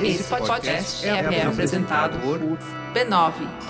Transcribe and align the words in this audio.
Esse 0.00 0.24
podcast 0.24 1.06
é, 1.06 1.10
é 1.10 1.46
apresentado 1.46 2.18
por 2.18 2.38
b9.com.br. 2.92 3.64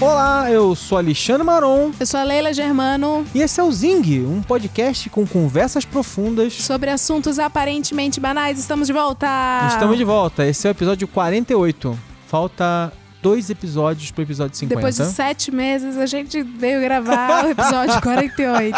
Olá, 0.00 0.50
eu 0.50 0.74
sou 0.74 0.98
Alexandre 0.98 1.42
Maron 1.44 1.90
Eu 1.98 2.06
sou 2.06 2.20
a 2.20 2.24
Leila 2.24 2.52
Germano. 2.52 3.24
e 3.34 3.40
esse 3.40 3.60
é 3.60 3.62
o 3.62 3.70
Zing, 3.70 4.24
um 4.26 4.42
podcast 4.42 5.08
com 5.08 5.26
conversas 5.26 5.84
profundas. 5.84 6.52
Sobre 6.54 6.90
assuntos 6.90 7.38
aparentemente 7.38 8.20
banais, 8.20 8.58
estamos 8.58 8.86
de 8.86 8.92
volta! 8.92 9.26
Estamos 9.68 9.96
de 9.96 10.04
volta, 10.04 10.46
esse 10.46 10.66
é 10.66 10.70
o 10.70 10.72
episódio 10.72 11.06
48. 11.08 11.98
Falta 12.26 12.92
dois 13.24 13.48
episódios 13.48 14.10
pro 14.10 14.22
episódio 14.22 14.54
50. 14.54 14.76
Depois 14.76 14.96
de 14.96 15.06
sete 15.06 15.50
meses, 15.50 15.96
a 15.96 16.04
gente 16.04 16.42
veio 16.42 16.78
gravar 16.82 17.46
o 17.46 17.48
episódio 17.48 17.98
48. 18.02 18.76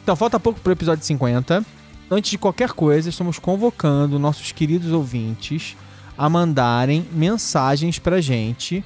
Então, 0.00 0.14
falta 0.14 0.38
pouco 0.38 0.60
pro 0.60 0.72
episódio 0.72 1.04
50. 1.04 1.66
Antes 2.08 2.30
de 2.30 2.38
qualquer 2.38 2.70
coisa, 2.70 3.08
estamos 3.08 3.40
convocando 3.40 4.16
nossos 4.16 4.52
queridos 4.52 4.92
ouvintes 4.92 5.76
a 6.16 6.28
mandarem 6.28 7.04
mensagens 7.12 7.98
pra 7.98 8.20
gente 8.20 8.84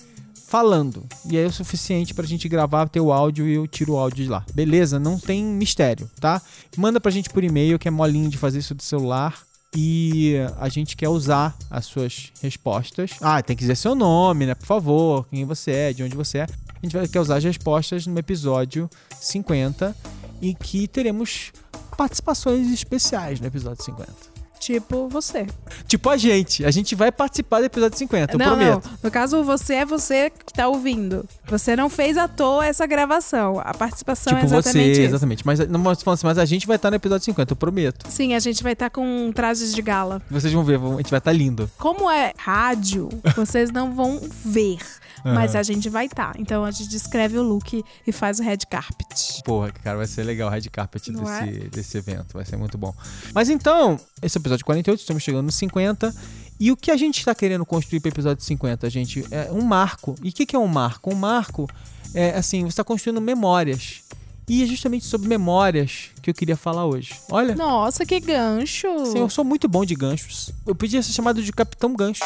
falando. 0.47 1.05
E 1.29 1.37
aí 1.37 1.45
é 1.45 1.47
o 1.47 1.53
suficiente 1.53 2.15
pra 2.15 2.25
gente 2.25 2.49
gravar, 2.49 2.89
ter 2.89 3.01
o 3.01 3.13
áudio 3.13 3.47
e 3.49 3.55
eu 3.55 3.67
tiro 3.67 3.95
o 3.95 3.99
áudio 3.99 4.25
de 4.25 4.31
lá. 4.31 4.45
Beleza? 4.55 4.99
Não 4.99 5.19
tem 5.19 5.45
mistério, 5.45 6.09
tá? 6.21 6.41
Manda 6.77 7.01
pra 7.01 7.11
gente 7.11 7.29
por 7.29 7.43
e-mail, 7.43 7.79
que 7.79 7.89
é 7.89 7.91
molinho 7.91 8.31
de 8.31 8.39
fazer 8.39 8.61
isso 8.61 8.75
do 8.75 8.83
celular. 8.83 9.48
E 9.77 10.37
a 10.59 10.69
gente 10.69 10.97
quer 10.97 11.09
usar 11.09 11.57
as 11.71 11.87
suas 11.87 12.33
respostas. 12.41 13.13
Ah, 13.21 13.43
tem 13.43 13.55
que 13.55 13.61
dizer 13.61 13.77
seu 13.77 13.95
nome, 13.95 14.47
né? 14.47 14.55
Por 14.55 14.67
favor, 14.67 15.27
quem 15.29 15.45
você 15.45 15.71
é, 15.71 15.93
de 15.93 16.03
onde 16.03 16.17
você 16.17 16.39
é. 16.39 16.43
A 16.43 16.87
gente 16.87 16.97
vai 16.97 17.07
quer 17.09 17.21
usar 17.21 17.37
as 17.37 17.45
respostas 17.45 18.07
no 18.07 18.19
episódio 18.19 18.89
50 19.21 19.95
e 20.41 20.55
que 20.55 20.87
teremos 20.87 21.53
participações 21.97 22.73
especiais 22.73 23.41
no 23.41 23.47
episódio 23.47 23.85
50. 23.85 24.38
Tipo 24.59 25.09
você. 25.09 25.47
Tipo 25.87 26.11
a 26.11 26.17
gente, 26.17 26.65
a 26.65 26.71
gente 26.71 26.95
vai 26.95 27.11
participar 27.13 27.61
do 27.61 27.67
episódio 27.67 27.97
50, 27.99 28.35
eu 28.35 28.39
não, 28.39 28.47
prometo. 28.47 28.89
não. 28.91 28.99
No 29.03 29.11
caso, 29.11 29.43
você 29.45 29.75
é 29.75 29.85
você 29.85 30.31
que 30.31 30.53
tá 30.53 30.69
ouvindo. 30.69 31.27
Você 31.47 31.77
não 31.77 31.89
fez 31.89 32.17
à 32.19 32.27
toa 32.29 32.67
essa 32.67 32.87
gravação. 32.87 33.61
A 33.65 33.73
participação 33.73 34.33
Tipo 34.35 34.43
é 34.43 34.45
exatamente 34.45 34.73
você, 34.87 34.93
isso. 34.93 35.01
exatamente. 35.03 35.47
Mas 35.47 35.59
não 35.69 35.89
assim, 35.89 36.05
mas 36.27 36.39
a 36.39 36.45
gente 36.45 36.67
vai 36.67 36.77
estar 36.77 36.91
no 36.91 36.97
episódio 36.97 37.25
50, 37.25 37.53
eu 37.53 37.57
prometo. 37.57 38.07
Sim, 38.11 38.35
a 38.35 38.39
gente 38.39 38.63
vai 38.63 38.73
estar 38.73 38.91
com 38.91 39.31
trajes 39.33 39.75
de 39.75 39.81
gala. 39.83 40.21
Vocês 40.31 40.53
vão 40.53 40.65
ver, 40.65 40.79
a 40.79 40.97
gente 40.97 41.11
vai 41.11 41.19
estar 41.19 41.33
lindo. 41.33 41.71
Como 41.79 42.11
é 42.11 42.33
rádio, 42.37 43.09
vocês 43.37 43.71
não 43.71 43.95
vão 43.95 44.21
ver. 44.45 44.79
Mas 45.25 45.53
Aham. 45.53 45.61
a 45.61 45.63
gente 45.63 45.89
vai 45.89 46.07
estar. 46.07 46.35
Então 46.39 46.65
a 46.65 46.71
gente 46.71 46.89
descreve 46.89 47.39
o 47.39 47.43
look 47.43 47.85
e 48.07 48.13
faz 48.13 48.39
o 48.39 48.43
red 48.43 48.59
carpet. 48.71 49.43
Porra, 49.45 49.73
cara, 49.73 49.97
vai 49.97 50.07
ser 50.07 50.23
legal 50.23 50.49
o 50.49 50.51
red 50.53 50.63
carpet 50.71 51.11
Não 51.11 51.25
desse, 51.25 51.69
desse 51.71 51.99
evento, 51.99 52.35
vai 52.35 52.45
ser 52.45 52.57
muito 52.57 52.79
bom. 52.79 52.95
Mas 53.35 53.49
então, 53.49 53.99
esse 54.23 54.37
é 54.37 54.41
o 54.41 54.43
episódio 54.49 54.65
48, 54.65 55.01
estamos 55.01 55.23
chegando 55.23 55.47
no 55.47 55.53
50. 55.53 56.15
E 56.61 56.73
o 56.73 56.77
que 56.77 56.91
a 56.91 56.97
gente 56.97 57.19
está 57.19 57.35
querendo 57.35 57.65
construir 57.65 58.01
para 58.01 58.09
o 58.09 58.13
episódio 58.13 58.43
50, 58.43 58.91
gente, 58.91 59.25
é 59.31 59.53
um 59.53 59.61
marco. 59.61 60.17
E 60.23 60.31
o 60.31 60.33
que, 60.33 60.47
que 60.47 60.57
é 60.57 60.59
um 60.59 60.67
marco? 60.67 61.13
Um 61.13 61.15
marco 61.15 61.69
é 62.15 62.31
assim, 62.31 62.63
você 62.63 62.69
está 62.69 62.85
construindo 62.85 63.21
memórias. 63.21 64.03
E 64.49 64.63
é 64.63 64.67
justamente 64.67 65.05
sobre 65.05 65.29
memórias 65.29 66.09
que 66.23 66.31
eu 66.31 66.35
queria 66.35 66.57
falar 66.57 66.87
hoje. 66.87 67.15
Olha, 67.31 67.55
Nossa, 67.55 68.07
que 68.07 68.19
gancho! 68.19 68.89
Sim, 69.05 69.19
eu 69.19 69.29
sou 69.29 69.45
muito 69.45 69.69
bom 69.69 69.85
de 69.85 69.95
ganchos. 69.95 70.51
Eu 70.67 70.75
podia 70.75 71.03
ser 71.03 71.13
chamado 71.13 71.43
de 71.43 71.53
Capitão 71.53 71.95
Gancho. 71.95 72.25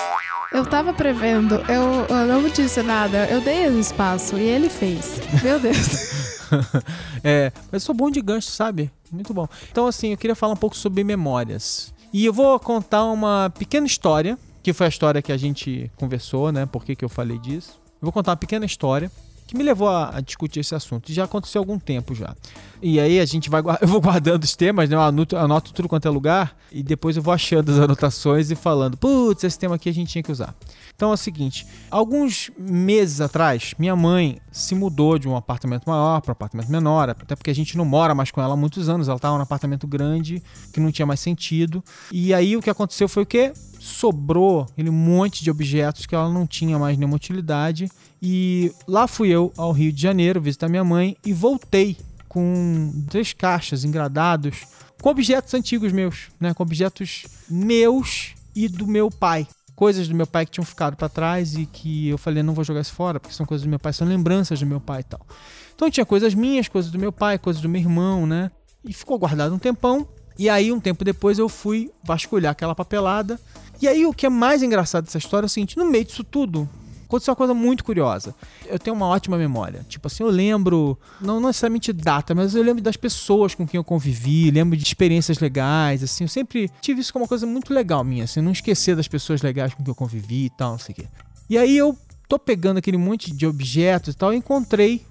Eu 0.52 0.64
tava 0.64 0.94
prevendo, 0.94 1.56
eu, 1.68 2.06
eu 2.08 2.26
não 2.26 2.48
disse 2.48 2.80
nada, 2.80 3.26
eu 3.26 3.40
dei 3.40 3.66
o 3.66 3.80
espaço 3.80 4.38
e 4.38 4.42
ele 4.42 4.68
fez. 4.68 5.16
Meu 5.42 5.58
Deus. 5.58 6.46
é, 7.24 7.50
mas 7.72 7.82
eu 7.82 7.86
sou 7.86 7.94
bom 7.94 8.08
de 8.08 8.20
gancho, 8.20 8.52
sabe? 8.52 8.88
Muito 9.10 9.34
bom. 9.34 9.48
Então, 9.70 9.88
assim, 9.88 10.12
eu 10.12 10.16
queria 10.16 10.36
falar 10.36 10.52
um 10.52 10.56
pouco 10.56 10.76
sobre 10.76 11.02
memórias. 11.02 11.92
E 12.12 12.26
eu 12.26 12.32
vou 12.32 12.58
contar 12.60 13.04
uma 13.04 13.50
pequena 13.58 13.86
história, 13.86 14.38
que 14.62 14.72
foi 14.72 14.86
a 14.86 14.88
história 14.88 15.22
que 15.22 15.32
a 15.32 15.36
gente 15.36 15.90
conversou, 15.96 16.52
né? 16.52 16.66
Por 16.66 16.84
que, 16.84 16.94
que 16.94 17.04
eu 17.04 17.08
falei 17.08 17.38
disso. 17.38 17.80
Eu 18.00 18.06
vou 18.06 18.12
contar 18.12 18.32
uma 18.32 18.36
pequena 18.36 18.66
história 18.66 19.10
que 19.46 19.56
me 19.56 19.62
levou 19.62 19.88
a, 19.88 20.16
a 20.16 20.20
discutir 20.20 20.60
esse 20.60 20.74
assunto. 20.74 21.12
Já 21.12 21.24
aconteceu 21.24 21.60
há 21.60 21.62
algum 21.62 21.78
tempo 21.78 22.14
já. 22.14 22.34
E 22.80 22.98
aí 22.98 23.20
a 23.20 23.24
gente 23.24 23.48
vai. 23.48 23.62
Eu 23.80 23.88
vou 23.88 24.00
guardando 24.00 24.42
os 24.44 24.56
temas, 24.56 24.88
né? 24.88 24.96
Eu 24.96 25.00
anoto, 25.00 25.36
anoto 25.36 25.72
tudo 25.72 25.88
quanto 25.88 26.06
é 26.06 26.10
lugar. 26.10 26.56
E 26.70 26.82
depois 26.82 27.16
eu 27.16 27.22
vou 27.22 27.34
achando 27.34 27.70
as 27.70 27.78
anotações 27.78 28.50
e 28.50 28.54
falando: 28.54 28.96
putz, 28.96 29.44
esse 29.44 29.58
tema 29.58 29.76
aqui 29.76 29.88
a 29.88 29.94
gente 29.94 30.10
tinha 30.10 30.22
que 30.22 30.32
usar. 30.32 30.54
Então 30.94 31.10
é 31.10 31.14
o 31.14 31.16
seguinte: 31.16 31.66
alguns 31.90 32.50
meses 32.58 33.20
atrás, 33.20 33.74
minha 33.78 33.96
mãe 33.96 34.38
se 34.50 34.74
mudou 34.74 35.18
de 35.18 35.28
um 35.28 35.36
apartamento 35.36 35.84
maior 35.86 36.20
para 36.20 36.30
um 36.30 36.32
apartamento 36.32 36.70
menor, 36.70 37.10
até 37.10 37.34
porque 37.34 37.50
a 37.50 37.54
gente 37.54 37.76
não 37.76 37.84
mora 37.84 38.14
mais 38.14 38.30
com 38.30 38.40
ela 38.40 38.54
há 38.54 38.56
muitos 38.56 38.88
anos. 38.88 39.08
Ela 39.08 39.16
estava 39.16 39.36
num 39.36 39.42
apartamento 39.42 39.86
grande 39.86 40.42
que 40.72 40.80
não 40.80 40.92
tinha 40.92 41.06
mais 41.06 41.20
sentido. 41.20 41.82
E 42.10 42.32
aí 42.32 42.56
o 42.56 42.62
que 42.62 42.70
aconteceu 42.70 43.08
foi 43.08 43.22
o 43.24 43.26
quê? 43.26 43.52
Sobrou 43.80 44.62
aquele 44.70 44.90
monte 44.90 45.42
de 45.42 45.50
objetos 45.50 46.06
que 46.06 46.14
ela 46.14 46.28
não 46.28 46.46
tinha 46.46 46.78
mais 46.78 46.96
nenhuma 46.96 47.16
utilidade. 47.16 47.90
E 48.20 48.72
lá 48.86 49.08
fui 49.08 49.28
eu 49.30 49.52
ao 49.56 49.72
Rio 49.72 49.92
de 49.92 50.00
Janeiro 50.00 50.40
visitar 50.40 50.68
minha 50.68 50.84
mãe 50.84 51.16
e 51.26 51.32
voltei 51.32 51.96
com 52.28 53.04
três 53.10 53.32
caixas 53.32 53.84
engradados 53.84 54.64
com 55.02 55.10
objetos 55.10 55.52
antigos 55.52 55.92
meus, 55.92 56.28
né? 56.40 56.54
Com 56.54 56.62
objetos 56.62 57.26
meus 57.50 58.34
e 58.54 58.68
do 58.68 58.86
meu 58.86 59.10
pai. 59.10 59.46
Coisas 59.74 60.06
do 60.06 60.14
meu 60.14 60.26
pai 60.26 60.44
que 60.44 60.52
tinham 60.52 60.64
ficado 60.64 60.96
pra 60.96 61.08
trás 61.08 61.56
e 61.56 61.66
que 61.66 62.08
eu 62.08 62.18
falei, 62.18 62.42
não 62.42 62.54
vou 62.54 62.62
jogar 62.62 62.80
isso 62.80 62.92
fora, 62.92 63.18
porque 63.18 63.34
são 63.34 63.46
coisas 63.46 63.64
do 63.64 63.70
meu 63.70 63.78
pai, 63.78 63.92
são 63.92 64.06
lembranças 64.06 64.60
do 64.60 64.66
meu 64.66 64.80
pai 64.80 65.00
e 65.00 65.04
tal. 65.04 65.26
Então 65.74 65.90
tinha 65.90 66.06
coisas 66.06 66.34
minhas, 66.34 66.68
coisas 66.68 66.90
do 66.90 66.98
meu 66.98 67.10
pai, 67.10 67.38
coisas 67.38 67.60
do 67.60 67.68
meu 67.68 67.80
irmão, 67.80 68.26
né? 68.26 68.50
E 68.84 68.92
ficou 68.92 69.18
guardado 69.18 69.54
um 69.54 69.58
tempão. 69.58 70.06
E 70.38 70.48
aí, 70.48 70.72
um 70.72 70.80
tempo 70.80 71.04
depois, 71.04 71.38
eu 71.38 71.48
fui 71.48 71.90
vasculhar 72.04 72.52
aquela 72.52 72.74
papelada. 72.74 73.40
E 73.80 73.88
aí, 73.88 74.06
o 74.06 74.12
que 74.12 74.26
é 74.26 74.28
mais 74.28 74.62
engraçado 74.62 75.04
dessa 75.04 75.18
história 75.18 75.44
é 75.44 75.48
o 75.48 75.50
seguinte: 75.50 75.76
no 75.76 75.84
meio 75.84 76.04
disso 76.04 76.24
tudo, 76.24 76.68
aconteceu 77.12 77.32
uma 77.32 77.36
coisa 77.36 77.54
muito 77.54 77.84
curiosa. 77.84 78.34
Eu 78.66 78.78
tenho 78.78 78.96
uma 78.96 79.06
ótima 79.06 79.36
memória. 79.36 79.84
Tipo 79.88 80.06
assim, 80.06 80.22
eu 80.22 80.30
lembro, 80.30 80.98
não 81.20 81.40
necessariamente 81.40 81.92
data, 81.92 82.34
mas 82.34 82.54
eu 82.54 82.62
lembro 82.62 82.82
das 82.82 82.96
pessoas 82.96 83.54
com 83.54 83.66
quem 83.66 83.78
eu 83.78 83.84
convivi, 83.84 84.50
lembro 84.50 84.76
de 84.76 84.82
experiências 84.82 85.38
legais, 85.38 86.02
assim. 86.02 86.24
Eu 86.24 86.28
sempre 86.28 86.70
tive 86.80 87.00
isso 87.00 87.12
como 87.12 87.24
uma 87.24 87.28
coisa 87.28 87.46
muito 87.46 87.72
legal 87.72 88.02
minha, 88.02 88.24
assim, 88.24 88.40
não 88.40 88.52
esquecer 88.52 88.96
das 88.96 89.08
pessoas 89.08 89.42
legais 89.42 89.74
com 89.74 89.82
quem 89.82 89.90
eu 89.90 89.94
convivi 89.94 90.46
e 90.46 90.50
tal, 90.50 90.72
não 90.72 90.78
sei 90.78 90.92
o 90.92 90.96
quê. 90.96 91.06
E 91.48 91.58
aí 91.58 91.76
eu 91.76 91.96
tô 92.28 92.38
pegando 92.38 92.78
aquele 92.78 92.96
monte 92.96 93.30
de 93.30 93.46
objetos 93.46 94.14
e 94.14 94.16
tal, 94.16 94.32
e 94.32 94.36
encontrei 94.36 95.04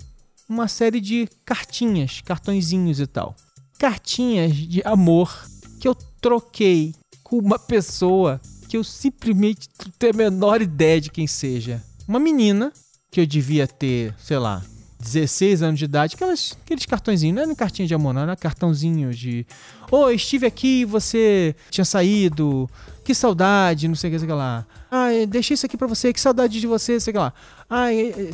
uma 0.49 0.67
série 0.67 0.99
de 0.99 1.29
cartinhas, 1.45 2.21
cartõezinhos 2.21 2.99
e 2.99 3.07
tal. 3.07 3.35
Cartinhas 3.77 4.55
de 4.55 4.81
amor 4.83 5.45
que 5.79 5.87
eu 5.87 5.95
troquei 6.19 6.93
com 7.23 7.37
uma 7.37 7.57
pessoa 7.57 8.41
que 8.67 8.77
eu 8.77 8.83
simplesmente 8.83 9.67
não 9.83 9.91
tenho 9.99 10.13
a 10.13 10.17
menor 10.17 10.61
ideia 10.61 11.01
de 11.01 11.11
quem 11.11 11.27
seja. 11.27 11.83
Uma 12.11 12.19
menina 12.19 12.73
que 13.09 13.21
eu 13.21 13.25
devia 13.25 13.65
ter, 13.65 14.13
sei 14.19 14.37
lá, 14.37 14.61
16 14.99 15.61
anos 15.61 15.79
de 15.79 15.85
idade, 15.85 16.15
aquelas, 16.15 16.57
aqueles 16.61 16.85
cartõezinhos, 16.85 17.33
não 17.33 17.43
era 17.43 17.55
cartinha 17.55 17.87
de 17.87 17.93
amor, 17.95 18.13
não, 18.13 18.23
era 18.23 18.35
cartãozinho 18.35 19.13
de. 19.13 19.47
Ô, 19.89 19.95
oh, 19.95 20.11
estive 20.11 20.45
aqui, 20.45 20.83
você 20.83 21.55
tinha 21.69 21.85
saído, 21.85 22.69
que 23.05 23.15
saudade, 23.15 23.87
não 23.87 23.95
sei 23.95 24.09
o 24.09 24.13
que, 24.13 24.19
sei 24.19 24.27
lá. 24.27 24.65
Ah, 24.91 25.07
deixei 25.25 25.53
isso 25.53 25.65
aqui 25.65 25.77
para 25.77 25.87
você, 25.87 26.11
que 26.11 26.19
saudade 26.19 26.59
de 26.59 26.67
você, 26.67 26.99
sei 26.99 27.13
lá. 27.13 27.31
Ah, 27.69 27.87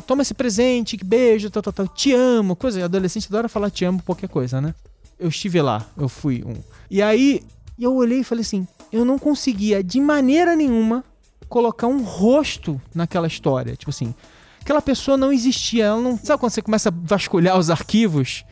toma 0.08 0.22
esse 0.22 0.34
presente, 0.34 0.96
que 0.96 1.04
beijo, 1.04 1.48
tal, 1.48 1.62
tal, 1.62 1.72
tal. 1.72 1.86
Te 1.86 2.12
amo, 2.12 2.56
coisa. 2.56 2.84
Adolescente 2.84 3.28
adora 3.28 3.48
falar 3.48 3.70
te 3.70 3.84
amo, 3.84 4.02
qualquer 4.02 4.28
coisa, 4.28 4.60
né? 4.60 4.74
Eu 5.20 5.28
estive 5.28 5.62
lá, 5.62 5.86
eu 5.96 6.08
fui 6.08 6.42
um. 6.44 6.56
E 6.90 7.00
aí, 7.00 7.44
eu 7.78 7.94
olhei 7.94 8.22
e 8.22 8.24
falei 8.24 8.42
assim: 8.42 8.66
eu 8.90 9.04
não 9.04 9.20
conseguia 9.20 9.84
de 9.84 10.00
maneira 10.00 10.56
nenhuma 10.56 11.04
colocar 11.48 11.86
um 11.86 12.02
rosto 12.02 12.80
naquela 12.94 13.26
história. 13.26 13.76
Tipo 13.76 13.90
assim, 13.90 14.14
aquela 14.60 14.82
pessoa 14.82 15.16
não 15.16 15.32
existia. 15.32 15.86
Ela 15.86 16.00
não. 16.00 16.18
Sabe 16.18 16.40
quando 16.40 16.52
você 16.52 16.62
começa 16.62 16.88
a 16.88 16.92
vasculhar 16.94 17.58
os 17.58 17.70
arquivos? 17.70 18.44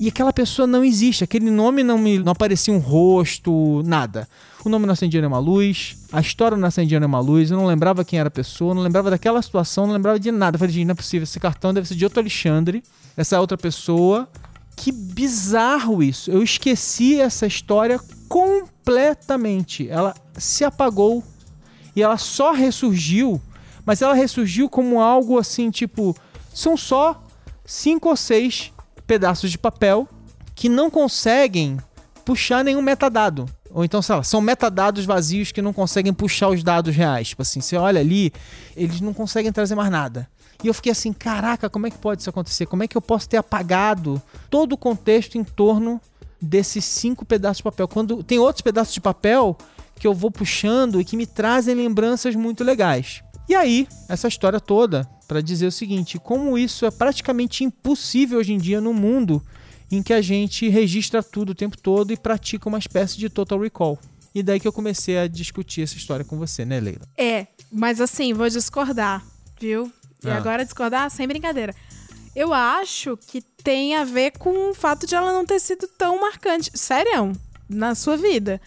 E 0.00 0.06
aquela 0.06 0.32
pessoa 0.32 0.64
não 0.64 0.84
existe, 0.84 1.24
aquele 1.24 1.50
nome 1.50 1.82
não 1.82 1.98
me 1.98 2.20
não 2.20 2.30
aparecia 2.30 2.72
um 2.72 2.78
rosto, 2.78 3.82
nada. 3.84 4.28
O 4.64 4.68
nome 4.68 4.86
não 4.86 4.92
acendia 4.92 5.20
nenhuma 5.20 5.40
luz, 5.40 5.96
a 6.12 6.20
história 6.20 6.56
não 6.56 6.68
acendia 6.68 7.00
nenhuma 7.00 7.18
luz, 7.18 7.50
eu 7.50 7.56
não 7.56 7.66
lembrava 7.66 8.04
quem 8.04 8.16
era 8.16 8.28
a 8.28 8.30
pessoa, 8.30 8.74
não 8.74 8.82
lembrava 8.82 9.10
daquela 9.10 9.42
situação, 9.42 9.88
não 9.88 9.94
lembrava 9.94 10.20
de 10.20 10.30
nada. 10.30 10.54
Eu 10.54 10.58
falei, 10.60 10.84
não 10.84 10.92
é 10.92 10.94
possível, 10.94 11.24
esse 11.24 11.40
cartão 11.40 11.74
deve 11.74 11.88
ser 11.88 11.96
de 11.96 12.04
outro 12.04 12.20
Alexandre, 12.20 12.80
essa 13.16 13.40
outra 13.40 13.58
pessoa. 13.58 14.28
Que 14.76 14.92
bizarro 14.92 16.00
isso. 16.00 16.30
Eu 16.30 16.44
esqueci 16.44 17.20
essa 17.20 17.44
história 17.48 17.98
completamente. 18.28 19.88
Ela 19.88 20.14
se 20.36 20.62
apagou 20.62 21.24
e 21.98 22.02
ela 22.02 22.16
só 22.16 22.52
ressurgiu, 22.52 23.42
mas 23.84 24.02
ela 24.02 24.14
ressurgiu 24.14 24.68
como 24.68 25.00
algo 25.00 25.36
assim, 25.36 25.68
tipo, 25.68 26.16
são 26.54 26.76
só 26.76 27.20
cinco 27.66 28.08
ou 28.08 28.16
seis 28.16 28.72
pedaços 29.04 29.50
de 29.50 29.58
papel 29.58 30.08
que 30.54 30.68
não 30.68 30.92
conseguem 30.92 31.76
puxar 32.24 32.62
nenhum 32.62 32.80
metadado. 32.80 33.46
Ou 33.72 33.84
então, 33.84 34.00
sei 34.00 34.14
lá, 34.14 34.22
são 34.22 34.40
metadados 34.40 35.04
vazios 35.04 35.50
que 35.50 35.60
não 35.60 35.72
conseguem 35.72 36.12
puxar 36.12 36.50
os 36.50 36.62
dados 36.62 36.94
reais. 36.94 37.30
Tipo 37.30 37.42
assim, 37.42 37.60
você 37.60 37.76
olha 37.76 38.00
ali, 38.00 38.32
eles 38.76 39.00
não 39.00 39.12
conseguem 39.12 39.50
trazer 39.50 39.74
mais 39.74 39.90
nada. 39.90 40.28
E 40.62 40.68
eu 40.68 40.74
fiquei 40.74 40.92
assim, 40.92 41.12
caraca, 41.12 41.68
como 41.68 41.88
é 41.88 41.90
que 41.90 41.98
pode 41.98 42.20
isso 42.20 42.30
acontecer? 42.30 42.66
Como 42.66 42.84
é 42.84 42.86
que 42.86 42.96
eu 42.96 43.02
posso 43.02 43.28
ter 43.28 43.38
apagado 43.38 44.22
todo 44.48 44.74
o 44.74 44.78
contexto 44.78 45.36
em 45.36 45.42
torno 45.42 46.00
desses 46.40 46.84
cinco 46.84 47.24
pedaços 47.24 47.56
de 47.56 47.64
papel? 47.64 47.88
Quando 47.88 48.22
tem 48.22 48.38
outros 48.38 48.62
pedaços 48.62 48.94
de 48.94 49.00
papel 49.00 49.58
que 49.98 50.06
eu 50.06 50.14
vou 50.14 50.30
puxando 50.30 51.00
e 51.00 51.04
que 51.04 51.16
me 51.16 51.26
trazem 51.26 51.74
lembranças 51.74 52.34
muito 52.34 52.64
legais. 52.64 53.22
E 53.48 53.54
aí, 53.54 53.88
essa 54.08 54.28
história 54.28 54.60
toda 54.60 55.08
para 55.26 55.40
dizer 55.40 55.66
o 55.66 55.72
seguinte: 55.72 56.18
como 56.18 56.56
isso 56.56 56.86
é 56.86 56.90
praticamente 56.90 57.64
impossível 57.64 58.38
hoje 58.38 58.52
em 58.52 58.58
dia 58.58 58.80
no 58.80 58.92
mundo 58.92 59.42
em 59.90 60.02
que 60.02 60.12
a 60.12 60.20
gente 60.20 60.68
registra 60.68 61.22
tudo 61.22 61.50
o 61.50 61.54
tempo 61.54 61.76
todo 61.76 62.12
e 62.12 62.16
pratica 62.16 62.68
uma 62.68 62.78
espécie 62.78 63.16
de 63.16 63.28
total 63.28 63.60
recall. 63.60 63.98
E 64.34 64.42
daí 64.42 64.60
que 64.60 64.68
eu 64.68 64.72
comecei 64.72 65.18
a 65.18 65.26
discutir 65.26 65.82
essa 65.82 65.96
história 65.96 66.24
com 66.24 66.36
você, 66.36 66.64
né, 66.64 66.78
Leila? 66.78 67.08
É, 67.16 67.46
mas 67.72 68.00
assim, 68.00 68.34
vou 68.34 68.48
discordar, 68.48 69.24
viu? 69.58 69.90
E 70.22 70.28
ah. 70.28 70.36
agora 70.36 70.64
discordar 70.64 71.10
sem 71.10 71.26
brincadeira. 71.26 71.74
Eu 72.36 72.52
acho 72.52 73.16
que 73.16 73.40
tem 73.40 73.96
a 73.96 74.04
ver 74.04 74.32
com 74.32 74.70
o 74.70 74.74
fato 74.74 75.06
de 75.06 75.14
ela 75.14 75.32
não 75.32 75.44
ter 75.44 75.58
sido 75.58 75.88
tão 75.88 76.20
marcante. 76.20 76.70
Sério, 76.74 77.32
na 77.68 77.94
sua 77.94 78.16
vida. 78.16 78.60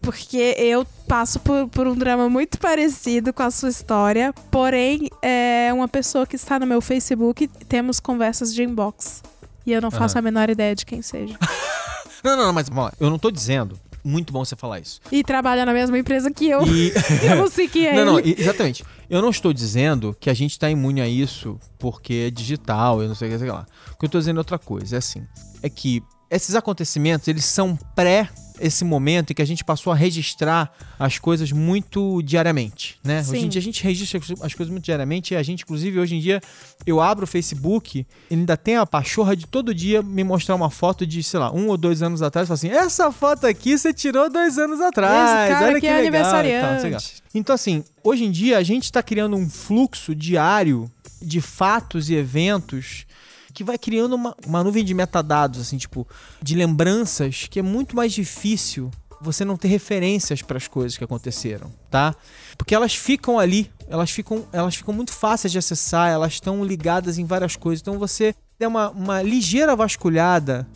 Porque 0.00 0.54
eu 0.58 0.86
passo 1.06 1.38
por, 1.40 1.68
por, 1.68 1.86
um 1.86 1.94
drama 1.94 2.28
muito 2.28 2.58
parecido 2.58 3.32
com 3.32 3.42
a 3.42 3.50
sua 3.50 3.68
história, 3.68 4.32
porém, 4.50 5.10
é 5.20 5.70
uma 5.74 5.86
pessoa 5.86 6.26
que 6.26 6.36
está 6.36 6.58
no 6.58 6.66
meu 6.66 6.80
Facebook, 6.80 7.46
temos 7.68 8.00
conversas 8.00 8.54
de 8.54 8.62
inbox. 8.62 9.22
E 9.66 9.72
eu 9.72 9.80
não 9.80 9.90
faço 9.90 10.14
uhum. 10.14 10.20
a 10.20 10.22
menor 10.22 10.50
ideia 10.50 10.74
de 10.74 10.84
quem 10.84 11.02
seja. 11.02 11.36
não, 12.24 12.36
não, 12.36 12.46
não, 12.46 12.52
mas 12.52 12.66
ó, 12.74 12.90
eu 12.98 13.10
não 13.10 13.18
tô 13.18 13.30
dizendo. 13.30 13.78
Muito 14.06 14.34
bom 14.34 14.44
você 14.44 14.54
falar 14.54 14.80
isso. 14.80 15.00
E 15.10 15.24
trabalha 15.24 15.64
na 15.64 15.72
mesma 15.72 15.98
empresa 15.98 16.30
que 16.30 16.46
eu. 16.50 16.66
E... 16.66 16.92
eu 17.24 17.36
não 17.36 17.48
sei 17.48 17.66
quem 17.66 17.86
é. 17.88 18.04
Não, 18.04 18.18
ele. 18.18 18.34
não, 18.34 18.42
exatamente. 18.42 18.84
Eu 19.08 19.22
não 19.22 19.30
estou 19.30 19.50
dizendo 19.50 20.14
que 20.20 20.28
a 20.28 20.34
gente 20.34 20.52
está 20.52 20.68
imune 20.68 21.00
a 21.00 21.08
isso 21.08 21.58
porque 21.78 22.26
é 22.26 22.30
digital, 22.30 23.00
eu 23.00 23.08
não 23.08 23.14
sei 23.14 23.28
o 23.28 23.32
que, 23.32 23.38
sei 23.38 23.50
lá. 23.50 23.66
O 23.92 23.96
que 23.96 24.04
eu 24.04 24.06
estou 24.06 24.20
dizendo 24.20 24.36
é 24.36 24.40
outra 24.40 24.58
coisa. 24.58 24.96
É 24.96 24.98
assim: 24.98 25.26
é 25.62 25.70
que 25.70 26.02
esses 26.30 26.54
acontecimentos, 26.54 27.28
eles 27.28 27.46
são 27.46 27.76
pré 27.94 28.28
esse 28.60 28.84
momento 28.84 29.30
em 29.30 29.34
que 29.34 29.42
a 29.42 29.46
gente 29.46 29.64
passou 29.64 29.92
a 29.92 29.96
registrar 29.96 30.72
as 30.98 31.18
coisas 31.18 31.50
muito 31.50 32.22
diariamente, 32.22 32.98
né? 33.02 33.22
Sim. 33.22 33.32
Hoje 33.32 33.46
em 33.46 33.48
dia 33.48 33.58
a 33.58 33.62
gente 33.62 33.82
registra 33.82 34.20
as 34.40 34.54
coisas 34.54 34.70
muito 34.70 34.84
diariamente 34.84 35.34
e 35.34 35.36
a 35.36 35.42
gente, 35.42 35.62
inclusive, 35.62 35.98
hoje 35.98 36.16
em 36.16 36.20
dia, 36.20 36.40
eu 36.86 37.00
abro 37.00 37.24
o 37.24 37.26
Facebook 37.26 38.06
e 38.30 38.34
ainda 38.34 38.56
tem 38.56 38.76
a 38.76 38.86
pachorra 38.86 39.36
de 39.36 39.46
todo 39.46 39.74
dia 39.74 40.02
me 40.02 40.22
mostrar 40.22 40.54
uma 40.54 40.70
foto 40.70 41.06
de, 41.06 41.22
sei 41.22 41.40
lá, 41.40 41.52
um 41.52 41.68
ou 41.68 41.76
dois 41.76 42.02
anos 42.02 42.22
atrás 42.22 42.46
e 42.46 42.48
falar 42.48 42.54
assim, 42.54 42.70
essa 42.70 43.10
foto 43.10 43.46
aqui 43.46 43.76
você 43.76 43.92
tirou 43.92 44.30
dois 44.30 44.56
anos 44.58 44.80
atrás, 44.80 45.50
Esse 45.50 45.64
olha 45.64 45.80
que, 45.80 45.86
é 45.86 46.00
legal. 46.00 46.22
Aniversariante. 46.24 47.22
Então, 47.34 47.54
assim, 47.54 47.84
hoje 48.02 48.24
em 48.24 48.30
dia 48.30 48.58
a 48.58 48.62
gente 48.62 48.84
está 48.84 49.02
criando 49.02 49.36
um 49.36 49.48
fluxo 49.48 50.14
diário 50.14 50.90
de 51.20 51.40
fatos 51.40 52.08
e 52.08 52.14
eventos 52.14 53.06
que 53.54 53.62
vai 53.62 53.78
criando 53.78 54.14
uma, 54.14 54.36
uma 54.44 54.64
nuvem 54.64 54.84
de 54.84 54.92
metadados, 54.92 55.60
assim, 55.60 55.78
tipo, 55.78 56.06
de 56.42 56.56
lembranças 56.56 57.46
que 57.48 57.60
é 57.60 57.62
muito 57.62 57.94
mais 57.94 58.12
difícil 58.12 58.90
você 59.20 59.44
não 59.44 59.56
ter 59.56 59.68
referências 59.68 60.42
para 60.42 60.58
as 60.58 60.66
coisas 60.66 60.98
que 60.98 61.04
aconteceram, 61.04 61.72
tá? 61.88 62.14
Porque 62.58 62.74
elas 62.74 62.94
ficam 62.94 63.38
ali, 63.38 63.70
elas 63.88 64.10
ficam, 64.10 64.44
elas 64.52 64.74
ficam 64.74 64.92
muito 64.92 65.12
fáceis 65.12 65.52
de 65.52 65.58
acessar, 65.58 66.10
elas 66.10 66.34
estão 66.34 66.64
ligadas 66.64 67.16
em 67.16 67.24
várias 67.24 67.54
coisas. 67.56 67.80
Então 67.80 67.98
você 67.98 68.34
der 68.58 68.66
uma, 68.66 68.90
uma 68.90 69.22
ligeira 69.22 69.74
vasculhada 69.76 70.66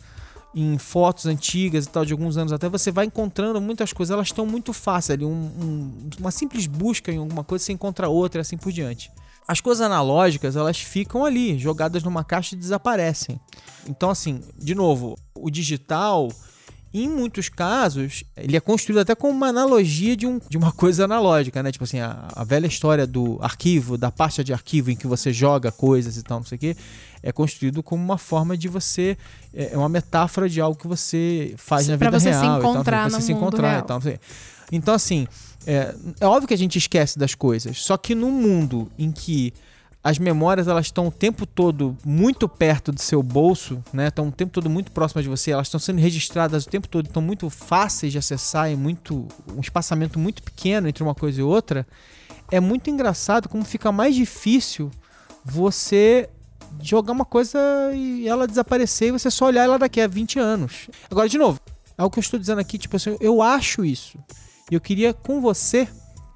em 0.55 0.77
fotos 0.79 1.27
antigas 1.27 1.85
e 1.85 1.89
tal, 1.89 2.03
de 2.03 2.13
alguns 2.13 2.37
anos 2.37 2.51
até, 2.51 2.67
você 2.67 2.91
vai 2.91 3.05
encontrando 3.05 3.61
muitas 3.61 3.93
coisas, 3.93 4.11
elas 4.11 4.27
estão 4.27 4.45
muito 4.45 4.73
fáceis 4.73 5.17
ali. 5.17 5.25
Um, 5.25 5.29
um, 5.29 6.09
uma 6.19 6.31
simples 6.31 6.65
busca 6.65 7.11
em 7.11 7.17
alguma 7.17 7.43
coisa, 7.43 7.65
você 7.65 7.73
encontra 7.73 8.09
outra 8.09 8.39
e 8.39 8.41
assim 8.41 8.57
por 8.57 8.71
diante 8.71 9.11
as 9.49 9.59
coisas 9.59 9.81
analógicas 9.81 10.55
elas 10.55 10.79
ficam 10.79 11.25
ali, 11.25 11.57
jogadas 11.57 12.03
numa 12.03 12.23
caixa 12.23 12.53
e 12.53 12.57
desaparecem. 12.57 13.39
Então, 13.87 14.11
assim, 14.11 14.41
de 14.55 14.75
novo, 14.75 15.17
o 15.33 15.49
digital, 15.49 16.29
em 16.93 17.09
muitos 17.09 17.49
casos, 17.49 18.23
ele 18.37 18.55
é 18.55 18.59
construído 18.59 18.99
até 18.99 19.15
como 19.15 19.33
uma 19.33 19.47
analogia 19.47 20.15
de, 20.15 20.27
um, 20.27 20.39
de 20.47 20.55
uma 20.55 20.71
coisa 20.71 21.05
analógica, 21.05 21.63
né? 21.63 21.71
Tipo 21.71 21.85
assim, 21.85 21.99
a, 21.99 22.27
a 22.35 22.43
velha 22.43 22.67
história 22.67 23.07
do 23.07 23.39
arquivo, 23.41 23.97
da 23.97 24.11
pasta 24.11 24.43
de 24.43 24.53
arquivo 24.53 24.91
em 24.91 24.95
que 24.95 25.07
você 25.07 25.33
joga 25.33 25.71
coisas 25.71 26.15
e 26.15 26.21
tal, 26.21 26.41
não 26.41 26.45
sei 26.45 26.55
o 26.55 26.59
quê, 26.59 26.77
é 27.23 27.31
construído 27.31 27.81
como 27.81 28.03
uma 28.03 28.19
forma 28.19 28.55
de 28.55 28.67
você. 28.67 29.17
É, 29.51 29.73
é 29.73 29.77
uma 29.79 29.89
metáfora 29.89 30.47
de 30.47 30.61
algo 30.61 30.77
que 30.77 30.87
você 30.87 31.55
faz 31.57 31.87
na 31.87 31.95
vida 31.95 32.19
você 32.19 32.29
real. 32.29 32.39
Se 32.39 32.45
encontrar 32.45 32.69
e 32.69 32.83
tal, 32.83 32.83
pra 32.83 33.09
você 33.09 33.21
se 33.25 33.31
encontrar 33.31 33.71
real. 33.71 33.83
e 33.83 33.87
tal. 33.87 34.01
Então, 34.71 34.93
assim, 34.93 35.27
é, 35.65 35.93
é 36.19 36.25
óbvio 36.25 36.47
que 36.47 36.53
a 36.53 36.57
gente 36.57 36.77
esquece 36.77 37.17
das 37.17 37.35
coisas, 37.35 37.81
só 37.83 37.97
que 37.97 38.15
num 38.15 38.31
mundo 38.31 38.91
em 38.97 39.11
que 39.11 39.53
as 40.03 40.17
memórias 40.17 40.67
elas 40.67 40.85
estão 40.85 41.07
o 41.07 41.11
tempo 41.11 41.45
todo 41.45 41.97
muito 42.05 42.47
perto 42.47 42.91
do 42.91 43.01
seu 43.01 43.21
bolso, 43.21 43.83
né? 43.91 44.07
Estão 44.07 44.29
o 44.29 44.31
tempo 44.31 44.51
todo 44.53 44.69
muito 44.69 44.91
próximas 44.91 45.23
de 45.23 45.29
você, 45.29 45.51
elas 45.51 45.67
estão 45.67 45.79
sendo 45.79 45.99
registradas 45.99 46.65
o 46.65 46.69
tempo 46.69 46.87
todo, 46.87 47.07
estão 47.07 47.21
muito 47.21 47.49
fáceis 47.49 48.11
de 48.13 48.17
acessar 48.17 48.71
e 48.71 48.77
muito 48.77 49.27
um 49.53 49.59
espaçamento 49.59 50.17
muito 50.17 50.41
pequeno 50.41 50.87
entre 50.87 51.03
uma 51.03 51.13
coisa 51.13 51.41
e 51.41 51.43
outra. 51.43 51.85
É 52.49 52.59
muito 52.59 52.89
engraçado 52.89 53.49
como 53.49 53.63
fica 53.65 53.91
mais 53.91 54.15
difícil 54.15 54.89
você 55.43 56.29
jogar 56.81 57.11
uma 57.11 57.25
coisa 57.25 57.59
e 57.93 58.27
ela 58.27 58.47
desaparecer 58.47 59.09
e 59.09 59.11
você 59.11 59.29
só 59.29 59.47
olhar 59.47 59.63
ela 59.63 59.77
daqui 59.77 59.99
a 59.99 60.07
20 60.07 60.39
anos. 60.39 60.89
Agora, 61.11 61.27
de 61.27 61.37
novo, 61.37 61.59
é 61.97 62.03
o 62.03 62.09
que 62.09 62.19
eu 62.19 62.21
estou 62.21 62.39
dizendo 62.39 62.59
aqui, 62.59 62.77
tipo 62.77 62.95
assim, 62.95 63.17
eu 63.19 63.41
acho 63.41 63.83
isso. 63.83 64.17
E 64.71 64.75
eu 64.75 64.81
queria 64.81 65.13
com 65.13 65.41
você, 65.41 65.87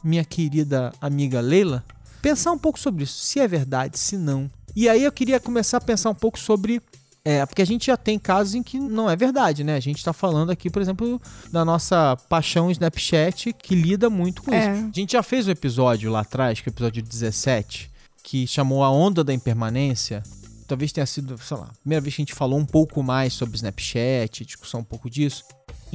minha 0.04 0.26
querida 0.26 0.92
amiga 1.00 1.40
Leila, 1.40 1.84
pensar 2.22 2.52
um 2.52 2.58
pouco 2.58 2.80
sobre 2.80 3.04
isso, 3.04 3.18
se 3.24 3.40
é 3.40 3.48
verdade, 3.48 4.00
se 4.00 4.18
não. 4.18 4.50
E 4.76 4.90
aí 4.90 5.04
eu 5.04 5.12
queria 5.12 5.40
começar 5.40 5.78
a 5.78 5.82
pensar 5.82 6.10
um 6.10 6.16
pouco 6.16 6.40
sobre 6.40 6.82
é, 7.26 7.46
porque 7.46 7.62
a 7.62 7.66
gente 7.66 7.86
já 7.86 7.96
tem 7.96 8.20
casos 8.20 8.54
em 8.54 8.62
que 8.62 8.78
não 8.78 9.10
é 9.10 9.16
verdade, 9.16 9.64
né? 9.64 9.76
A 9.76 9.80
gente 9.80 9.98
está 9.98 10.12
falando 10.12 10.52
aqui, 10.52 10.70
por 10.70 10.82
exemplo, 10.82 11.22
da 11.50 11.64
nossa 11.64 12.18
paixão 12.28 12.70
Snapchat, 12.70 13.54
que 13.54 13.76
lida 13.76 14.10
muito 14.10 14.44
com 14.44 14.54
é. 14.54 14.60
isso. 14.60 14.88
A 14.88 15.00
gente 15.00 15.14
já 15.14 15.24
fez 15.24 15.48
um 15.48 15.52
episódio 15.52 16.12
lá 16.12 16.20
atrás, 16.20 16.60
que 16.60 16.68
é 16.68 16.70
o 16.70 16.74
episódio 16.74 17.02
17, 17.02 17.90
que 18.24 18.46
chamou 18.46 18.84
A 18.84 18.92
Onda 18.92 19.24
da 19.24 19.34
Impermanência. 19.34 20.22
Talvez 20.68 20.92
tenha 20.92 21.06
sido, 21.06 21.38
sei 21.38 21.56
lá, 21.56 21.68
a 21.68 21.80
primeira 21.80 22.02
vez 22.02 22.14
que 22.14 22.22
a 22.22 22.26
gente 22.26 22.34
falou 22.34 22.60
um 22.60 22.66
pouco 22.66 23.02
mais 23.02 23.32
sobre 23.32 23.56
Snapchat, 23.56 24.44
discussão 24.44 24.82
um 24.82 24.86
pouco 24.86 25.10
disso 25.10 25.46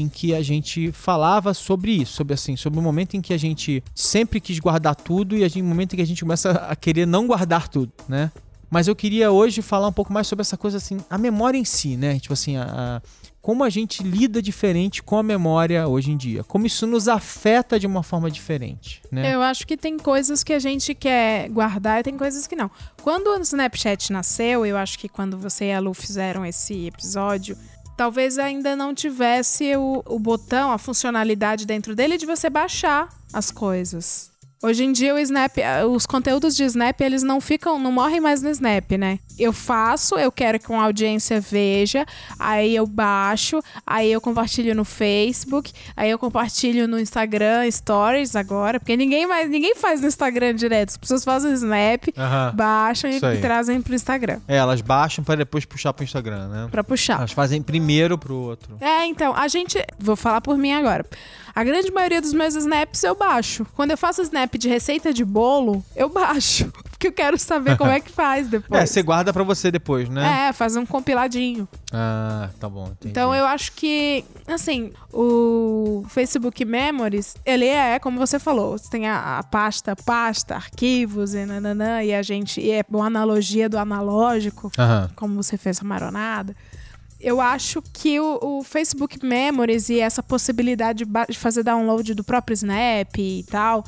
em 0.00 0.09
que 0.09 0.35
a 0.35 0.43
gente 0.43 0.93
falava 0.93 1.52
sobre 1.52 1.93
isso, 1.93 2.14
sobre 2.14 2.35
assim, 2.35 2.57
sobre 2.57 2.78
o 2.78 2.83
momento 2.83 3.17
em 3.17 3.21
que 3.21 3.33
a 3.33 3.38
gente 3.38 3.83
sempre 3.95 4.40
quis 4.40 4.59
guardar 4.59 4.95
tudo 4.95 5.37
e 5.37 5.45
o 5.45 5.64
momento 5.64 5.93
em 5.93 5.97
que 5.97 6.02
a 6.02 6.07
gente 6.07 6.23
começa 6.23 6.50
a 6.50 6.76
querer 6.76 7.07
não 7.07 7.26
guardar 7.26 7.69
tudo, 7.69 7.93
né? 8.09 8.31
Mas 8.71 8.87
eu 8.87 8.95
queria 8.95 9.31
hoje 9.31 9.62
falar 9.62 9.88
um 9.88 9.93
pouco 9.93 10.12
mais 10.12 10.26
sobre 10.26 10.43
essa 10.43 10.57
coisa 10.57 10.76
assim, 10.76 10.99
a 11.09 11.17
memória 11.17 11.57
em 11.57 11.64
si, 11.64 11.97
né? 11.97 12.19
Tipo 12.19 12.35
assim, 12.35 12.57
a, 12.57 12.64
a 12.64 13.02
como 13.49 13.64
a 13.64 13.71
gente 13.71 14.02
lida 14.02 14.43
diferente 14.43 15.02
com 15.02 15.17
a 15.17 15.23
memória 15.23 15.88
hoje 15.88 16.11
em 16.11 16.19
dia, 16.19 16.45
como 16.45 16.67
isso 16.67 16.87
nos 16.87 17.09
afeta 17.09 17.81
de 17.81 17.87
uma 17.87 18.02
forma 18.02 18.31
diferente, 18.31 19.00
né? 19.11 19.35
Eu 19.35 19.40
acho 19.40 19.67
que 19.67 19.75
tem 19.75 19.97
coisas 19.97 20.45
que 20.45 20.52
a 20.52 20.59
gente 20.59 20.95
quer 20.95 21.49
guardar 21.49 22.00
e 22.00 22.02
tem 22.02 22.19
coisas 22.19 22.47
que 22.47 22.55
não. 22.55 22.71
Quando 23.02 23.28
o 23.28 23.40
Snapchat 23.40 24.12
nasceu, 24.12 24.67
eu 24.67 24.76
acho 24.76 24.99
que 24.99 25.09
quando 25.09 25.38
você 25.38 25.67
e 25.67 25.73
a 25.73 25.81
Lu 25.81 25.95
fizeram 25.95 26.45
esse 26.45 26.88
episódio, 26.88 27.57
talvez 27.99 28.38
ainda 28.38 28.76
não 28.76 28.95
tivesse 28.95 29.75
o, 29.75 30.05
o 30.07 30.21
botão, 30.21 30.71
a 30.71 30.78
funcionalidade 30.78 31.67
dentro 31.67 31.97
dele 31.97 32.17
de 32.17 32.25
você 32.25 32.49
baixar 32.49 33.09
as 33.33 33.50
coisas. 33.50 34.31
Hoje 34.62 34.85
em 34.85 34.93
dia 34.93 35.17
o 35.17 35.19
Snap, 35.19 35.57
os 35.90 36.07
conteúdos 36.07 36.55
de 36.55 36.62
Snap, 36.62 37.00
eles 37.00 37.25
não 37.25 37.40
ficam, 37.40 37.76
não 37.76 37.90
morrem 37.90 38.21
mais 38.21 38.40
no 38.40 38.50
Snap, 38.50 38.93
né? 38.93 39.19
Eu 39.38 39.52
faço, 39.52 40.16
eu 40.16 40.33
quero 40.33 40.59
que 40.59 40.71
uma 40.71 40.85
audiência 40.85 41.40
veja, 41.40 42.04
aí 42.38 42.75
eu 42.75 42.87
baixo, 42.87 43.61
aí 43.87 44.11
eu 44.11 44.21
compartilho 44.21 44.75
no 44.75 44.85
Facebook, 44.85 45.73
aí 45.97 46.11
eu 46.11 46.18
compartilho 46.18 46.88
no 46.88 46.99
Instagram 46.99 47.71
Stories 47.71 48.35
agora, 48.35 48.80
porque 48.80 48.97
ninguém 48.97 49.26
mais, 49.26 49.49
ninguém 49.49 49.75
faz 49.75 50.00
no 50.00 50.09
Instagram 50.09 50.54
direto, 50.54 50.90
as 50.90 50.97
pessoas 50.97 51.25
fazem 51.25 51.52
Snap, 51.52 52.04
Aham. 52.16 52.52
baixam 52.54 53.11
e, 53.11 53.16
e 53.16 53.40
trazem 53.40 53.80
pro 53.80 53.95
Instagram, 53.95 54.40
É, 54.49 54.57
elas 54.57 54.80
baixam 54.80 55.25
para 55.25 55.37
depois 55.37 55.64
puxar 55.64 55.92
pro 55.92 56.04
Instagram, 56.04 56.49
né? 56.49 56.68
Pra 56.71 56.83
puxar. 56.83 57.18
Elas 57.18 57.33
fazem 57.33 57.62
primeiro 57.62 58.18
pro 58.18 58.35
outro. 58.35 58.76
É, 58.80 59.07
então, 59.07 59.35
a 59.35 59.47
gente. 59.49 59.78
Vou 59.99 60.16
falar 60.16 60.40
por 60.40 60.57
mim 60.57 60.73
agora. 60.73 61.04
A 61.54 61.64
grande 61.64 61.90
maioria 61.90 62.21
dos 62.21 62.33
meus 62.33 62.54
snaps 62.54 63.02
eu 63.02 63.16
baixo. 63.16 63.66
Quando 63.75 63.90
eu 63.90 63.99
faço 63.99 64.23
snap 64.23 64.54
de 64.54 64.68
receita 64.68 65.12
de 65.12 65.25
bolo, 65.25 65.85
eu 65.97 66.09
baixo. 66.09 66.71
Porque 66.90 67.09
eu 67.09 67.12
quero 67.12 67.38
saber 67.38 67.76
como 67.76 67.90
é 67.90 68.00
que 68.00 68.11
faz 68.11 68.49
depois. 68.49 68.80
É, 68.83 68.87
você 68.87 69.02
guarda 69.02 69.28
pra 69.33 69.43
você 69.43 69.71
depois, 69.71 70.09
né? 70.09 70.49
É, 70.49 70.53
faz 70.53 70.77
um 70.77 70.85
compiladinho. 70.87 71.69
Ah, 71.93 72.51
tá 72.59 72.69
bom. 72.69 72.87
Entendi. 72.87 73.11
Então 73.11 73.35
eu 73.35 73.45
acho 73.47 73.73
que, 73.73 74.25
assim, 74.47 74.93
o 75.13 76.05
Facebook 76.09 76.65
Memories, 76.65 77.35
ele 77.45 77.67
é, 77.67 77.99
como 77.99 78.19
você 78.19 78.39
falou, 78.39 78.77
você 78.79 78.91
tem 78.91 79.07
a, 79.07 79.39
a 79.39 79.43
pasta, 79.43 79.95
pasta, 79.97 80.55
arquivos 80.55 81.35
e 81.35 81.45
nananã, 81.45 82.03
e 82.03 82.15
a 82.15 82.23
gente. 82.23 82.61
E 82.61 82.71
é 82.71 82.85
uma 82.91 83.07
analogia 83.07 83.69
do 83.69 83.79
analógico 83.79 84.71
Aham. 84.79 85.11
como 85.17 85.43
você 85.43 85.57
fez 85.57 85.81
a 85.81 85.85
maronada. 85.85 86.55
Eu 87.21 87.41
acho 87.41 87.83
que 87.83 88.21
o, 88.21 88.39
o 88.41 88.63
Facebook 88.63 89.25
Memories 89.25 89.89
e 89.89 89.99
essa 89.99 90.23
possibilidade 90.23 91.05
de 91.29 91.39
fazer 91.39 91.65
download 91.65 92.15
do 92.15 92.23
próprio 92.23 92.55
Snap 92.55 93.19
e 93.19 93.45
tal, 93.51 93.85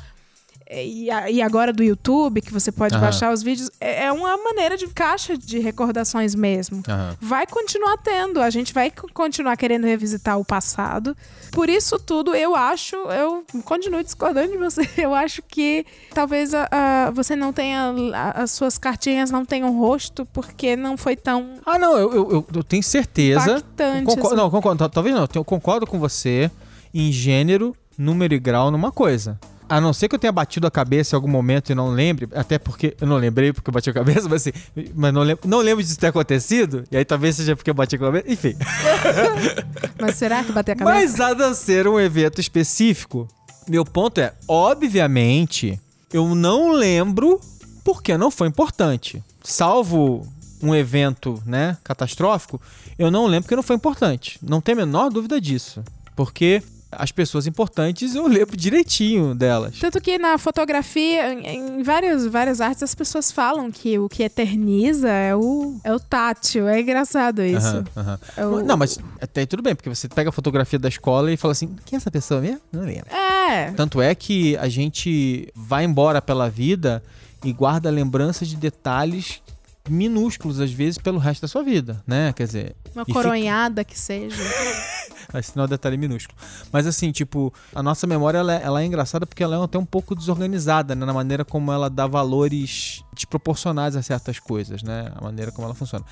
e, 0.71 1.11
a- 1.11 1.29
e 1.29 1.41
agora 1.41 1.73
do 1.73 1.83
YouTube, 1.83 2.41
que 2.41 2.53
você 2.53 2.71
pode 2.71 2.93
Aham. 2.95 3.01
baixar 3.03 3.33
os 3.33 3.43
vídeos, 3.43 3.69
é, 3.79 4.05
é 4.05 4.11
uma 4.11 4.37
maneira 4.37 4.77
de 4.77 4.87
caixa 4.87 5.37
de 5.37 5.59
recordações 5.59 6.33
mesmo. 6.35 6.81
Aham. 6.87 7.15
Vai 7.19 7.45
continuar 7.45 7.97
tendo, 7.97 8.39
a 8.41 8.49
gente 8.49 8.73
vai 8.73 8.91
continuar 9.13 9.57
querendo 9.57 9.85
revisitar 9.85 10.39
o 10.39 10.45
passado. 10.45 11.15
Por 11.51 11.67
isso 11.69 11.99
tudo, 11.99 12.33
eu 12.33 12.55
acho, 12.55 12.95
eu 12.95 13.43
continuo 13.65 14.01
discordando 14.03 14.51
de 14.51 14.57
você. 14.57 14.81
Eu 14.97 15.13
acho 15.13 15.41
que 15.41 15.85
talvez 16.13 16.53
a- 16.53 16.67
a- 16.71 17.11
você 17.11 17.35
não 17.35 17.51
tenha, 17.51 17.93
as 18.35 18.51
suas 18.51 18.77
cartinhas 18.77 19.29
não 19.31 19.43
tenham 19.45 19.77
rosto, 19.77 20.25
porque 20.27 20.75
não 20.75 20.95
foi 20.95 21.15
tão 21.15 21.55
Ah, 21.65 21.77
não, 21.77 21.97
eu, 21.97 22.13
eu, 22.13 22.45
eu- 22.53 22.63
tenho 22.63 22.83
certeza. 22.83 23.51
impactante. 23.57 24.05
Concordo- 24.05 24.27
assim. 24.27 24.35
não, 24.35 24.49
concordo, 24.51 24.77
tal- 24.79 24.89
talvez 24.89 25.15
não. 25.15 25.27
Eu 25.33 25.43
concordo 25.43 25.85
com 25.87 25.99
você 25.99 26.49
em 26.93 27.11
gênero, 27.11 27.75
número 27.97 28.33
e 28.33 28.39
grau 28.39 28.71
numa 28.71 28.91
coisa. 28.91 29.39
A 29.71 29.79
não 29.79 29.93
ser 29.93 30.09
que 30.09 30.15
eu 30.15 30.19
tenha 30.19 30.33
batido 30.33 30.67
a 30.67 30.71
cabeça 30.71 31.15
em 31.15 31.17
algum 31.17 31.29
momento 31.29 31.71
e 31.71 31.75
não 31.75 31.91
lembre, 31.91 32.27
até 32.35 32.59
porque 32.59 32.93
eu 32.99 33.07
não 33.07 33.15
lembrei 33.15 33.53
porque 33.53 33.69
eu 33.69 33.73
bati 33.73 33.89
a 33.89 33.93
cabeça, 33.93 34.27
mas 34.29 34.45
assim, 34.45 34.51
mas 34.93 35.13
não 35.13 35.21
lembro, 35.23 35.47
não 35.47 35.59
lembro 35.59 35.81
disso 35.81 35.97
ter 35.97 36.07
acontecido, 36.07 36.83
e 36.91 36.97
aí 36.97 37.05
talvez 37.05 37.37
seja 37.37 37.55
porque 37.55 37.69
eu 37.69 37.73
bati 37.73 37.95
a 37.95 37.99
cabeça, 37.99 38.29
enfim. 38.29 38.53
Mas 39.97 40.15
será 40.15 40.43
que 40.43 40.51
bater 40.51 40.73
a 40.73 40.75
cabeça? 40.75 40.95
Mas 40.99 41.19
a 41.21 41.33
não 41.33 41.53
ser 41.53 41.87
um 41.87 41.97
evento 41.97 42.41
específico, 42.41 43.29
meu 43.65 43.85
ponto 43.85 44.19
é, 44.19 44.33
obviamente, 44.45 45.79
eu 46.11 46.35
não 46.35 46.73
lembro 46.73 47.39
porque 47.81 48.17
não 48.17 48.29
foi 48.29 48.49
importante. 48.49 49.23
Salvo 49.41 50.27
um 50.61 50.75
evento, 50.75 51.41
né, 51.45 51.77
catastrófico, 51.81 52.59
eu 52.99 53.09
não 53.09 53.25
lembro 53.25 53.43
porque 53.43 53.55
não 53.55 53.63
foi 53.63 53.77
importante. 53.77 54.37
Não 54.43 54.59
tem 54.59 54.73
a 54.73 54.77
menor 54.77 55.09
dúvida 55.09 55.39
disso. 55.39 55.81
Porque 56.13 56.61
as 56.91 57.11
pessoas 57.11 57.47
importantes 57.47 58.13
eu 58.15 58.27
lembro 58.27 58.55
direitinho 58.57 59.33
delas. 59.33 59.79
Tanto 59.79 59.99
que 60.01 60.17
na 60.17 60.37
fotografia, 60.37 61.31
em 61.33 61.81
várias, 61.83 62.25
várias 62.27 62.59
artes, 62.61 62.83
as 62.83 62.93
pessoas 62.95 63.31
falam 63.31 63.71
que 63.71 63.97
o 63.97 64.09
que 64.09 64.23
eterniza 64.23 65.09
é 65.09 65.35
o, 65.35 65.79
é 65.83 65.93
o 65.93 65.99
tátil. 65.99 66.67
É 66.67 66.79
engraçado 66.81 67.41
isso. 67.43 67.65
Aham, 67.67 67.85
aham. 67.97 68.19
É 68.37 68.45
o- 68.45 68.63
Não, 68.63 68.77
mas 68.77 68.99
até 69.21 69.45
tudo 69.45 69.63
bem, 69.63 69.75
porque 69.75 69.89
você 69.89 70.07
pega 70.07 70.29
a 70.29 70.33
fotografia 70.33 70.77
da 70.79 70.89
escola 70.89 71.31
e 71.31 71.37
fala 71.37 71.51
assim, 71.53 71.75
quem 71.85 71.95
é 71.95 71.97
essa 71.97 72.11
pessoa 72.11 72.41
mesmo? 72.41 72.61
Não 72.71 72.81
lembro. 72.83 73.09
É. 73.13 73.71
Tanto 73.71 74.01
é 74.01 74.13
que 74.13 74.55
a 74.57 74.67
gente 74.67 75.47
vai 75.55 75.83
embora 75.85 76.21
pela 76.21 76.49
vida 76.49 77.01
e 77.43 77.51
guarda 77.53 77.89
lembranças 77.89 78.47
de 78.47 78.55
detalhes 78.55 79.41
minúsculos, 79.89 80.59
às 80.59 80.71
vezes, 80.71 80.97
pelo 80.97 81.17
resto 81.17 81.41
da 81.41 81.47
sua 81.47 81.63
vida, 81.63 82.03
né? 82.05 82.31
Quer 82.33 82.45
dizer, 82.45 82.75
Uma 82.93 83.03
E 83.03 83.05
fica- 83.05 83.19
coronhada 83.21 83.83
que 83.83 83.97
seja. 83.99 84.35
esse 85.35 85.55
não 85.55 85.63
é 85.63 85.65
um 85.65 85.69
detalhe 85.69 85.97
minúsculo. 85.97 86.37
Mas 86.71 86.85
assim, 86.85 87.11
tipo, 87.11 87.53
a 87.73 87.81
nossa 87.81 88.05
memória 88.05 88.37
ela 88.39 88.53
é, 88.53 88.61
ela 88.63 88.81
é 88.81 88.85
engraçada 88.85 89.25
porque 89.25 89.41
ela 89.43 89.55
é 89.55 89.63
até 89.63 89.77
um 89.77 89.85
pouco 89.85 90.13
desorganizada, 90.15 90.93
né? 90.93 91.05
Na 91.05 91.13
maneira 91.13 91.43
como 91.45 91.71
ela 91.71 91.89
dá 91.89 92.05
valores 92.05 93.03
desproporcionais 93.13 93.95
a 93.95 94.01
certas 94.01 94.39
coisas, 94.39 94.83
né? 94.83 95.11
A 95.15 95.23
maneira 95.23 95.51
como 95.51 95.65
ela 95.65 95.75
funciona. 95.75 96.05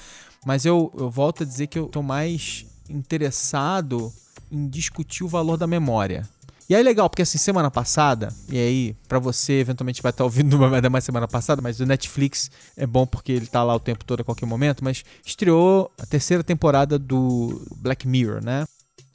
Mas 0.46 0.66
eu, 0.66 0.92
eu 0.98 1.10
volto 1.10 1.44
a 1.44 1.46
dizer 1.46 1.68
que 1.68 1.78
eu 1.78 1.88
tô 1.88 2.02
mais 2.02 2.66
interessado 2.90 4.12
em 4.52 4.68
discutir 4.68 5.24
o 5.24 5.28
valor 5.28 5.58
da 5.58 5.68
memória. 5.68 6.28
E 6.70 6.76
aí 6.76 6.84
legal, 6.84 7.10
porque 7.10 7.24
assim, 7.24 7.40
semana 7.40 7.72
passada, 7.72 8.32
e 8.48 8.56
aí, 8.56 8.96
pra 9.08 9.18
você, 9.18 9.54
eventualmente 9.54 10.04
vai 10.04 10.12
estar 10.12 10.24
ouvindo 10.24 10.54
uma 10.56 10.70
merda 10.70 10.88
mais 10.88 11.04
semana 11.04 11.28
passada, 11.28 11.64
mas 11.64 11.80
o 11.80 11.86
Netflix 11.86 12.52
é 12.78 12.86
bom 12.86 13.08
porque 13.08 13.32
ele 13.32 13.48
tá 13.48 13.64
lá 13.64 13.74
o 13.74 13.80
tempo 13.80 14.06
todo 14.06 14.22
a 14.22 14.24
qualquer 14.24 14.46
momento, 14.46 14.84
mas 14.84 15.04
estreou 15.26 15.92
a 16.00 16.06
terceira 16.06 16.44
temporada 16.44 17.00
do 17.00 17.60
Black 17.78 18.08
Mirror, 18.08 18.44
né? 18.44 18.66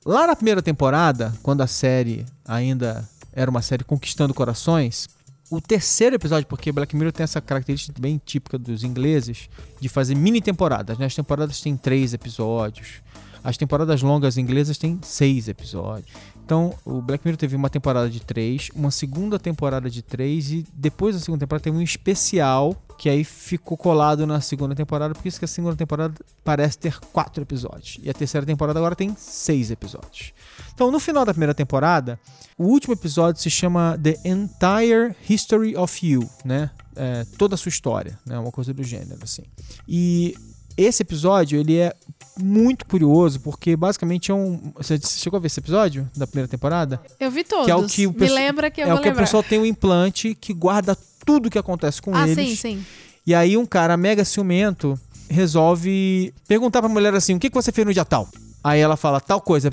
Lá 0.05 0.27
na 0.27 0.35
primeira 0.35 0.61
temporada, 0.61 1.33
quando 1.45 1.61
a 1.61 1.69
série 1.69 2.27
ainda 2.45 3.09
era 3.33 3.49
uma 3.49 3.63
série 3.63 3.85
conquistando 3.85 4.35
corações, 4.35 5.09
o 5.49 5.61
terceiro 5.61 6.17
episódio, 6.17 6.49
porque 6.49 6.73
Black 6.73 6.97
Mirror 6.97 7.13
tem 7.13 7.23
essa 7.23 7.41
característica 7.41 8.01
bem 8.01 8.21
típica 8.25 8.59
dos 8.59 8.83
ingleses 8.83 9.49
de 9.81 9.89
fazer 9.89 10.17
mini 10.17 10.43
temporadas, 10.43 10.99
né? 10.99 11.07
As 11.07 11.15
temporadas 11.15 11.61
têm 11.61 11.77
três 11.77 12.13
episódios. 12.13 13.01
As 13.45 13.59
temporadas 13.59 14.01
longas 14.01 14.39
inglesas 14.39 14.79
têm 14.79 14.99
seis 15.03 15.49
episódios. 15.49 16.11
Então, 16.45 16.75
o 16.85 17.03
Black 17.03 17.25
Mirror 17.25 17.37
teve 17.37 17.55
uma 17.55 17.69
temporada 17.69 18.09
de 18.09 18.21
três, 18.21 18.71
uma 18.75 18.91
segunda 18.91 19.39
temporada 19.39 19.91
de 19.91 20.01
três 20.03 20.51
e 20.51 20.67
depois 20.73 21.15
da 21.15 21.21
segunda 21.21 21.41
temporada 21.41 21.63
teve 21.63 21.77
um 21.77 21.83
especial 21.83 22.75
que 22.99 23.09
aí 23.09 23.25
ficou 23.25 23.77
colado 23.77 24.27
na 24.27 24.41
segunda 24.41 24.75
temporada, 24.75 25.15
por 25.15 25.27
isso 25.27 25.39
que 25.39 25.45
a 25.45 25.49
segunda 25.49 25.77
temporada 25.77 26.15
parece 26.43 26.79
ter 26.79 26.99
quatro 27.13 27.43
episódios. 27.43 27.99
E 28.03 28.09
a 28.09 28.15
terceira 28.15 28.47
temporada 28.47 28.79
agora 28.79 28.97
tem 28.97 29.15
seis 29.19 29.71
episódios. 29.71 30.33
Então, 30.75 30.91
no 30.91 30.99
final 30.99 31.25
da 31.25 31.33
primeira 31.33 31.55
temporada, 31.55 32.19
o 32.57 32.65
último 32.65 32.95
episódio 32.95 33.43
se 33.43 33.51
chama 33.51 33.99
The 34.03 34.17
Entire 34.25 35.15
History 35.29 35.77
of 35.77 36.07
You, 36.07 36.29
né? 36.45 36.71
É, 36.97 37.25
toda 37.37 37.57
a 37.57 37.59
sua 37.59 37.69
história, 37.69 38.19
né? 38.25 38.39
Uma 38.39 38.53
coisa 38.53 38.73
do 38.73 38.85
gênero, 38.85 39.19
assim. 39.23 39.43
E 39.89 40.37
esse 40.77 41.03
episódio, 41.03 41.59
ele 41.59 41.77
é 41.77 41.95
muito 42.39 42.85
curioso, 42.87 43.41
porque 43.41 43.77
basicamente 43.77 44.31
é 44.31 44.35
um... 44.35 44.73
Você 44.77 44.99
chegou 45.01 45.37
a 45.37 45.41
ver 45.41 45.47
esse 45.47 45.61
episódio 45.61 46.09
da 46.17 46.27
primeira 46.27 46.49
temporada? 46.49 47.01
Eu 47.21 47.31
vi 47.31 47.45
todos. 47.45 47.67
Que 47.67 47.71
é 47.71 47.77
o 47.77 47.87
que 47.87 48.07
o 48.07 48.13
Me 48.13 48.29
lembra 48.29 48.71
que 48.71 48.81
eu 48.81 48.89
é 48.89 48.95
o 48.95 48.97
que 48.97 49.03
o 49.03 49.05
lembrar. 49.07 49.23
pessoal 49.23 49.43
tem 49.43 49.59
um 49.59 49.67
implante 49.67 50.35
que 50.35 50.53
guarda 50.53 50.97
tudo 51.25 51.51
que 51.51 51.59
acontece 51.59 52.03
com 52.03 52.15
ah, 52.15 52.29
eles. 52.29 52.35
sim, 52.35 52.57
sim. 52.57 52.87
E 53.27 53.35
aí 53.35 53.57
um 53.57 53.65
cara 53.65 53.97
mega 53.97 54.25
ciumento 54.25 54.99
resolve 55.29 56.35
perguntar 56.47 56.81
pra 56.81 56.89
mulher 56.89 57.15
assim, 57.15 57.35
o 57.35 57.39
que, 57.39 57.49
que 57.49 57.55
você 57.55 57.73
fez 57.73 57.87
no 57.87 57.95
dia 57.95 58.05
tal? 58.05 58.29
Aí 58.63 58.81
ela 58.81 58.97
fala, 58.97 59.21
tal 59.21 59.41
coisa. 59.41 59.71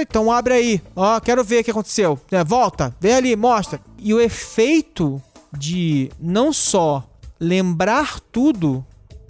Então 0.00 0.32
abre 0.32 0.54
aí. 0.54 0.82
Ó, 0.94 1.20
quero 1.20 1.44
ver 1.44 1.60
o 1.60 1.64
que 1.64 1.70
aconteceu. 1.70 2.18
É, 2.30 2.42
volta, 2.42 2.94
vem 2.98 3.12
ali, 3.12 3.36
mostra. 3.36 3.80
E 3.98 4.14
o 4.14 4.20
efeito 4.20 5.20
de 5.56 6.10
não 6.18 6.52
só 6.52 7.06
lembrar 7.38 8.18
tudo, 8.32 8.84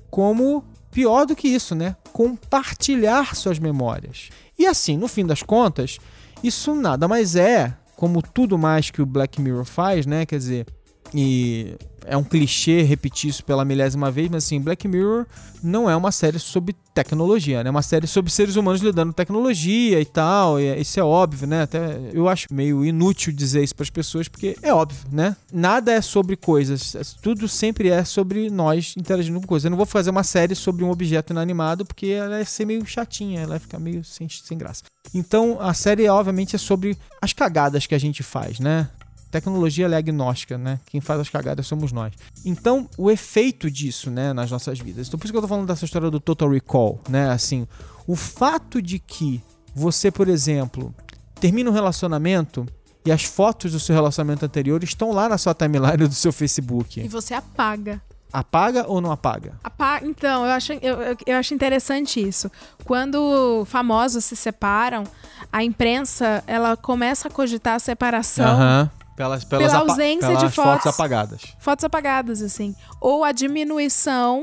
como 0.09 0.65
pior 0.97 1.27
do 1.27 1.37
que 1.37 1.47
isso, 1.47 1.75
né? 1.75 1.95
Compartilhar 2.11 3.37
suas 3.37 3.59
memórias. 3.59 4.31
E 4.59 4.65
assim, 4.65 4.97
no 4.97 5.07
fim 5.07 5.27
das 5.27 5.43
contas, 5.43 5.99
isso 6.43 6.75
nada 6.75 7.07
mais 7.07 7.37
é, 7.37 7.77
como 7.95 8.23
tudo 8.23 8.57
mais 8.57 8.91
que 8.91 9.03
o 9.03 9.07
Black 9.07 9.39
Mirror 9.39 9.67
faz, 9.67 10.07
né? 10.07 10.25
Quer 10.25 10.39
dizer, 10.39 10.67
e 11.13 11.77
é 12.07 12.17
um 12.17 12.25
clichê 12.25 12.83
repetir 12.83 13.31
isso 13.31 13.45
pela 13.45 13.65
milésima 13.65 14.11
vez, 14.11 14.29
mas 14.29 14.45
assim, 14.45 14.61
Black 14.61 14.87
Mirror 14.87 15.27
não 15.63 15.91
é 15.91 15.97
uma 15.97 16.13
série 16.13 16.39
sobre 16.39 16.75
tecnologia, 16.95 17.63
né? 17.63 17.69
É 17.69 17.71
uma 17.71 17.83
série 17.83 18.07
sobre 18.07 18.31
seres 18.31 18.57
humanos 18.57 18.81
lidando 18.81 19.13
com 19.13 19.17
tecnologia 19.17 20.01
e 20.01 20.05
tal. 20.05 20.61
E 20.61 20.81
isso 20.81 20.99
é 20.99 21.03
óbvio, 21.03 21.47
né? 21.47 21.63
Até 21.63 21.99
eu 22.13 22.29
acho 22.29 22.47
meio 22.51 22.85
inútil 22.85 23.33
dizer 23.33 23.63
isso 23.63 23.75
para 23.75 23.83
as 23.83 23.91
pessoas, 23.91 24.29
porque 24.29 24.57
é 24.63 24.73
óbvio, 24.73 25.05
né? 25.11 25.37
Nada 25.53 25.93
é 25.93 26.01
sobre 26.01 26.37
coisas. 26.37 27.17
Tudo 27.21 27.49
sempre 27.49 27.89
é 27.91 28.05
sobre 28.05 28.49
nós 28.49 28.95
interagindo 28.97 29.41
com 29.41 29.47
coisas. 29.47 29.65
Eu 29.65 29.71
não 29.71 29.77
vou 29.77 29.87
fazer 29.87 30.11
uma 30.11 30.23
série 30.23 30.55
sobre 30.55 30.85
um 30.85 30.91
objeto 30.91 31.33
inanimado, 31.33 31.85
porque 31.85 32.07
ela 32.07 32.31
vai 32.31 32.45
ser 32.45 32.65
meio 32.65 32.85
chatinha, 32.87 33.41
ela 33.41 33.51
vai 33.51 33.59
ficar 33.59 33.79
meio 33.79 34.05
sem, 34.05 34.29
sem 34.29 34.57
graça. 34.57 34.85
Então, 35.15 35.59
a 35.61 35.75
série, 35.75 36.09
obviamente, 36.09 36.57
é 36.57 36.59
sobre 36.59 36.97
as 37.21 37.33
cagadas 37.33 37.87
que 37.87 37.95
a 37.95 37.99
gente 37.99 38.23
faz, 38.23 38.59
né? 38.59 38.89
Tecnologia 39.37 39.87
é 39.87 39.95
agnóstica, 39.95 40.57
né? 40.57 40.81
Quem 40.87 40.99
faz 40.99 41.21
as 41.21 41.29
cagadas 41.29 41.67
somos 41.67 41.93
nós. 41.93 42.15
Então, 42.43 42.89
o 42.97 43.11
efeito 43.11 43.71
disso, 43.71 44.11
né, 44.11 44.33
nas 44.33 44.51
nossas 44.51 44.79
vidas. 44.79 45.09
Então, 45.09 45.19
por 45.19 45.27
isso 45.27 45.33
que 45.33 45.37
eu 45.37 45.43
tô 45.43 45.49
falando 45.49 45.67
dessa 45.67 45.85
história 45.85 46.11
do 46.11 46.19
Total 46.19 46.49
Recall, 46.49 46.99
né? 47.07 47.29
Assim, 47.29 47.69
o 48.07 48.17
fato 48.17 48.81
de 48.81 48.99
que 48.99 49.43
você, 49.75 50.11
por 50.11 50.27
exemplo, 50.27 50.95
termina 51.39 51.69
um 51.69 51.73
relacionamento 51.73 52.67
e 53.05 53.13
as 53.13 53.25
fotos 53.25 53.73
do 53.73 53.79
seu 53.79 53.95
relacionamento 53.95 54.43
anterior 54.43 54.83
estão 54.83 55.13
lá 55.13 55.29
na 55.29 55.37
sua 55.37 55.53
timeline 55.53 56.09
do 56.09 56.15
seu 56.15 56.33
Facebook. 56.33 56.99
E 56.99 57.07
você 57.07 57.35
apaga. 57.35 58.01
Apaga 58.33 58.87
ou 58.89 59.03
não 59.03 59.13
apaga? 59.13 59.53
Apa 59.63 60.01
então, 60.03 60.47
eu 60.47 60.51
acho, 60.53 60.73
eu, 60.73 61.03
eu, 61.03 61.17
eu 61.27 61.37
acho 61.37 61.53
interessante 61.53 62.27
isso. 62.27 62.51
Quando 62.85 63.67
famosos 63.67 64.25
se 64.25 64.35
separam, 64.35 65.05
a 65.53 65.63
imprensa 65.63 66.43
ela 66.47 66.75
começa 66.75 67.29
a 67.29 67.31
cogitar 67.31 67.75
a 67.75 67.79
separação. 67.79 68.47
Aham. 68.47 68.91
Pelas, 69.17 69.45
pelas 69.45 69.73
Pela 69.73 69.79
ausência 69.83 70.29
pelas 70.29 70.43
de 70.43 70.51
fotos. 70.51 70.73
fotos 70.73 70.87
apagadas. 70.87 71.43
Fotos 71.59 71.85
apagadas, 71.85 72.43
assim. 72.43 72.77
Ou 73.01 73.25
a 73.25 73.33
diminuição 73.33 74.43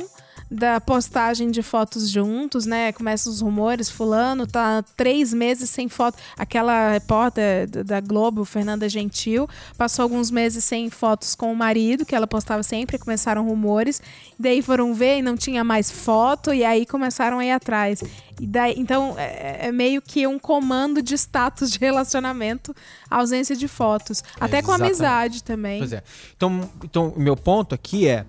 da 0.54 0.80
postagem 0.80 1.50
de 1.50 1.64
fotos 1.64 2.08
juntos, 2.10 2.68
né? 2.68 2.92
Começam 2.92 3.34
os 3.34 3.42
rumores, 3.42 3.90
fulano 3.90 4.46
tá 4.46 4.84
três 4.96 5.34
meses 5.34 5.68
sem 5.70 5.90
foto. 5.90 6.18
Aquela 6.38 6.92
repórter 6.92 7.68
da- 7.84 8.00
Globo, 8.00 8.46
Fernanda 8.46 8.88
Gentil, 8.88 9.50
passou 9.78 10.04
alguns 10.04 10.30
meses 10.30 10.64
sem 10.64 10.90
fotos 10.92 11.34
com 11.34 11.52
o 11.52 11.56
marido, 11.56 12.06
que 12.06 12.14
ela 12.14 12.28
postava 12.28 12.62
sempre, 12.62 13.00
começaram 13.00 13.44
rumores. 13.44 14.00
Daí 14.38 14.62
foram 14.62 14.94
ver 14.94 15.20
e 15.20 15.22
não 15.24 15.36
tinha 15.36 15.64
mais 15.64 15.90
foto, 15.90 16.54
e 16.54 16.64
aí 16.64 16.86
começaram 16.86 17.40
a 17.40 17.46
ir 17.46 17.52
atrás. 17.52 18.04
E 18.40 18.46
daí, 18.46 18.76
então, 18.78 19.16
é, 19.18 19.68
é 19.68 19.72
meio 19.72 20.02
que 20.02 20.28
um 20.28 20.38
comando 20.38 21.02
de 21.02 21.16
status 21.16 21.72
de 21.72 21.80
relacionamento, 21.80 22.76
a 23.10 23.18
ausência 23.18 23.56
de 23.56 23.68
fotos. 23.68 24.24
Até 24.40 24.62
com 24.62 24.72
exatamente. 24.72 24.82
amizade 24.92 25.44
também. 25.44 25.80
Pois 25.80 25.94
é. 25.94 26.04
Então, 26.38 26.70
então, 26.84 27.08
o 27.16 27.20
meu 27.20 27.36
ponto 27.36 27.74
aqui 27.74 28.08
é 28.08 28.26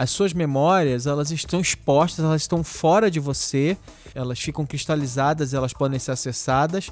as 0.00 0.08
suas 0.08 0.32
memórias, 0.32 1.06
elas 1.06 1.30
estão 1.30 1.60
expostas, 1.60 2.24
elas 2.24 2.40
estão 2.40 2.64
fora 2.64 3.10
de 3.10 3.20
você, 3.20 3.76
elas 4.14 4.40
ficam 4.40 4.64
cristalizadas, 4.64 5.52
elas 5.52 5.74
podem 5.74 5.98
ser 5.98 6.12
acessadas, 6.12 6.88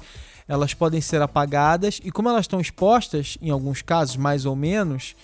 elas 0.47 0.75
podem 0.75 1.01
ser 1.01 1.19
apagadas 1.19 1.99
e 2.03 2.11
como 2.11 2.29
elas 2.29 2.41
estão 2.41 2.61
expostas, 2.61 3.35
em 3.41 3.49
alguns 3.49 3.81
casos 3.81 4.15
mais 4.15 4.45
ou 4.45 4.55
menos, 4.55 5.15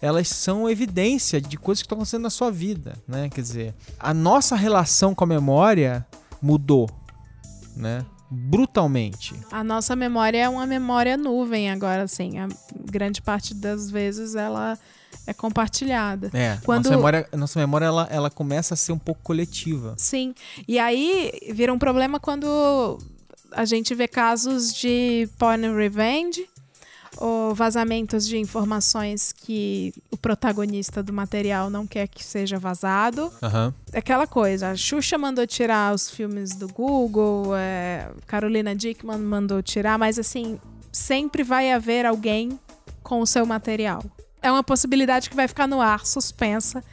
elas 0.00 0.26
são 0.28 0.70
evidência 0.70 1.38
de 1.38 1.58
coisas 1.58 1.82
que 1.82 1.84
estão 1.84 1.96
acontecendo 1.96 2.22
na 2.22 2.30
sua 2.30 2.50
vida, 2.50 2.94
né? 3.06 3.28
Quer 3.28 3.42
dizer, 3.42 3.74
a 4.00 4.14
nossa 4.14 4.56
relação 4.56 5.14
com 5.14 5.24
a 5.24 5.26
memória 5.26 6.06
mudou, 6.40 6.88
né? 7.76 8.06
Brutalmente. 8.30 9.34
A 9.50 9.62
nossa 9.64 9.94
memória 9.94 10.38
é 10.38 10.48
uma 10.48 10.66
memória 10.66 11.16
nuvem 11.16 11.70
agora, 11.70 12.02
assim. 12.02 12.38
A 12.38 12.48
grande 12.90 13.20
parte 13.22 13.54
das 13.54 13.90
vezes 13.90 14.34
ela 14.34 14.78
é 15.26 15.32
compartilhada. 15.32 16.30
É, 16.34 16.58
Quando- 16.64 16.84
nossa 16.86 16.96
memória, 16.96 17.28
nossa 17.36 17.58
memória 17.60 17.86
ela, 17.86 18.08
ela 18.10 18.30
começa 18.30 18.74
a 18.74 18.76
ser 18.76 18.92
um 18.92 18.98
pouco 18.98 19.20
coletiva. 19.22 19.94
Sim. 19.96 20.34
E 20.68 20.78
aí 20.78 21.32
vira 21.52 21.72
um 21.72 21.78
problema 21.78 22.18
quando 22.20 22.98
a 23.52 23.64
gente 23.64 23.94
vê 23.94 24.08
casos 24.08 24.74
de 24.74 25.28
porn 25.38 25.74
revenge 25.74 26.46
ou 27.16 27.54
vazamentos 27.54 28.26
de 28.26 28.38
informações 28.38 29.32
que 29.32 29.92
o 30.10 30.16
protagonista 30.16 31.02
do 31.02 31.12
material 31.12 31.70
não 31.70 31.86
quer 31.86 32.08
que 32.08 32.22
seja 32.22 32.58
vazado. 32.58 33.32
Aham. 33.42 33.74
Aquela 33.92 34.26
coisa, 34.26 34.70
a 34.70 34.76
Xuxa 34.76 35.16
mandou 35.16 35.46
tirar 35.46 35.94
os 35.94 36.10
filmes 36.10 36.54
do 36.54 36.68
Google, 36.68 37.54
é, 37.56 38.10
Carolina 38.26 38.74
Dickman 38.74 39.18
mandou 39.18 39.62
tirar, 39.62 39.98
mas 39.98 40.18
assim, 40.18 40.58
sempre 40.90 41.42
vai 41.42 41.72
haver 41.72 42.06
alguém 42.06 42.58
com 43.02 43.20
o 43.20 43.26
seu 43.26 43.44
material. 43.44 44.02
É 44.42 44.50
uma 44.50 44.62
possibilidade 44.62 45.30
que 45.30 45.36
vai 45.36 45.48
ficar 45.48 45.66
no 45.66 45.80
ar, 45.80 46.04
suspensa, 46.04 46.84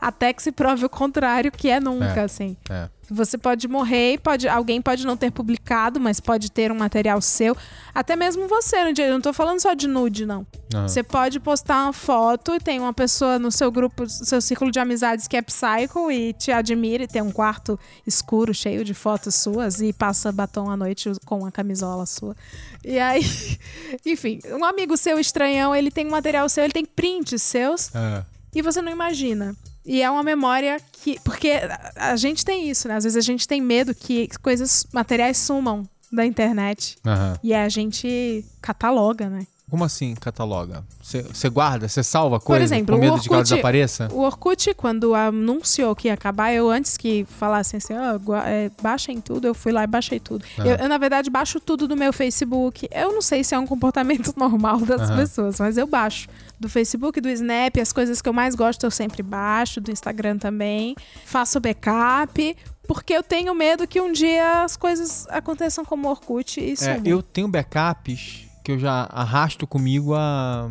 até 0.00 0.32
que 0.32 0.42
se 0.42 0.50
prove 0.52 0.84
o 0.84 0.88
contrário, 0.88 1.52
que 1.52 1.68
é 1.68 1.78
nunca, 1.78 2.20
É. 2.20 2.24
assim. 2.24 2.56
É. 2.70 2.88
Você 3.12 3.36
pode 3.36 3.66
morrer, 3.66 4.20
pode, 4.20 4.46
alguém 4.48 4.80
pode 4.80 5.04
não 5.04 5.16
ter 5.16 5.32
publicado, 5.32 5.98
mas 5.98 6.20
pode 6.20 6.48
ter 6.50 6.70
um 6.70 6.76
material 6.76 7.20
seu. 7.20 7.56
Até 7.92 8.14
mesmo 8.14 8.46
você, 8.46 8.84
no 8.84 8.92
dia- 8.92 9.06
eu 9.08 9.14
não 9.14 9.20
tô 9.20 9.32
falando 9.32 9.58
só 9.60 9.74
de 9.74 9.88
nude, 9.88 10.24
não. 10.24 10.46
Aham. 10.72 10.86
Você 10.86 11.02
pode 11.02 11.40
postar 11.40 11.82
uma 11.86 11.92
foto 11.92 12.54
e 12.54 12.60
tem 12.60 12.78
uma 12.78 12.92
pessoa 12.92 13.36
no 13.36 13.50
seu 13.50 13.68
grupo, 13.72 14.08
seu 14.08 14.40
círculo 14.40 14.70
de 14.70 14.78
amizades 14.78 15.26
que 15.26 15.36
é 15.36 15.42
psycho 15.42 16.08
e 16.12 16.32
te 16.34 16.52
admira 16.52 17.02
e 17.02 17.08
tem 17.08 17.20
um 17.20 17.32
quarto 17.32 17.76
escuro 18.06 18.54
cheio 18.54 18.84
de 18.84 18.94
fotos 18.94 19.34
suas 19.34 19.80
e 19.80 19.92
passa 19.92 20.30
batom 20.30 20.70
à 20.70 20.76
noite 20.76 21.10
com 21.26 21.44
a 21.44 21.50
camisola 21.50 22.06
sua. 22.06 22.36
E 22.84 22.96
aí, 23.00 23.22
enfim, 24.06 24.38
um 24.56 24.64
amigo 24.64 24.96
seu 24.96 25.18
estranhão, 25.18 25.74
ele 25.74 25.90
tem 25.90 26.06
um 26.06 26.10
material 26.10 26.48
seu, 26.48 26.62
ele 26.62 26.72
tem 26.72 26.84
prints 26.84 27.42
seus 27.42 27.92
É. 27.92 28.24
e 28.54 28.62
você 28.62 28.80
não 28.80 28.92
imagina. 28.92 29.56
E 29.84 30.02
é 30.02 30.10
uma 30.10 30.22
memória 30.22 30.78
que. 30.92 31.18
Porque 31.20 31.52
a- 31.96 32.16
gente 32.16 32.44
tem 32.44 32.68
isso, 32.68 32.86
né? 32.88 32.96
Às 32.96 33.04
vezes 33.04 33.16
a 33.16 33.20
gente 33.22 33.46
tem 33.48 33.60
medo 33.60 33.94
que 33.94 34.28
coisas, 34.42 34.86
materiais 34.92 35.38
sumam 35.38 35.88
da 36.12 36.24
internet. 36.26 36.96
Aham. 37.06 37.38
E 37.42 37.54
a 37.54 37.68
gente 37.68 38.44
cataloga, 38.60 39.28
né? 39.30 39.46
Como 39.70 39.84
assim 39.84 40.14
cataloga? 40.14 40.84
Você 41.00 41.48
guarda? 41.48 41.88
Você 41.88 42.02
salva 42.02 42.38
Por 42.40 42.46
coisa 42.46 42.64
exemplo, 42.64 42.94
com 42.94 43.00
o 43.00 43.04
medo 43.04 43.20
de 43.20 43.28
que 43.28 43.34
ela 43.34 43.38
Orkut- 43.38 43.50
desapareça? 43.54 44.08
O 44.12 44.20
Orkut, 44.20 44.74
quando 44.74 45.14
anunciou 45.14 45.94
que 45.94 46.08
ia 46.08 46.14
acabar, 46.14 46.52
eu 46.52 46.68
antes 46.68 46.96
que 46.96 47.24
falassem 47.38 47.78
assim, 47.78 47.94
gua- 48.22 48.48
é, 48.48 48.70
baixem 48.82 49.20
tudo, 49.20 49.46
eu 49.46 49.54
fui 49.54 49.72
lá 49.72 49.84
e 49.84 49.86
baixei 49.86 50.18
tudo. 50.20 50.44
Eu, 50.58 50.66
eu, 50.76 50.88
na 50.88 50.98
verdade, 50.98 51.30
baixo 51.30 51.60
tudo 51.60 51.86
do 51.86 51.96
meu 51.96 52.12
Facebook. 52.12 52.88
Eu 52.90 53.12
não 53.12 53.22
sei 53.22 53.44
se 53.44 53.54
é 53.54 53.58
um 53.58 53.66
comportamento 53.66 54.34
normal 54.36 54.78
das 54.80 55.10
pessoas, 55.10 55.58
mas 55.60 55.76
eu 55.78 55.86
baixo. 55.86 56.28
Do 56.58 56.68
Facebook, 56.68 57.20
do 57.22 57.28
Snap, 57.30 57.76
as 57.80 57.92
coisas 57.92 58.20
que 58.20 58.28
eu 58.28 58.32
mais 58.34 58.54
gosto 58.54 58.84
eu 58.84 58.90
sempre 58.90 59.22
baixo, 59.22 59.80
do 59.80 59.90
Instagram 59.90 60.36
também. 60.36 60.94
Faço 61.24 61.58
backup, 61.60 62.56
porque 62.86 63.14
eu 63.14 63.22
tenho 63.22 63.54
medo 63.54 63.86
que 63.86 63.98
um 64.00 64.12
dia 64.12 64.64
as 64.64 64.76
coisas 64.76 65.26
aconteçam 65.30 65.84
como 65.84 66.06
o 66.08 66.10
Orkut 66.10 66.60
e 66.60 66.72
É, 66.72 66.76
sumam. 66.76 67.00
eu 67.06 67.22
tenho 67.22 67.48
backups 67.48 68.46
que 68.70 68.74
eu 68.74 68.78
já 68.78 69.08
arrasto 69.10 69.66
comigo 69.66 70.14
há 70.14 70.70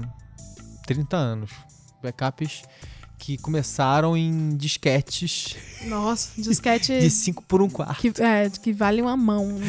30 0.87 1.17
anos. 1.17 1.51
Backups 2.01 2.63
que 3.17 3.37
começaram 3.37 4.15
em 4.15 4.55
disquetes 4.55 5.57
Nossa, 5.85 6.29
disquete 6.41 6.97
de 6.97 7.09
5 7.09 7.43
por 7.43 7.61
1 7.61 7.69
quarto. 7.69 7.99
que, 7.99 8.23
é, 8.23 8.49
que 8.49 8.71
vale 8.71 9.01
uma 9.01 9.17
mão. 9.17 9.49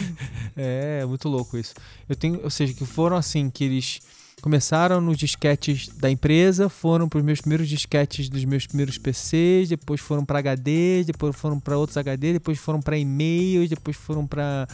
É, 0.56 1.04
muito 1.06 1.28
louco 1.28 1.56
isso. 1.56 1.72
Eu 2.08 2.14
tenho, 2.14 2.42
ou 2.42 2.50
seja, 2.50 2.74
que 2.74 2.84
foram 2.84 3.16
assim, 3.16 3.48
que 3.48 3.64
eles 3.64 4.00
começaram 4.40 5.00
nos 5.00 5.16
disquetes 5.18 5.88
da 5.88 6.10
empresa, 6.10 6.68
foram 6.68 7.08
para 7.08 7.18
os 7.18 7.24
meus 7.24 7.40
primeiros 7.40 7.68
disquetes 7.68 8.28
dos 8.28 8.44
meus 8.44 8.66
primeiros 8.66 8.98
PCs, 8.98 9.68
depois 9.68 10.00
foram 10.00 10.24
para 10.24 10.38
HD, 10.38 11.04
depois 11.04 11.36
foram 11.36 11.60
para 11.60 11.76
outros 11.76 11.96
HD, 11.96 12.32
depois 12.34 12.58
foram 12.58 12.80
para 12.80 12.96
e-mails, 12.98 13.68
depois 13.68 13.96
foram 13.96 14.26
para 14.26 14.66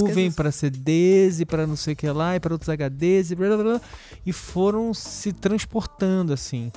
nuvem, 0.00 0.14
coisas- 0.14 0.34
para 0.36 0.52
CDs 0.52 1.40
e 1.40 1.46
para 1.46 1.66
não 1.66 1.76
sei 1.76 1.94
o 1.94 1.96
que 1.96 2.08
lá, 2.10 2.36
e 2.36 2.40
para 2.40 2.54
outros 2.54 2.68
HDs 2.68 3.30
e 3.30 3.34
blá, 3.34 3.48
blá, 3.48 3.56
blá, 3.64 3.80
e 4.24 4.32
foram 4.32 4.92
se 4.94 5.32
transportando 5.32 6.32
assim, 6.32 6.70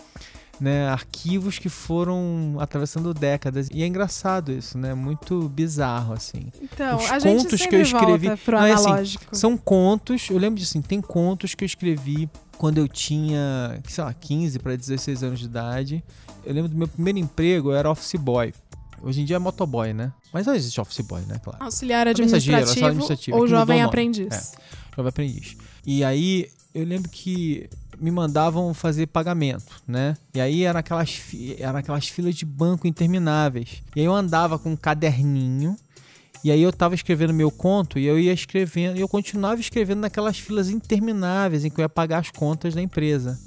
né, 0.59 0.87
arquivos 0.89 1.57
que 1.57 1.69
foram 1.69 2.57
atravessando 2.59 3.13
décadas. 3.13 3.69
E 3.71 3.81
é 3.83 3.87
engraçado 3.87 4.51
isso, 4.51 4.77
né? 4.77 4.93
Muito 4.93 5.47
bizarro 5.49 6.13
assim. 6.13 6.51
Então, 6.61 6.97
Os 6.97 7.09
a 7.11 7.19
gente 7.19 7.37
contos 7.37 7.51
que 7.51 7.57
sempre 7.57 7.77
eu 7.77 7.81
escrevi- 7.81 8.37
pro 8.37 8.57
Não, 8.57 8.65
é 8.65 8.73
assim. 8.73 9.17
São 9.31 9.57
contos, 9.57 10.29
eu 10.29 10.37
lembro 10.37 10.59
disso, 10.59 10.71
assim, 10.71 10.81
tem 10.81 11.01
contos 11.01 11.55
que 11.55 11.63
eu 11.63 11.65
escrevi 11.65 12.29
quando 12.57 12.77
eu 12.77 12.87
tinha, 12.87 13.79
sei 13.87 14.03
lá, 14.03 14.13
15 14.13 14.59
para 14.59 14.75
16 14.75 15.23
anos 15.23 15.39
de 15.39 15.45
idade. 15.45 16.03
Eu 16.45 16.53
lembro 16.53 16.69
do 16.69 16.77
meu 16.77 16.87
primeiro 16.87 17.19
emprego, 17.19 17.71
eu 17.71 17.75
era 17.75 17.89
office 17.89 18.15
boy. 18.19 18.53
Hoje 19.01 19.21
em 19.21 19.25
dia 19.25 19.37
é 19.37 19.39
motoboy, 19.39 19.93
né? 19.93 20.11
Mas 20.33 20.45
não 20.45 20.53
existe 20.53 20.79
office 20.81 20.99
boy, 21.05 21.21
né? 21.21 21.39
Claro. 21.41 21.63
Auxiliar 21.63 22.05
administrativo, 22.05 22.57
auxiliar 22.57 22.89
administrativo, 22.89 23.37
ou 23.37 23.43
é 23.43 23.47
que 23.47 23.51
jovem 23.51 23.81
aprendiz. 23.81 24.53
Jovem 24.95 25.09
aprendiz. 25.09 25.55
E 25.85 26.03
aí 26.03 26.47
eu 26.73 26.85
lembro 26.85 27.09
que 27.09 27.69
me 27.99 28.11
mandavam 28.11 28.73
fazer 28.73 29.07
pagamento, 29.07 29.81
né? 29.87 30.15
E 30.33 30.41
aí 30.41 30.63
era 30.63 30.79
aquelas, 30.79 31.21
era 31.57 31.79
aquelas 31.79 32.07
filas 32.07 32.35
de 32.35 32.45
banco 32.45 32.87
intermináveis. 32.87 33.81
E 33.95 33.99
aí 33.99 34.05
eu 34.05 34.13
andava 34.13 34.57
com 34.57 34.71
um 34.71 34.75
caderninho. 34.75 35.75
E 36.43 36.51
aí 36.51 36.61
eu 36.61 36.71
tava 36.71 36.95
escrevendo 36.95 37.33
meu 37.33 37.51
conto 37.51 37.99
e 37.99 38.05
eu 38.05 38.17
ia 38.17 38.31
escrevendo, 38.31 38.97
e 38.97 39.01
eu 39.01 39.09
continuava 39.09 39.59
escrevendo 39.59 39.99
naquelas 39.99 40.39
filas 40.39 40.69
intermináveis 40.69 41.65
em 41.65 41.69
que 41.69 41.81
eu 41.81 41.83
ia 41.83 41.89
pagar 41.89 42.19
as 42.19 42.31
contas 42.31 42.73
da 42.73 42.81
empresa. 42.81 43.37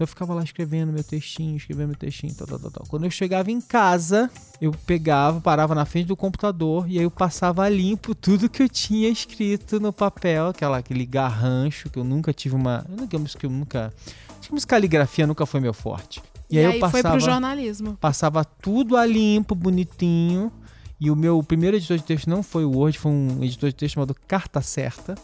Então 0.00 0.06
eu 0.06 0.08
ficava 0.08 0.32
lá 0.32 0.42
escrevendo 0.42 0.90
meu 0.90 1.04
textinho, 1.04 1.58
escrevendo 1.58 1.88
meu 1.88 1.96
textinho, 1.96 2.34
tal, 2.34 2.46
tal, 2.46 2.58
tal, 2.58 2.70
tal. 2.70 2.86
Quando 2.88 3.04
eu 3.04 3.10
chegava 3.10 3.50
em 3.50 3.60
casa, 3.60 4.30
eu 4.58 4.72
pegava, 4.72 5.42
parava 5.42 5.74
na 5.74 5.84
frente 5.84 6.06
do 6.06 6.16
computador 6.16 6.88
e 6.88 6.96
aí 6.96 7.04
eu 7.04 7.10
passava 7.10 7.68
limpo 7.68 8.14
tudo 8.14 8.48
que 8.48 8.62
eu 8.62 8.68
tinha 8.70 9.10
escrito 9.10 9.78
no 9.78 9.92
papel, 9.92 10.46
aquela, 10.46 10.78
aquele 10.78 11.04
garrancho 11.04 11.90
que 11.90 11.98
eu 11.98 12.04
nunca 12.04 12.32
tive 12.32 12.54
uma. 12.54 12.86
Digamos 12.98 13.34
que 13.34 13.44
eu 13.44 13.50
nunca. 13.50 13.92
Digamos 14.40 14.64
caligrafia 14.64 15.26
nunca 15.26 15.44
foi 15.44 15.60
meu 15.60 15.74
forte. 15.74 16.22
E, 16.48 16.58
aí, 16.58 16.64
eu 16.64 16.80
passava, 16.80 17.02
foi 17.02 17.02
pro 17.02 17.20
jornalismo. 17.20 17.98
Passava 18.00 18.42
tudo 18.42 18.96
a 18.96 19.04
limpo, 19.04 19.54
bonitinho. 19.54 20.50
E 20.98 21.10
o 21.10 21.16
meu 21.16 21.42
primeiro 21.42 21.76
editor 21.76 21.98
de 21.98 22.04
texto 22.04 22.30
não 22.30 22.42
foi 22.42 22.64
o 22.64 22.70
Word, 22.70 22.98
foi 22.98 23.12
um 23.12 23.44
editor 23.44 23.68
de 23.68 23.76
texto 23.76 23.96
chamado 23.96 24.16
Carta 24.26 24.62
Certa. 24.62 25.14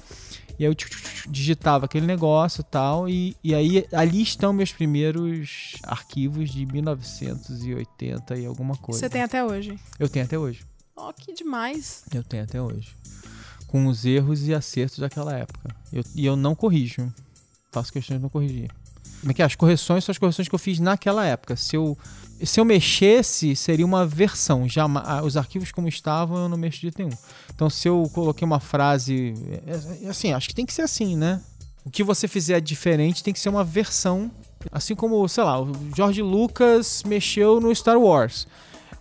E 0.58 0.64
aí 0.64 0.70
eu 0.70 0.76
digitava 1.28 1.84
aquele 1.84 2.06
negócio 2.06 2.62
tal, 2.64 3.08
e, 3.08 3.36
e 3.42 3.54
aí 3.54 3.86
ali 3.92 4.22
estão 4.22 4.52
meus 4.52 4.72
primeiros 4.72 5.76
arquivos 5.82 6.50
de 6.50 6.64
1980 6.66 8.36
e 8.36 8.46
alguma 8.46 8.76
coisa. 8.76 9.00
Você 9.00 9.10
tem 9.10 9.22
até 9.22 9.44
hoje? 9.44 9.78
Eu 9.98 10.08
tenho 10.08 10.24
até 10.24 10.38
hoje. 10.38 10.64
Oh, 10.96 11.12
que 11.12 11.34
demais. 11.34 12.04
Eu 12.12 12.24
tenho 12.24 12.44
até 12.44 12.60
hoje. 12.60 12.96
Com 13.66 13.86
os 13.86 14.06
erros 14.06 14.46
e 14.48 14.54
acertos 14.54 14.98
daquela 14.98 15.34
época. 15.36 15.74
Eu, 15.92 16.02
e 16.14 16.24
eu 16.24 16.36
não 16.36 16.54
corrijo. 16.54 17.12
Faço 17.70 17.92
questão 17.92 18.16
de 18.16 18.22
não 18.22 18.30
corrigir. 18.30 18.70
Como 19.20 19.30
é 19.30 19.34
que 19.34 19.42
é? 19.42 19.44
As 19.44 19.54
correções 19.54 20.04
são 20.04 20.12
as 20.12 20.18
correções 20.18 20.48
que 20.48 20.54
eu 20.54 20.58
fiz 20.58 20.78
naquela 20.78 21.26
época. 21.26 21.56
Se 21.56 21.76
eu, 21.76 21.98
se 22.44 22.60
eu 22.60 22.64
mexesse, 22.64 23.56
seria 23.56 23.86
uma 23.86 24.06
versão. 24.06 24.68
Já, 24.68 24.86
os 25.22 25.36
arquivos 25.36 25.72
como 25.72 25.88
estavam, 25.88 26.44
eu 26.44 26.48
não 26.48 26.56
mexo 26.56 26.80
de 26.80 26.92
nenhum. 26.96 27.16
Então, 27.54 27.70
se 27.70 27.88
eu 27.88 28.10
coloquei 28.12 28.44
uma 28.44 28.60
frase. 28.60 29.34
É, 29.66 30.06
é, 30.06 30.08
assim, 30.08 30.32
acho 30.32 30.48
que 30.48 30.54
tem 30.54 30.66
que 30.66 30.72
ser 30.72 30.82
assim, 30.82 31.16
né? 31.16 31.40
O 31.84 31.90
que 31.90 32.02
você 32.02 32.26
fizer 32.26 32.60
diferente 32.60 33.22
tem 33.22 33.32
que 33.32 33.40
ser 33.40 33.48
uma 33.48 33.64
versão. 33.64 34.30
Assim 34.72 34.94
como, 34.94 35.26
sei 35.28 35.44
lá, 35.44 35.60
o 35.60 35.72
George 35.94 36.20
Lucas 36.22 37.02
mexeu 37.06 37.60
no 37.60 37.74
Star 37.74 37.98
Wars. 37.98 38.46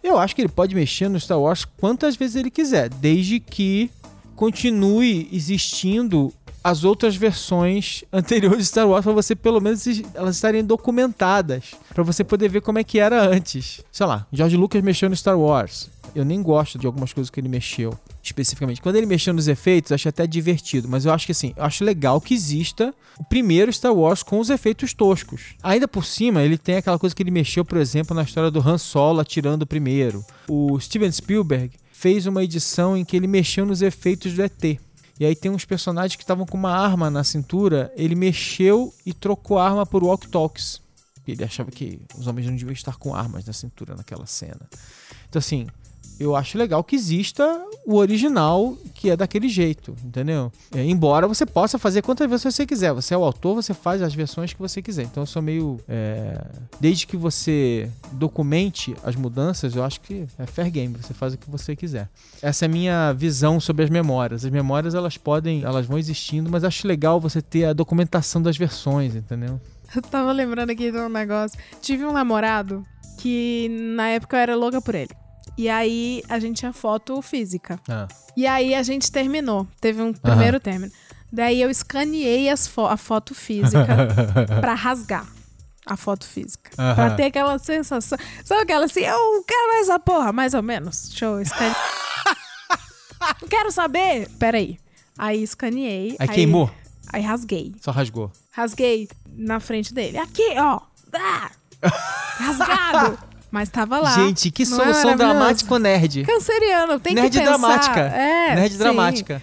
Eu 0.04 0.20
acho 0.20 0.36
que 0.36 0.42
ele 0.42 0.50
pode 0.50 0.76
mexer 0.76 1.10
no 1.10 1.20
Star 1.20 1.40
Wars 1.40 1.66
quantas 1.66 2.16
vezes 2.16 2.36
ele 2.36 2.52
quiser, 2.52 2.90
desde 2.90 3.40
que 3.40 3.90
continue 4.36 5.28
existindo 5.32 6.32
as 6.66 6.84
outras 6.84 7.16
versões 7.16 8.04
anteriores 8.12 8.58
de 8.58 8.66
Star 8.66 8.90
Wars 8.90 9.04
para 9.04 9.14
você 9.14 9.36
pelo 9.36 9.62
menos 9.62 9.86
elas 10.16 10.34
estarem 10.34 10.66
documentadas, 10.66 11.76
para 11.94 12.02
você 12.02 12.24
poder 12.24 12.50
ver 12.50 12.62
como 12.62 12.80
é 12.80 12.84
que 12.84 12.98
era 12.98 13.24
antes. 13.30 13.82
Sei 13.92 14.04
lá, 14.04 14.26
George 14.34 14.58
Lucas 14.58 14.82
mexeu 14.82 15.08
no 15.08 15.16
Star 15.16 15.38
Wars. 15.40 15.92
Eu 16.16 16.26
nem 16.26 16.42
gosto 16.42 16.80
de 16.80 16.88
algumas 16.88 17.14
coisas 17.14 17.30
que 17.30 17.40
ele 17.40 17.48
mexeu 17.48 17.94
especificamente. 18.24 18.82
Quando 18.82 18.96
ele 18.96 19.06
mexeu 19.06 19.32
nos 19.32 19.48
efeitos, 19.48 19.92
acho 19.92 20.10
até 20.10 20.26
divertido, 20.26 20.88
mas 20.90 21.06
eu 21.06 21.14
acho 21.14 21.28
que 21.28 21.34
assim, 21.34 21.54
eu 21.56 21.64
acho 21.64 21.84
legal 21.84 22.20
que 22.20 22.34
exista 22.34 22.92
o 23.20 23.24
primeiro 23.24 23.72
Star 23.72 23.94
Wars 23.94 24.24
com 24.24 24.40
os 24.40 24.50
efeitos 24.50 24.92
toscos. 24.92 25.54
Ainda 25.62 25.88
por 25.88 26.04
cima, 26.04 26.42
ele 26.42 26.58
tem 26.58 26.78
aquela 26.78 26.98
coisa 26.98 27.16
que 27.16 27.22
ele 27.22 27.30
mexeu, 27.30 27.64
por 27.64 27.78
exemplo, 27.78 28.16
na 28.16 28.24
história 28.24 28.50
do 28.50 28.60
Han 28.68 28.80
Solo 28.80 29.20
atirando 29.20 29.62
o 29.62 29.68
primeiro. 29.68 30.26
O 30.50 30.80
Steven 30.80 31.12
Spielberg 31.12 31.78
fez 31.92 32.26
uma 32.26 32.44
edição 32.44 32.98
em 32.98 33.06
que 33.06 33.16
ele 33.16 33.28
mexeu 33.28 33.68
nos 33.68 33.84
efeitos 33.84 34.34
do 34.34 34.42
ET. 34.42 34.80
E 35.20 35.26
aí 35.26 35.36
tem 35.36 35.52
uns 35.52 35.64
personagens 35.64 36.16
que 36.16 36.24
estavam 36.24 36.46
com 36.46 36.58
uma 36.58 36.72
arma 36.72 37.10
na 37.10 37.24
cintura, 37.24 37.92
ele 37.96 38.16
mexeu 38.16 38.94
e 39.06 39.14
trocou 39.14 39.58
a 39.58 39.68
arma 39.68 39.86
por 39.86 40.04
walk 40.04 40.28
talks. 40.28 40.82
Ele 41.28 41.44
achava 41.44 41.72
que 41.72 42.00
os 42.18 42.28
homens 42.28 42.46
não 42.46 42.56
deviam 42.56 42.74
estar 42.74 42.98
com 42.98 43.16
armas 43.16 43.46
na 43.46 43.54
cintura 43.54 43.96
naquela 43.96 44.26
cena. 44.26 44.70
Então 45.30 45.40
assim, 45.40 45.68
eu 46.20 46.36
acho 46.36 46.58
legal 46.58 46.84
que 46.84 46.96
exista 46.96 47.44
o 47.86 47.96
original 47.96 48.78
que 48.94 49.10
é 49.10 49.18
daquele 49.18 49.50
jeito, 49.50 49.96
entendeu? 50.04 50.52
É, 50.74 50.84
embora 50.84 51.28
você 51.28 51.46
possa 51.46 51.78
fazer 51.78 52.02
quantas 52.02 52.30
vezes 52.30 52.44
você 52.44 52.66
quiser. 52.66 52.94
Você 52.94 53.14
é 53.14 53.18
o 53.18 53.24
autor, 53.24 53.56
você 53.56 53.74
faz 53.74 54.02
as 54.02 54.14
versões 54.14 54.54
que 54.54 54.60
você 54.60 54.82
quiser. 54.82 55.04
Então 55.04 55.24
eu 55.24 55.28
sou 55.28 55.42
meio. 55.42 55.80
É... 55.88 56.42
Desde 56.80 57.06
que 57.06 57.18
você 57.18 57.90
documente 58.14 58.96
as 59.04 59.16
mudanças, 59.16 59.76
eu 59.76 59.84
acho 59.84 60.02
que 60.02 60.26
é 60.40 60.46
fair 60.46 60.72
game. 60.72 60.96
Você 61.02 61.14
faz 61.14 61.34
o 61.34 61.38
que 61.38 61.50
você 61.50 61.76
quiser. 61.76 62.10
Essa 62.42 62.66
é 62.66 62.68
a 62.68 62.70
minha 62.70 63.14
visão 63.14 63.60
sobre 63.60 63.84
as 63.84 63.90
memórias. 63.90 64.46
As 64.46 64.52
memórias 64.52 64.96
elas 64.96 65.18
podem, 65.18 65.64
elas 65.64 65.86
vão 65.86 65.98
existindo, 65.98 66.50
mas 66.50 66.64
acho 66.64 66.88
legal 66.88 67.20
você 67.20 67.42
ter 67.42 67.66
a 67.66 67.74
documentação 67.74 68.42
das 68.42 68.58
versões, 68.58 69.16
entendeu? 69.16 69.60
Eu 69.96 70.02
tava 70.02 70.32
lembrando 70.32 70.72
aqui 70.72 70.92
de 70.92 70.98
um 70.98 71.10
negócio. 71.10 71.60
Tive 71.82 72.06
um 72.06 72.12
namorado 72.12 72.84
que 73.20 73.68
na 73.96 74.10
época 74.10 74.38
eu 74.38 74.42
era 74.42 74.56
louca 74.56 74.82
por 74.82 74.96
ele. 74.96 75.25
E 75.58 75.70
aí 75.70 76.22
a 76.28 76.40
gente 76.40 76.58
tinha 76.58 76.74
foto 76.74 77.22
física. 77.22 77.80
Ah. 77.88 78.08
E 78.36 78.46
aí 78.46 78.76
a 78.76 78.84
gente 78.84 79.12
terminou. 79.12 79.68
Teve 79.80 80.02
um 80.02 80.14
primeiro 80.14 80.60
término. 80.60 80.92
Daí 81.32 81.62
eu 81.62 81.70
escaneei 81.70 82.50
as 82.50 82.68
fo 82.68 82.86
a 82.86 82.98
foto 82.98 83.34
física 83.34 83.86
pra 84.62 84.74
rasgar 84.74 85.26
a 85.86 85.96
foto 85.96 86.26
física. 86.26 86.72
Uhum. 86.78 86.96
Pra 86.96 87.16
ter 87.16 87.26
aquela 87.26 87.58
sensação. 87.60 88.18
Sabe 88.44 88.62
aquela 88.62 88.86
assim, 88.86 89.02
eu 89.02 89.44
quero 89.48 89.82
essa 89.82 90.00
porra, 90.00 90.34
mais 90.34 90.54
ou 90.54 90.64
menos. 90.64 91.10
Deixa 91.10 91.26
eu 91.26 91.42
escanear. 91.42 91.76
quero 93.50 93.72
saber. 93.72 94.30
Peraí. 94.40 94.80
Aí 95.18 95.44
escaneei. 95.44 96.12
Aí, 96.12 96.28
aí 96.28 96.28
queimou? 96.28 96.70
Aí 97.14 97.22
rasguei. 97.22 97.76
Só 97.80 97.92
rasgou. 97.92 98.32
Rasguei 98.52 99.08
na 99.30 99.60
frente 99.60 99.94
dele. 99.94 100.18
Aqui, 100.18 100.56
ó. 100.58 100.82
Ah! 101.14 101.52
Rasgado. 102.40 103.35
Mas 103.56 103.70
tava 103.70 104.02
lá. 104.02 104.12
Gente, 104.12 104.52
que 104.52 104.66
solução 104.66 105.12
é 105.12 105.16
dramática 105.16 105.80
nerd. 105.80 106.26
Canceriano, 106.26 107.00
tem 107.00 107.16
nerd 107.16 107.32
que 107.32 107.40
pensar. 107.40 107.58
dramática. 107.58 108.00
É, 108.02 108.54
nerd 108.54 108.74
sim. 108.74 108.78
dramática. 108.78 109.42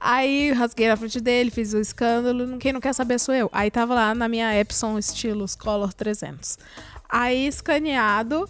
Aí 0.00 0.50
rasguei 0.52 0.88
na 0.88 0.96
frente 0.96 1.20
dele, 1.20 1.50
fiz 1.50 1.74
o 1.74 1.78
escândalo. 1.78 2.56
Quem 2.56 2.72
não 2.72 2.80
quer 2.80 2.94
saber 2.94 3.18
sou 3.18 3.34
eu. 3.34 3.50
Aí 3.52 3.70
tava 3.70 3.94
lá 3.94 4.14
na 4.14 4.30
minha 4.30 4.58
Epson 4.58 4.98
Estilos 4.98 5.54
Color 5.54 5.92
300. 5.92 6.56
Aí 7.06 7.46
escaneado, 7.46 8.48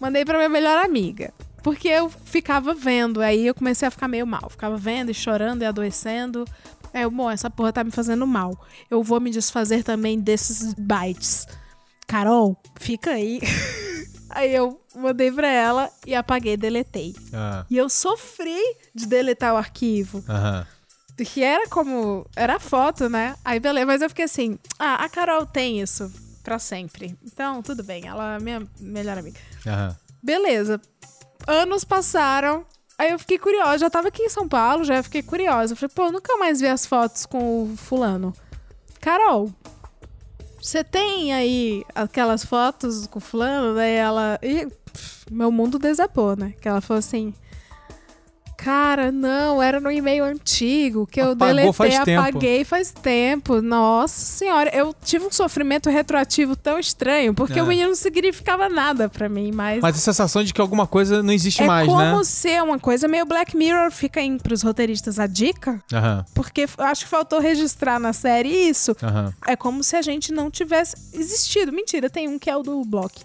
mandei 0.00 0.24
pra 0.24 0.38
minha 0.38 0.48
melhor 0.48 0.82
amiga. 0.82 1.30
Porque 1.62 1.88
eu 1.88 2.08
ficava 2.08 2.72
vendo, 2.72 3.20
aí 3.20 3.48
eu 3.48 3.54
comecei 3.54 3.86
a 3.86 3.90
ficar 3.90 4.08
meio 4.08 4.26
mal. 4.26 4.48
Ficava 4.48 4.78
vendo 4.78 5.10
e 5.10 5.14
chorando 5.14 5.60
e 5.60 5.66
adoecendo. 5.66 6.46
Aí 6.94 7.02
eu, 7.02 7.10
bom, 7.10 7.30
essa 7.30 7.50
porra 7.50 7.70
tá 7.70 7.84
me 7.84 7.90
fazendo 7.90 8.26
mal. 8.26 8.58
Eu 8.90 9.02
vou 9.02 9.20
me 9.20 9.28
desfazer 9.30 9.84
também 9.84 10.18
desses 10.18 10.72
bytes. 10.72 11.46
Carol, 12.06 12.56
fica 12.80 13.10
aí. 13.10 13.40
Aí 14.30 14.54
eu 14.54 14.80
mandei 14.94 15.30
pra 15.32 15.48
ela 15.48 15.90
e 16.06 16.14
apaguei, 16.14 16.56
deletei. 16.56 17.14
Ah. 17.32 17.64
E 17.70 17.76
eu 17.76 17.88
sofri 17.88 18.60
de 18.94 19.06
deletar 19.06 19.54
o 19.54 19.56
arquivo. 19.56 20.24
Aham. 20.28 20.66
Que 21.16 21.42
era 21.42 21.68
como. 21.68 22.24
Era 22.36 22.60
foto, 22.60 23.08
né? 23.08 23.34
Aí 23.44 23.58
beleza, 23.58 23.86
mas 23.86 24.02
eu 24.02 24.08
fiquei 24.08 24.24
assim: 24.24 24.58
ah, 24.78 25.04
a 25.04 25.08
Carol 25.08 25.44
tem 25.46 25.80
isso 25.80 26.12
pra 26.44 26.58
sempre. 26.58 27.18
Então, 27.24 27.60
tudo 27.62 27.82
bem, 27.82 28.06
ela 28.06 28.36
é 28.36 28.38
minha 28.40 28.62
melhor 28.80 29.18
amiga. 29.18 29.40
Aham. 29.66 29.96
Beleza. 30.22 30.80
Anos 31.46 31.84
passaram. 31.84 32.64
Aí 32.96 33.10
eu 33.12 33.18
fiquei 33.18 33.38
curiosa, 33.38 33.78
já 33.78 33.90
tava 33.90 34.08
aqui 34.08 34.22
em 34.22 34.28
São 34.28 34.48
Paulo, 34.48 34.82
já 34.82 35.00
fiquei 35.02 35.22
curiosa. 35.22 35.72
Eu 35.72 35.76
falei, 35.76 35.94
pô, 35.94 36.10
nunca 36.10 36.36
mais 36.36 36.60
vi 36.60 36.66
as 36.66 36.84
fotos 36.84 37.26
com 37.26 37.62
o 37.62 37.76
fulano. 37.76 38.34
Carol, 39.00 39.52
você 40.60 40.82
tem 40.84 41.32
aí 41.32 41.84
aquelas 41.94 42.44
fotos 42.44 43.06
com 43.06 43.20
fulano? 43.20 43.74
Daí 43.74 43.94
ela. 43.94 44.38
E, 44.42 44.66
pff, 44.66 45.26
meu 45.30 45.50
mundo 45.50 45.78
desabou, 45.78 46.36
né? 46.36 46.52
Que 46.60 46.68
ela 46.68 46.80
falou 46.80 46.98
assim. 46.98 47.32
Cara, 48.58 49.12
não, 49.12 49.62
era 49.62 49.78
no 49.78 49.88
e-mail 49.88 50.24
antigo 50.24 51.06
que 51.06 51.20
eu 51.20 51.30
Apagou 51.30 51.46
deletei, 51.46 51.72
faz 51.72 51.94
apaguei 52.00 52.58
tempo. 52.58 52.68
faz 52.68 52.90
tempo. 52.90 53.62
Nossa 53.62 54.20
senhora, 54.20 54.68
eu 54.74 54.92
tive 55.04 55.24
um 55.24 55.30
sofrimento 55.30 55.88
retroativo 55.88 56.56
tão 56.56 56.76
estranho, 56.76 57.32
porque 57.32 57.60
é. 57.60 57.62
o 57.62 57.66
menino 57.66 57.90
não 57.90 57.94
significava 57.94 58.68
nada 58.68 59.08
para 59.08 59.28
mim, 59.28 59.52
mas... 59.54 59.80
Mas 59.80 59.94
a 59.94 60.00
sensação 60.00 60.42
de 60.42 60.52
que 60.52 60.60
alguma 60.60 60.88
coisa 60.88 61.22
não 61.22 61.32
existe 61.32 61.62
é 61.62 61.66
mais, 61.66 61.86
né? 61.86 62.08
É 62.08 62.10
como 62.10 62.24
ser 62.24 62.60
uma 62.60 62.80
coisa 62.80 63.06
meio 63.06 63.24
Black 63.24 63.56
Mirror, 63.56 63.92
fica 63.92 64.18
aí 64.18 64.38
pros 64.40 64.62
roteiristas 64.62 65.20
a 65.20 65.28
dica, 65.28 65.80
uhum. 65.92 66.24
porque 66.34 66.66
acho 66.78 67.04
que 67.04 67.10
faltou 67.10 67.38
registrar 67.38 68.00
na 68.00 68.12
série 68.12 68.48
isso. 68.48 68.90
Uhum. 69.00 69.32
É 69.46 69.54
como 69.54 69.84
se 69.84 69.94
a 69.94 70.02
gente 70.02 70.32
não 70.32 70.50
tivesse 70.50 70.96
existido. 71.12 71.72
Mentira, 71.72 72.10
tem 72.10 72.26
um 72.26 72.36
que 72.36 72.50
é 72.50 72.56
o 72.56 72.64
do 72.64 72.84
Block 72.84 73.22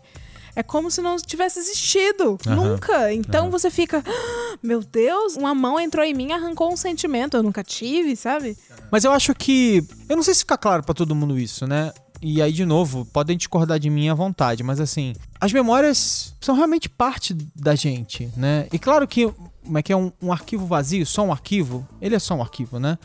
é 0.56 0.64
como 0.64 0.92
se 0.92 1.02
não 1.02 1.18
tivesse 1.18 1.60
existido. 1.60 2.38
Uhum. 2.46 2.56
Nunca. 2.56 3.14
Então 3.14 3.46
uhum. 3.46 3.52
você 3.52 3.70
fica, 3.70 4.04
ah, 4.06 4.58
meu 4.62 4.82
Deus, 4.82 5.36
uma 5.36 5.54
mão 5.54 5.80
entrou 5.80 6.06
em 6.06 6.14
mim 6.14 6.30
e 6.30 6.34
arrancou 6.34 6.72
um 6.72 6.78
sentimento. 6.78 7.38
Eu 7.38 7.44
nunca 7.44 7.64
tive, 7.64 8.16
sabe? 8.16 8.58
Mas 8.92 9.04
eu 9.04 9.12
acho 9.12 9.34
que. 9.34 9.86
Eu 10.08 10.16
não 10.16 10.24
sei 10.24 10.34
se 10.34 10.42
fica 10.42 10.58
claro 10.58 10.84
para 10.84 10.94
todo 10.94 11.16
mundo 11.16 11.40
isso, 11.40 11.66
né? 11.66 11.92
E 12.26 12.42
aí, 12.42 12.54
de 12.54 12.66
novo, 12.66 13.06
podem 13.06 13.36
discordar 13.36 13.78
de 13.78 13.90
mim 13.90 14.08
à 14.08 14.14
vontade, 14.14 14.64
mas 14.64 14.80
assim, 14.80 15.14
as 15.42 15.52
memórias 15.52 16.34
são 16.40 16.56
realmente 16.56 16.88
parte 16.88 17.34
da 17.54 17.76
gente, 17.76 18.32
né? 18.38 18.66
E 18.72 18.80
claro 18.80 19.06
que, 19.06 19.30
como 19.62 19.78
é 19.78 19.84
que 19.84 19.92
é 19.92 19.98
um, 19.98 20.10
um 20.22 20.32
arquivo 20.32 20.66
vazio, 20.66 21.06
só 21.06 21.22
um 21.24 21.34
arquivo, 21.34 21.86
ele 22.02 22.16
é 22.16 22.20
só 22.20 22.34
um 22.34 22.42
arquivo, 22.42 22.80
né? 22.80 22.98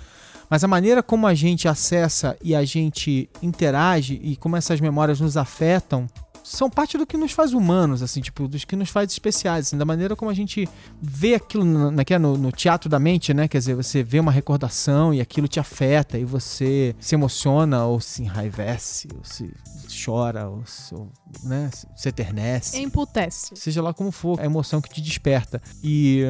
Mas 0.48 0.62
a 0.62 0.68
maneira 0.68 1.02
como 1.02 1.26
a 1.26 1.34
gente 1.34 1.66
acessa 1.66 2.36
e 2.42 2.54
a 2.54 2.64
gente 2.64 3.28
interage 3.42 4.20
e 4.22 4.36
como 4.36 4.56
essas 4.56 4.80
memórias 4.80 5.20
nos 5.20 5.36
afetam 5.36 6.06
são 6.48 6.70
parte 6.70 6.96
do 6.96 7.06
que 7.06 7.16
nos 7.16 7.32
faz 7.32 7.52
humanos, 7.52 8.02
assim, 8.02 8.20
tipo, 8.20 8.48
dos 8.48 8.64
que 8.64 8.74
nos 8.74 8.88
faz 8.88 9.10
especiais, 9.12 9.66
assim, 9.66 9.76
da 9.76 9.84
maneira 9.84 10.16
como 10.16 10.30
a 10.30 10.34
gente 10.34 10.68
vê 11.00 11.34
aquilo 11.34 11.64
na, 11.64 11.90
no, 12.18 12.36
no, 12.38 12.52
teatro 12.52 12.88
da 12.88 12.98
mente, 12.98 13.34
né? 13.34 13.46
Quer 13.46 13.58
dizer, 13.58 13.74
você 13.74 14.02
vê 14.02 14.18
uma 14.18 14.32
recordação 14.32 15.12
e 15.12 15.20
aquilo 15.20 15.46
te 15.46 15.60
afeta 15.60 16.18
e 16.18 16.24
você 16.24 16.94
se 16.98 17.14
emociona 17.14 17.84
ou 17.84 18.00
se 18.00 18.22
enraivece, 18.22 19.08
ou 19.14 19.22
se 19.22 19.52
chora, 20.04 20.48
ou 20.48 20.64
se, 20.64 20.94
ou, 20.94 21.10
né, 21.44 21.70
se 21.94 22.08
eternece. 22.08 22.80
Emputece. 22.80 23.54
Seja 23.54 23.82
lá 23.82 23.92
como 23.92 24.10
for, 24.10 24.40
a 24.40 24.44
emoção 24.44 24.80
que 24.80 24.88
te 24.88 25.00
desperta. 25.00 25.60
E 25.82 26.22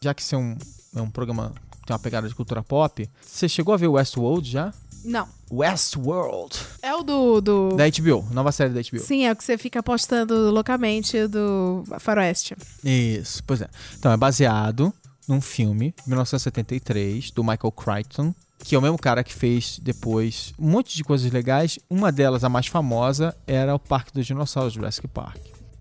já 0.00 0.14
que 0.14 0.22
isso 0.22 0.34
é 0.34 0.38
um, 0.38 0.56
é 0.94 1.02
um 1.02 1.10
programa 1.10 1.52
tem 1.84 1.92
uma 1.92 1.98
pegada 1.98 2.26
de 2.26 2.34
cultura 2.34 2.62
pop, 2.62 3.08
você 3.20 3.48
chegou 3.48 3.74
a 3.74 3.76
ver 3.76 3.88
Westworld 3.88 4.50
já? 4.50 4.72
Não. 5.04 5.28
Westworld. 5.50 6.56
É 6.82 6.94
o 6.94 7.02
do, 7.02 7.40
do. 7.40 7.76
Da 7.76 7.84
HBO, 7.88 8.26
nova 8.32 8.50
série 8.50 8.72
da 8.72 8.80
HBO. 8.80 9.00
Sim, 9.00 9.26
é 9.26 9.32
o 9.32 9.36
que 9.36 9.44
você 9.44 9.58
fica 9.58 9.82
postando 9.82 10.50
loucamente 10.50 11.26
do 11.26 11.84
Faroeste. 12.00 12.56
Isso, 12.82 13.42
pois 13.44 13.60
é. 13.60 13.68
Então, 13.98 14.10
é 14.10 14.16
baseado 14.16 14.92
num 15.28 15.40
filme, 15.40 15.94
1973, 16.06 17.30
do 17.30 17.42
Michael 17.42 17.72
Crichton, 17.72 18.34
que 18.58 18.74
é 18.74 18.78
o 18.78 18.82
mesmo 18.82 18.98
cara 18.98 19.22
que 19.22 19.32
fez 19.32 19.78
depois 19.78 20.54
um 20.58 20.70
monte 20.70 20.96
de 20.96 21.04
coisas 21.04 21.30
legais. 21.30 21.78
Uma 21.88 22.10
delas, 22.10 22.44
a 22.44 22.48
mais 22.48 22.66
famosa, 22.66 23.36
era 23.46 23.74
o 23.74 23.78
Parque 23.78 24.12
dos 24.12 24.26
Dinossauros, 24.26 24.72
Jurassic 24.72 25.06
Park. 25.08 25.40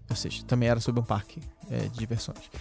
Ou 0.10 0.16
seja, 0.16 0.44
também 0.44 0.68
era 0.68 0.80
sobre 0.80 1.00
um 1.00 1.04
parque 1.04 1.40
é, 1.70 1.80
de 1.88 1.98
diversões. 1.98 2.52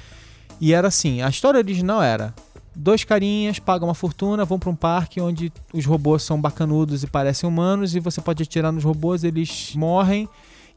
E 0.61 0.73
era 0.73 0.89
assim, 0.89 1.23
a 1.23 1.29
história 1.29 1.59
original 1.59 2.03
era 2.03 2.33
dois 2.75 3.05
carinhas 3.05 3.59
pagam 3.59 3.89
uma 3.89 3.95
fortuna, 3.95 4.45
vão 4.45 4.59
para 4.59 4.71
um 4.71 4.77
parque 4.77 5.21
onde 5.21 5.53
os 5.73 5.85
robôs 5.85 6.23
são 6.23 6.41
bacanudos 6.41 7.03
e 7.03 7.07
parecem 7.07 7.49
humanos 7.49 7.95
e 7.95 8.01
você 8.01 8.21
pode 8.21 8.43
atirar 8.43 8.73
nos 8.73 8.85
robôs, 8.85 9.25
eles 9.25 9.75
morrem 9.75 10.29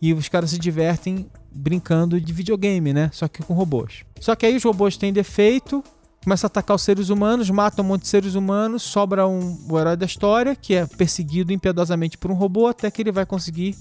e 0.01 0.13
os 0.13 0.27
caras 0.27 0.51
se 0.51 0.59
divertem 0.59 1.27
brincando 1.51 2.19
de 2.19 2.33
videogame, 2.33 2.91
né? 2.93 3.09
Só 3.13 3.27
que 3.27 3.41
com 3.41 3.53
robôs. 3.53 4.03
Só 4.19 4.35
que 4.35 4.45
aí 4.45 4.55
os 4.55 4.63
robôs 4.63 4.97
têm 4.97 5.13
defeito, 5.13 5.83
começam 6.23 6.47
a 6.47 6.49
atacar 6.49 6.75
os 6.75 6.81
seres 6.81 7.09
humanos, 7.09 7.49
matam 7.49 7.85
um 7.85 7.87
monte 7.87 8.01
de 8.01 8.07
seres 8.09 8.35
humanos, 8.35 8.83
sobra 8.83 9.27
um, 9.27 9.57
o 9.69 9.79
herói 9.79 9.95
da 9.95 10.05
história, 10.05 10.55
que 10.55 10.73
é 10.73 10.85
perseguido 10.85 11.53
impiedosamente 11.53 12.17
por 12.17 12.29
um 12.29 12.33
robô, 12.33 12.67
até 12.67 12.91
que 12.91 13.01
ele 13.01 13.11
vai 13.11 13.25
conseguir 13.25 13.75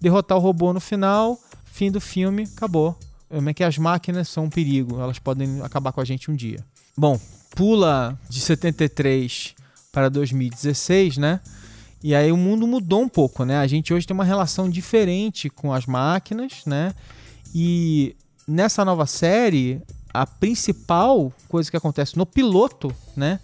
derrotar 0.00 0.38
o 0.38 0.40
robô 0.40 0.72
no 0.72 0.80
final. 0.80 1.38
Fim 1.64 1.90
do 1.90 2.00
filme, 2.00 2.48
acabou. 2.56 2.96
Como 3.28 3.50
é 3.50 3.52
que 3.52 3.62
as 3.62 3.76
máquinas 3.76 4.28
são 4.28 4.44
um 4.44 4.50
perigo, 4.50 4.98
elas 5.00 5.18
podem 5.18 5.60
acabar 5.60 5.92
com 5.92 6.00
a 6.00 6.04
gente 6.04 6.30
um 6.30 6.34
dia. 6.34 6.64
Bom, 6.96 7.20
pula 7.58 8.16
de 8.28 8.40
73 8.40 9.56
para 9.90 10.08
2016, 10.08 11.16
né? 11.16 11.40
E 12.00 12.14
aí 12.14 12.30
o 12.30 12.36
mundo 12.36 12.68
mudou 12.68 13.02
um 13.02 13.08
pouco, 13.08 13.44
né? 13.44 13.56
A 13.56 13.66
gente 13.66 13.92
hoje 13.92 14.06
tem 14.06 14.14
uma 14.14 14.22
relação 14.22 14.70
diferente 14.70 15.50
com 15.50 15.72
as 15.72 15.84
máquinas, 15.84 16.64
né? 16.64 16.94
E 17.52 18.14
nessa 18.46 18.84
nova 18.84 19.06
série, 19.06 19.82
a 20.14 20.24
principal 20.24 21.32
coisa 21.48 21.68
que 21.68 21.76
acontece 21.76 22.16
no 22.16 22.24
piloto, 22.24 22.94
né? 23.16 23.40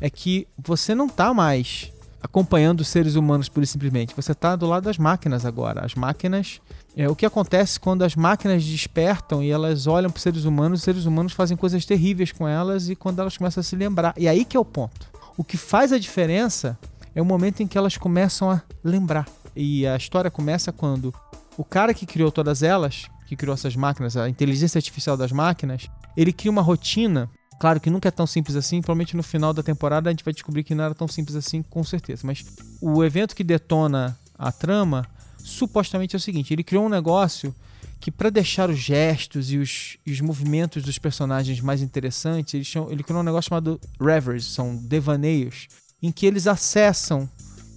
É 0.00 0.08
que 0.08 0.48
você 0.56 0.94
não 0.94 1.06
tá 1.06 1.34
mais 1.34 1.92
acompanhando 2.22 2.80
os 2.80 2.88
seres 2.88 3.16
humanos 3.16 3.50
por 3.50 3.66
simplesmente. 3.66 4.16
Você 4.16 4.34
tá 4.34 4.56
do 4.56 4.64
lado 4.64 4.84
das 4.84 4.96
máquinas 4.96 5.44
agora. 5.44 5.84
As 5.84 5.94
máquinas 5.94 6.58
é 6.96 7.08
o 7.08 7.16
que 7.16 7.24
acontece 7.24 7.80
quando 7.80 8.02
as 8.02 8.14
máquinas 8.14 8.64
despertam 8.64 9.42
e 9.42 9.50
elas 9.50 9.86
olham 9.86 10.10
para 10.10 10.18
os 10.18 10.22
seres 10.22 10.44
humanos, 10.44 10.80
os 10.80 10.84
seres 10.84 11.06
humanos 11.06 11.32
fazem 11.32 11.56
coisas 11.56 11.84
terríveis 11.84 12.32
com 12.32 12.46
elas 12.46 12.88
e 12.88 12.94
quando 12.94 13.20
elas 13.20 13.36
começam 13.36 13.60
a 13.60 13.64
se 13.64 13.74
lembrar. 13.74 14.14
E 14.16 14.28
aí 14.28 14.44
que 14.44 14.56
é 14.56 14.60
o 14.60 14.64
ponto. 14.64 15.06
O 15.36 15.42
que 15.42 15.56
faz 15.56 15.92
a 15.92 15.98
diferença 15.98 16.78
é 17.14 17.22
o 17.22 17.24
momento 17.24 17.62
em 17.62 17.66
que 17.66 17.78
elas 17.78 17.96
começam 17.96 18.50
a 18.50 18.62
lembrar. 18.84 19.26
E 19.56 19.86
a 19.86 19.96
história 19.96 20.30
começa 20.30 20.72
quando 20.72 21.14
o 21.56 21.64
cara 21.64 21.94
que 21.94 22.06
criou 22.06 22.30
todas 22.30 22.62
elas, 22.62 23.06
que 23.26 23.36
criou 23.36 23.54
essas 23.54 23.74
máquinas, 23.76 24.16
a 24.16 24.28
inteligência 24.28 24.78
artificial 24.78 25.16
das 25.16 25.32
máquinas, 25.32 25.88
ele 26.16 26.32
cria 26.32 26.50
uma 26.50 26.62
rotina. 26.62 27.30
Claro 27.58 27.80
que 27.80 27.90
nunca 27.90 28.08
é 28.08 28.10
tão 28.10 28.26
simples 28.26 28.56
assim, 28.56 28.80
provavelmente 28.80 29.16
no 29.16 29.22
final 29.22 29.52
da 29.52 29.62
temporada 29.62 30.10
a 30.10 30.12
gente 30.12 30.24
vai 30.24 30.34
descobrir 30.34 30.64
que 30.64 30.74
não 30.74 30.84
era 30.84 30.94
tão 30.94 31.08
simples 31.08 31.36
assim, 31.36 31.62
com 31.62 31.82
certeza. 31.84 32.22
Mas 32.26 32.44
o 32.80 33.04
evento 33.04 33.36
que 33.36 33.44
detona 33.44 34.18
a 34.38 34.50
trama 34.50 35.06
supostamente 35.42 36.16
é 36.16 36.18
o 36.18 36.20
seguinte: 36.20 36.52
ele 36.52 36.64
criou 36.64 36.86
um 36.86 36.88
negócio 36.88 37.54
que, 38.00 38.10
para 38.10 38.30
deixar 38.30 38.68
os 38.68 38.78
gestos 38.78 39.52
e 39.52 39.58
os, 39.58 39.96
e 40.04 40.10
os, 40.10 40.20
movimentos 40.20 40.82
dos 40.82 40.98
personagens 40.98 41.60
mais 41.60 41.80
interessantes, 41.80 42.74
ele, 42.74 42.86
ele 42.90 43.02
criou 43.02 43.20
um 43.20 43.24
negócio 43.24 43.48
chamado 43.48 43.80
Revers 44.00 44.44
são 44.46 44.76
devaneios, 44.76 45.68
em 46.02 46.10
que 46.10 46.26
eles 46.26 46.48
acessam 46.48 47.30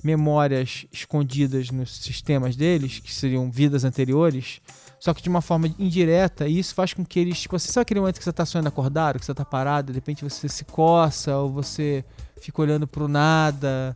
memórias 0.04 0.86
escondidas 0.92 1.70
nos 1.70 1.98
sistemas 1.98 2.56
deles, 2.56 3.00
que 3.00 3.14
seriam 3.14 3.52
vidas 3.52 3.84
anteriores, 3.84 4.62
só 5.00 5.14
que 5.14 5.22
de 5.22 5.30
uma 5.30 5.42
forma 5.42 5.68
indireta, 5.78 6.48
e 6.48 6.58
isso 6.58 6.74
faz 6.74 6.94
com 6.94 7.06
que 7.06 7.20
eles, 7.20 7.42
tipo, 7.42 7.58
você 7.58 7.72
sabe 7.72 7.84
aquele 7.84 8.00
momento 8.00 8.18
que 8.18 8.24
você 8.24 8.32
está 8.32 8.46
sonhando 8.46 8.68
acordado, 8.68 9.20
que 9.20 9.26
você 9.26 9.32
está 9.32 9.46
parado, 9.46 9.92
de 9.92 9.98
repente 9.98 10.24
você 10.24 10.48
se 10.50 10.66
coça, 10.66 11.38
ou 11.38 11.52
você 11.52 12.04
fica 12.42 12.62
olhando 12.62 12.88
para 12.88 13.04
o 13.04 13.08
nada, 13.08 13.96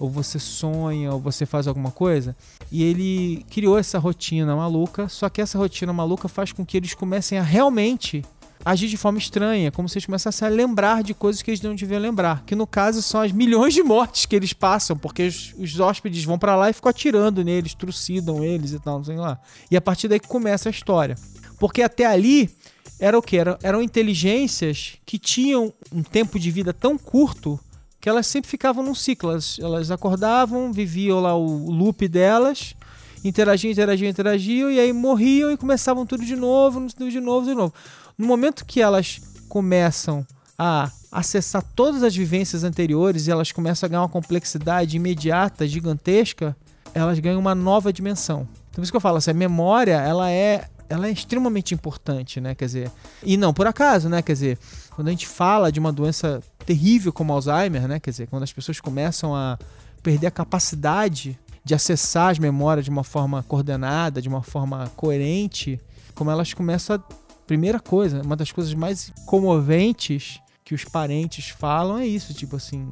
ou 0.00 0.08
você 0.08 0.38
sonha, 0.38 1.12
ou 1.12 1.20
você 1.20 1.44
faz 1.44 1.68
alguma 1.68 1.90
coisa. 1.90 2.34
E 2.72 2.82
ele 2.82 3.44
criou 3.50 3.78
essa 3.78 3.98
rotina 3.98 4.56
maluca, 4.56 5.08
só 5.08 5.28
que 5.28 5.42
essa 5.42 5.58
rotina 5.58 5.92
maluca 5.92 6.26
faz 6.26 6.52
com 6.52 6.64
que 6.64 6.76
eles 6.76 6.94
comecem 6.94 7.38
a 7.38 7.42
realmente 7.42 8.24
agir 8.64 8.88
de 8.88 8.96
forma 8.96 9.18
estranha, 9.18 9.70
como 9.70 9.88
se 9.88 9.98
eles 9.98 10.06
começassem 10.06 10.48
a 10.48 10.50
lembrar 10.50 11.02
de 11.02 11.12
coisas 11.12 11.42
que 11.42 11.50
eles 11.50 11.60
não 11.60 11.74
deviam 11.74 12.00
lembrar. 12.00 12.42
Que 12.46 12.54
no 12.54 12.66
caso 12.66 13.02
são 13.02 13.20
as 13.20 13.30
milhões 13.30 13.74
de 13.74 13.82
mortes 13.82 14.24
que 14.24 14.34
eles 14.34 14.54
passam, 14.54 14.96
porque 14.96 15.26
os, 15.26 15.54
os 15.58 15.78
hóspedes 15.78 16.24
vão 16.24 16.38
para 16.38 16.56
lá 16.56 16.70
e 16.70 16.72
ficam 16.72 16.88
atirando 16.88 17.44
neles, 17.44 17.74
trucidam 17.74 18.42
eles 18.42 18.72
e 18.72 18.78
tal, 18.78 18.98
não 18.98 19.04
sei 19.04 19.16
lá. 19.16 19.38
E 19.70 19.76
a 19.76 19.80
partir 19.82 20.08
daí 20.08 20.18
que 20.18 20.28
começa 20.28 20.68
a 20.68 20.70
história. 20.70 21.14
Porque 21.58 21.82
até 21.82 22.06
ali 22.06 22.50
era 22.98 23.18
o 23.18 23.22
que? 23.22 23.36
Era, 23.36 23.58
eram 23.62 23.82
inteligências 23.82 24.94
que 25.04 25.18
tinham 25.18 25.72
um 25.92 26.02
tempo 26.02 26.38
de 26.38 26.50
vida 26.50 26.72
tão 26.72 26.96
curto 26.96 27.60
que 28.00 28.08
elas 28.08 28.26
sempre 28.26 28.50
ficavam 28.50 28.82
num 28.82 28.94
ciclo. 28.94 29.30
Elas, 29.30 29.58
elas 29.60 29.90
acordavam, 29.90 30.72
viviam 30.72 31.20
lá 31.20 31.36
o 31.36 31.70
loop 31.70 32.08
delas, 32.08 32.74
interagiam, 33.22 33.70
interagiam, 33.70 34.08
interagiam, 34.08 34.70
e 34.70 34.80
aí 34.80 34.92
morriam 34.92 35.50
e 35.52 35.56
começavam 35.56 36.06
tudo 36.06 36.24
de 36.24 36.36
novo, 36.36 36.86
tudo 36.92 37.10
de 37.10 37.20
novo, 37.20 37.46
de 37.46 37.54
novo. 37.54 37.74
No 38.16 38.26
momento 38.26 38.64
que 38.64 38.80
elas 38.80 39.20
começam 39.48 40.26
a 40.58 40.90
acessar 41.10 41.62
todas 41.74 42.02
as 42.02 42.14
vivências 42.14 42.64
anteriores 42.64 43.26
e 43.26 43.30
elas 43.30 43.50
começam 43.50 43.86
a 43.86 43.88
ganhar 43.88 44.02
uma 44.02 44.08
complexidade 44.08 44.96
imediata, 44.96 45.66
gigantesca, 45.66 46.56
elas 46.94 47.18
ganham 47.18 47.40
uma 47.40 47.54
nova 47.54 47.92
dimensão. 47.92 48.48
Então, 48.70 48.76
por 48.76 48.82
isso 48.82 48.92
que 48.92 48.96
eu 48.96 49.00
falo, 49.00 49.16
assim, 49.16 49.30
a 49.30 49.34
memória, 49.34 49.94
ela 50.00 50.30
é 50.30 50.68
ela 50.90 51.06
é 51.06 51.10
extremamente 51.10 51.72
importante, 51.72 52.40
né? 52.40 52.54
Quer 52.54 52.64
dizer, 52.64 52.92
e 53.22 53.36
não 53.36 53.54
por 53.54 53.66
acaso, 53.66 54.08
né? 54.08 54.20
Quer 54.20 54.32
dizer, 54.32 54.58
quando 54.90 55.06
a 55.06 55.10
gente 55.12 55.26
fala 55.26 55.70
de 55.70 55.78
uma 55.78 55.92
doença 55.92 56.42
terrível 56.66 57.12
como 57.12 57.32
Alzheimer, 57.32 57.86
né? 57.86 58.00
Quer 58.00 58.10
dizer, 58.10 58.26
quando 58.26 58.42
as 58.42 58.52
pessoas 58.52 58.80
começam 58.80 59.34
a 59.34 59.56
perder 60.02 60.26
a 60.26 60.30
capacidade 60.32 61.38
de 61.64 61.74
acessar 61.74 62.30
as 62.30 62.38
memórias 62.40 62.84
de 62.84 62.90
uma 62.90 63.04
forma 63.04 63.42
coordenada, 63.44 64.20
de 64.20 64.28
uma 64.28 64.42
forma 64.42 64.90
coerente, 64.96 65.80
como 66.12 66.30
elas 66.30 66.52
começam 66.52 66.96
a 66.96 67.02
primeira 67.46 67.78
coisa, 67.78 68.22
uma 68.22 68.34
das 68.34 68.50
coisas 68.50 68.74
mais 68.74 69.12
comoventes 69.26 70.40
que 70.64 70.74
os 70.74 70.84
parentes 70.84 71.50
falam 71.50 71.98
é 71.98 72.06
isso, 72.06 72.34
tipo 72.34 72.56
assim, 72.56 72.88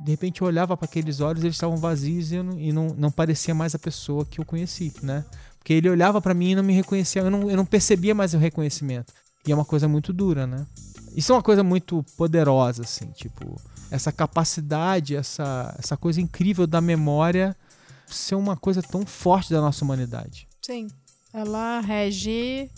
de 0.00 0.10
repente 0.10 0.40
eu 0.40 0.46
olhava 0.46 0.76
para 0.76 0.84
aqueles 0.84 1.20
olhos, 1.20 1.42
eles 1.42 1.56
estavam 1.56 1.76
vazios 1.76 2.30
e, 2.32 2.42
não, 2.42 2.58
e 2.58 2.72
não, 2.72 2.88
não 2.96 3.10
parecia 3.10 3.54
mais 3.54 3.74
a 3.74 3.78
pessoa 3.78 4.24
que 4.24 4.40
eu 4.40 4.44
conheci, 4.44 4.92
né? 5.02 5.24
Porque 5.60 5.74
ele 5.74 5.88
olhava 5.88 6.20
para 6.20 6.34
mim 6.34 6.50
e 6.50 6.54
não 6.56 6.62
me 6.62 6.72
reconhecia, 6.72 7.22
eu 7.22 7.30
não, 7.30 7.48
eu 7.48 7.56
não 7.56 7.64
percebia 7.64 8.14
mais 8.14 8.34
o 8.34 8.38
reconhecimento. 8.38 9.12
E 9.46 9.52
é 9.52 9.54
uma 9.54 9.64
coisa 9.64 9.86
muito 9.86 10.12
dura, 10.12 10.46
né? 10.46 10.66
Isso 11.14 11.32
é 11.32 11.34
uma 11.34 11.42
coisa 11.42 11.62
muito 11.62 12.04
poderosa, 12.16 12.82
assim, 12.82 13.06
tipo, 13.12 13.60
essa 13.90 14.10
capacidade, 14.10 15.14
essa, 15.14 15.74
essa 15.78 15.96
coisa 15.96 16.20
incrível 16.20 16.66
da 16.66 16.80
memória 16.80 17.56
ser 18.06 18.34
uma 18.34 18.56
coisa 18.56 18.82
tão 18.82 19.06
forte 19.06 19.52
da 19.52 19.60
nossa 19.60 19.84
humanidade. 19.84 20.48
Sim. 20.62 20.88
Ela 21.32 21.80
rege 21.80 22.68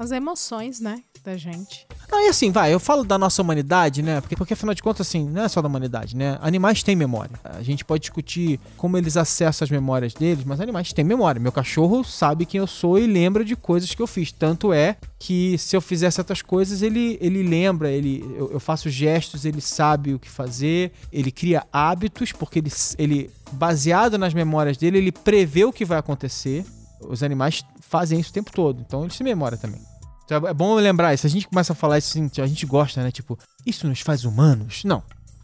as 0.00 0.10
emoções, 0.10 0.80
né? 0.80 1.02
da 1.22 1.36
gente. 1.36 1.86
Não, 2.10 2.20
e 2.26 2.28
assim, 2.28 2.50
vai, 2.50 2.72
eu 2.72 2.80
falo 2.80 3.04
da 3.04 3.16
nossa 3.16 3.40
humanidade, 3.40 4.02
né? 4.02 4.20
Porque, 4.20 4.34
porque 4.34 4.54
afinal 4.54 4.74
de 4.74 4.82
contas, 4.82 5.06
assim, 5.06 5.28
não 5.28 5.42
é 5.42 5.48
só 5.48 5.62
da 5.62 5.68
humanidade, 5.68 6.16
né? 6.16 6.38
Animais 6.40 6.82
têm 6.82 6.96
memória. 6.96 7.38
A 7.44 7.62
gente 7.62 7.84
pode 7.84 8.00
discutir 8.00 8.58
como 8.76 8.96
eles 8.96 9.16
acessam 9.16 9.64
as 9.64 9.70
memórias 9.70 10.14
deles, 10.14 10.44
mas 10.44 10.60
animais 10.60 10.92
têm 10.92 11.04
memória. 11.04 11.40
Meu 11.40 11.52
cachorro 11.52 12.02
sabe 12.02 12.46
quem 12.46 12.58
eu 12.58 12.66
sou 12.66 12.98
e 12.98 13.06
lembra 13.06 13.44
de 13.44 13.54
coisas 13.54 13.94
que 13.94 14.02
eu 14.02 14.06
fiz. 14.06 14.32
Tanto 14.32 14.72
é 14.72 14.96
que 15.18 15.56
se 15.58 15.76
eu 15.76 15.80
fizer 15.80 16.10
certas 16.10 16.42
coisas, 16.42 16.82
ele, 16.82 17.18
ele 17.20 17.42
lembra, 17.42 17.90
ele, 17.90 18.24
eu, 18.36 18.50
eu 18.52 18.60
faço 18.60 18.88
gestos, 18.88 19.44
ele 19.44 19.60
sabe 19.60 20.14
o 20.14 20.18
que 20.18 20.28
fazer, 20.28 20.92
ele 21.12 21.30
cria 21.30 21.64
hábitos, 21.72 22.32
porque 22.32 22.58
ele, 22.58 22.72
ele, 22.98 23.30
baseado 23.52 24.18
nas 24.18 24.34
memórias 24.34 24.76
dele, 24.76 24.98
ele 24.98 25.12
prevê 25.12 25.64
o 25.64 25.72
que 25.72 25.84
vai 25.84 25.98
acontecer. 25.98 26.64
Os 27.00 27.22
animais 27.22 27.64
fazem 27.80 28.18
isso 28.20 28.30
o 28.30 28.32
tempo 28.32 28.52
todo, 28.52 28.82
então 28.86 29.02
eles 29.02 29.14
se 29.14 29.24
memória 29.24 29.58
também. 29.58 29.89
Então 30.30 30.46
é 30.48 30.54
bom 30.54 30.74
lembrar 30.74 31.12
isso. 31.12 31.26
A 31.26 31.30
gente 31.30 31.48
começa 31.48 31.72
a 31.72 31.76
falar 31.76 31.98
isso 31.98 32.10
assim, 32.10 32.30
a 32.40 32.46
gente 32.46 32.64
gosta, 32.64 33.02
né? 33.02 33.10
Tipo, 33.10 33.36
isso 33.66 33.88
nos 33.88 34.00
faz 34.00 34.24
humanos? 34.24 34.82
Não. 34.84 35.02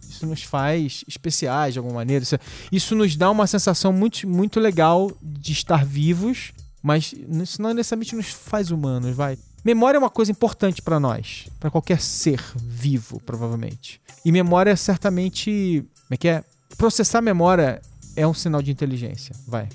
Isso 0.09 0.25
nos 0.25 0.45
faz 0.45 1.03
especiais 1.09 1.73
de 1.73 1.81
alguma 1.81 1.97
maneira. 1.97 2.23
Isso, 2.23 2.39
isso 2.71 2.95
nos 2.95 3.17
dá 3.17 3.29
uma 3.29 3.49
sensação 3.49 3.93
muito, 3.93 4.29
muito 4.29 4.61
legal 4.61 5.11
de 5.21 5.51
estar 5.53 5.85
vivos, 5.85 6.53
Mas 6.81 7.13
isso 7.43 7.61
não 7.61 7.75
necessariamente 7.75 8.15
nos 8.15 8.29
faz 8.29 8.71
humanos, 8.71 9.17
vai. 9.17 9.37
Memória 9.65 9.99
é 9.99 9.99
uma 9.99 10.09
coisa 10.09 10.31
importante 10.31 10.81
pra 10.81 11.01
nós, 11.01 11.49
Pra 11.59 11.69
qualquer 11.69 12.01
ser 12.01 12.41
vivo, 12.55 13.21
provavelmente. 13.27 14.01
E 14.25 14.31
memória 14.31 14.71
é 14.71 14.77
certamente, 14.77 15.85
como 16.03 16.13
é 16.13 16.17
que 16.17 16.29
é? 16.29 16.45
Processar 16.79 17.21
memória 17.21 17.83
é 18.15 18.25
um 18.25 18.33
sinal 18.33 18.63
de 18.63 18.71
inteligência, 18.71 19.35
vai. 19.49 19.69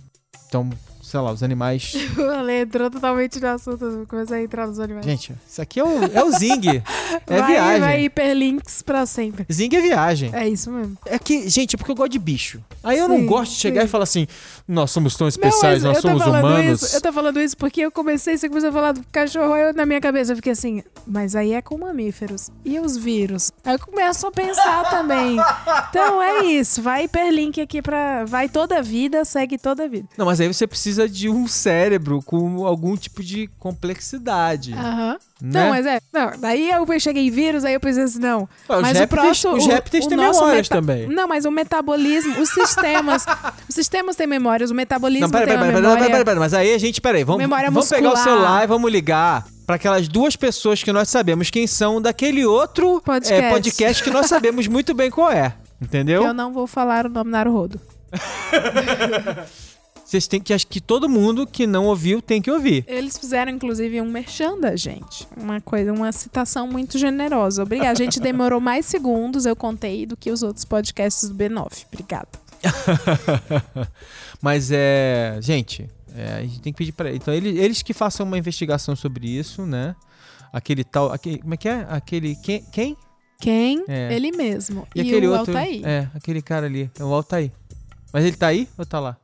Então, 0.47 0.69
sei 1.01 1.19
lá, 1.19 1.31
os 1.31 1.43
animais. 1.43 1.93
O 2.21 2.29
Ale 2.29 2.61
entrou 2.61 2.89
totalmente 2.89 3.39
no 3.39 3.47
assunto, 3.47 4.05
comecei 4.07 4.37
a 4.37 4.43
entrar 4.43 4.67
nos 4.67 4.79
animais. 4.79 5.05
Gente, 5.05 5.33
isso 5.47 5.61
aqui 5.61 5.79
é 5.79 5.83
o, 5.83 6.03
é 6.13 6.23
o 6.23 6.31
Zing. 6.31 6.81
É 7.27 7.39
vai, 7.39 7.51
viagem. 7.51 7.79
Vai 7.81 8.03
hiperlinks 8.05 8.81
pra 8.81 9.05
sempre. 9.05 9.45
Zing 9.51 9.75
é 9.75 9.81
viagem. 9.81 10.29
É 10.33 10.47
isso 10.47 10.71
mesmo. 10.71 10.97
É 11.05 11.19
que, 11.19 11.49
gente, 11.49 11.75
é 11.75 11.77
porque 11.77 11.91
eu 11.91 11.95
gosto 11.95 12.11
de 12.11 12.19
bicho. 12.19 12.63
Aí 12.83 12.97
eu 12.97 13.07
não 13.07 13.25
gosto 13.25 13.51
de 13.51 13.57
chegar 13.57 13.81
sim. 13.81 13.87
e 13.87 13.89
falar 13.89 14.03
assim, 14.03 14.27
nós 14.67 14.91
somos 14.91 15.15
tão 15.15 15.27
especiais, 15.27 15.83
Não, 15.83 15.91
nós 15.91 16.01
somos 16.01 16.25
humanos. 16.25 16.81
Isso, 16.81 16.95
eu 16.95 17.01
tô 17.01 17.11
falando 17.11 17.39
isso 17.39 17.55
porque 17.57 17.81
eu 17.81 17.91
comecei, 17.91 18.37
você 18.37 18.47
começou 18.47 18.69
a 18.69 18.73
falar 18.73 18.91
do 18.93 19.03
cachorro, 19.11 19.53
aí 19.53 19.63
eu, 19.63 19.73
na 19.73 19.85
minha 19.85 19.99
cabeça 19.99 20.31
eu 20.31 20.35
fiquei 20.37 20.53
assim, 20.53 20.83
mas 21.05 21.35
aí 21.35 21.53
é 21.53 21.61
com 21.61 21.77
mamíferos. 21.77 22.49
E 22.63 22.79
os 22.79 22.95
vírus? 22.95 23.51
Aí 23.65 23.75
eu 23.75 23.79
começo 23.79 24.25
a 24.25 24.31
pensar 24.31 24.89
também. 24.89 25.37
Então 25.89 26.21
é 26.21 26.45
isso, 26.45 26.81
vai 26.81 27.03
hiperlink 27.05 27.59
aqui 27.61 27.81
pra. 27.81 28.25
Vai 28.25 28.47
toda 28.47 28.79
a 28.79 28.81
vida, 28.81 29.25
segue 29.25 29.57
toda 29.57 29.83
a 29.83 29.87
vida. 29.87 30.07
Não, 30.17 30.25
mas 30.25 30.39
aí 30.39 30.47
você 30.47 30.65
precisa 30.65 30.90
de 30.95 31.29
um 31.29 31.47
cérebro 31.47 32.21
com 32.23 32.65
algum 32.65 32.95
tipo 32.95 33.23
de 33.23 33.47
complexidade. 33.59 34.73
Aham. 34.73 35.17
né? 35.41 35.63
Não, 35.63 35.69
mas 35.69 35.85
é. 35.85 35.99
Não, 36.11 36.31
daí 36.39 36.69
eu 36.69 36.85
cheguei 36.99 37.27
em 37.27 37.31
vírus, 37.31 37.63
aí 37.65 37.73
eu 37.73 37.79
pensei 37.79 38.03
assim, 38.03 38.19
não. 38.19 38.47
Ué, 38.69 38.75
os 38.77 38.81
mas 38.81 38.99
o 38.99 39.07
próximo. 39.07 39.55
os 39.55 39.65
répteis 39.65 40.07
têm 40.07 40.17
memórias 40.17 40.69
também. 40.69 41.07
Não, 41.07 41.27
mas 41.27 41.45
o 41.45 41.51
metabolismo, 41.51 42.39
os 42.41 42.49
sistemas. 42.49 43.25
os 43.67 43.75
sistemas 43.75 44.15
têm 44.15 44.27
memórias, 44.27 44.71
o 44.71 44.75
metabolismo 44.75 45.27
Não, 45.27 45.31
pera, 45.31 45.45
tem 45.45 45.57
pera, 45.57 45.71
memória. 45.71 45.97
pera, 45.97 46.11
pera, 46.11 46.25
pera, 46.25 46.39
mas 46.39 46.53
aí 46.53 46.73
a 46.73 46.77
gente, 46.77 47.01
peraí, 47.01 47.23
vamos, 47.23 47.41
Memória 47.41 47.69
vamos 47.71 47.89
pegar 47.89 48.13
o 48.13 48.17
celular 48.17 48.63
e 48.63 48.67
vamos 48.67 48.91
ligar 48.91 49.45
pra 49.65 49.75
aquelas 49.75 50.07
duas 50.07 50.35
pessoas 50.35 50.83
que 50.83 50.91
nós 50.91 51.09
sabemos 51.09 51.49
quem 51.49 51.65
são 51.65 52.01
daquele 52.01 52.45
outro 52.45 53.01
Podcast. 53.01 53.33
é, 53.33 53.49
podcast 53.49 54.03
que 54.03 54.09
nós 54.09 54.25
sabemos 54.25 54.67
muito 54.67 54.93
bem 54.93 55.09
qual 55.09 55.31
é. 55.31 55.53
Entendeu? 55.81 56.23
Eu 56.23 56.33
não 56.33 56.53
vou 56.53 56.67
falar 56.67 57.05
o 57.05 57.09
nome 57.09 57.31
Naruhodo. 57.31 57.79
Vocês 60.11 60.27
têm 60.27 60.41
que, 60.41 60.53
acho 60.53 60.67
que 60.67 60.81
todo 60.81 61.07
mundo 61.07 61.47
que 61.47 61.65
não 61.65 61.85
ouviu 61.85 62.21
tem 62.21 62.41
que 62.41 62.51
ouvir. 62.51 62.83
Eles 62.85 63.17
fizeram, 63.17 63.49
inclusive, 63.49 64.01
um 64.01 64.11
merchan 64.11 64.59
da 64.59 64.75
gente. 64.75 65.25
Uma 65.37 65.61
coisa, 65.61 65.93
uma 65.93 66.11
citação 66.11 66.67
muito 66.67 66.97
generosa. 66.97 67.63
Obrigada. 67.63 67.91
A 67.91 67.95
gente 67.95 68.19
demorou 68.19 68.59
mais 68.59 68.85
segundos, 68.85 69.45
eu 69.45 69.55
contei, 69.55 70.05
do 70.05 70.17
que 70.17 70.29
os 70.29 70.43
outros 70.43 70.65
podcasts 70.65 71.29
do 71.29 71.33
B9. 71.33 71.85
Obrigada. 71.87 72.27
Mas 74.41 74.69
é. 74.69 75.39
Gente, 75.41 75.89
é, 76.13 76.33
a 76.33 76.41
gente 76.41 76.59
tem 76.59 76.73
que 76.73 76.77
pedir 76.77 76.91
pra 76.91 77.15
Então, 77.15 77.33
eles, 77.33 77.57
eles 77.57 77.81
que 77.81 77.93
façam 77.93 78.25
uma 78.25 78.37
investigação 78.37 78.97
sobre 78.97 79.29
isso, 79.29 79.65
né? 79.65 79.95
Aquele 80.51 80.83
tal. 80.83 81.13
Aquele, 81.13 81.37
como 81.37 81.53
é 81.53 81.57
que 81.57 81.69
é? 81.69 81.87
Aquele. 81.89 82.35
Quem? 82.35 82.61
quem? 82.69 82.97
Quem? 83.39 83.85
É. 83.87 84.13
Ele 84.13 84.33
mesmo. 84.33 84.85
E, 84.93 84.99
E, 84.99 85.01
aquele 85.03 85.27
o 85.27 85.31
outro. 85.31 85.57
Altair. 85.57 85.87
É, 85.87 86.09
aquele 86.13 86.41
cara 86.41 86.65
ali. 86.65 86.91
É 86.99 87.03
o 87.05 87.13
Altair. 87.13 87.49
Mas 88.11 88.25
ele 88.25 88.35
tá 88.35 88.47
aí 88.47 88.67
ou 88.77 88.85
tá 88.85 88.99
lá? 88.99 89.20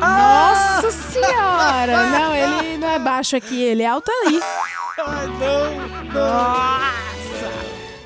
Nossa 0.00 0.90
senhora! 0.90 2.10
Não, 2.10 2.34
ele 2.34 2.78
não 2.78 2.88
é 2.88 2.98
baixo 2.98 3.36
aqui, 3.36 3.60
ele 3.62 3.82
é 3.82 3.86
Altair. 3.86 4.40
Ai, 4.98 5.26
não, 5.26 6.12
Nossa! 6.12 7.50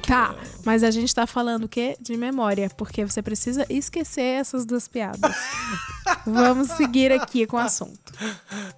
Tá, 0.06 0.34
mas 0.64 0.84
a 0.84 0.90
gente 0.90 1.14
tá 1.14 1.26
falando 1.26 1.64
o 1.64 1.68
quê? 1.68 1.96
De 2.00 2.16
memória, 2.16 2.70
porque 2.76 3.04
você 3.04 3.22
precisa 3.22 3.66
esquecer 3.68 4.22
essas 4.40 4.64
duas 4.64 4.86
piadas. 4.86 5.34
Vamos 6.26 6.68
seguir 6.68 7.10
aqui 7.12 7.46
com 7.46 7.56
o 7.56 7.60
assunto. 7.60 7.98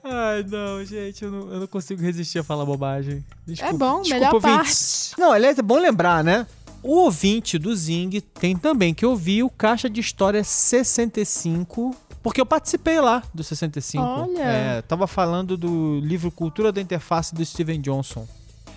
Ai, 0.03 0.45
não, 0.49 0.85
gente, 0.85 1.25
eu 1.25 1.31
não, 1.31 1.53
eu 1.53 1.61
não 1.61 1.67
consigo 1.67 2.01
resistir 2.01 2.39
a 2.39 2.45
falar 2.45 2.65
bobagem. 2.65 3.25
Desculpa, 3.47 3.75
é 3.75 3.79
bom, 3.79 4.01
desculpa, 4.03 4.15
melhor 4.15 4.35
ouvintes. 4.35 5.09
parte. 5.09 5.21
Não, 5.21 5.33
aliás, 5.33 5.59
é 5.59 5.63
bom 5.63 5.79
lembrar, 5.79 6.25
né? 6.25 6.47
O 6.83 6.95
ouvinte 6.99 7.59
do 7.59 7.75
Zing 7.75 8.21
tem 8.39 8.57
também 8.57 8.95
que 8.95 9.05
ouvir 9.05 9.43
o 9.43 9.51
Caixa 9.51 9.91
de 9.91 10.01
História 10.01 10.43
65, 10.45 11.95
porque 12.29 12.41
eu 12.41 12.47
participei 12.47 13.01
lá 13.01 13.23
do 13.33 13.45
65. 13.45 14.03
Olha. 14.05 14.43
É, 14.43 14.83
tava 14.83 15.07
falando 15.07 15.57
do 15.57 16.01
livro 16.01 16.31
Cultura 16.31 16.73
da 16.73 16.81
Interface 16.81 17.35
do 17.35 17.45
Steven 17.45 17.81
Johnson. 17.81 18.27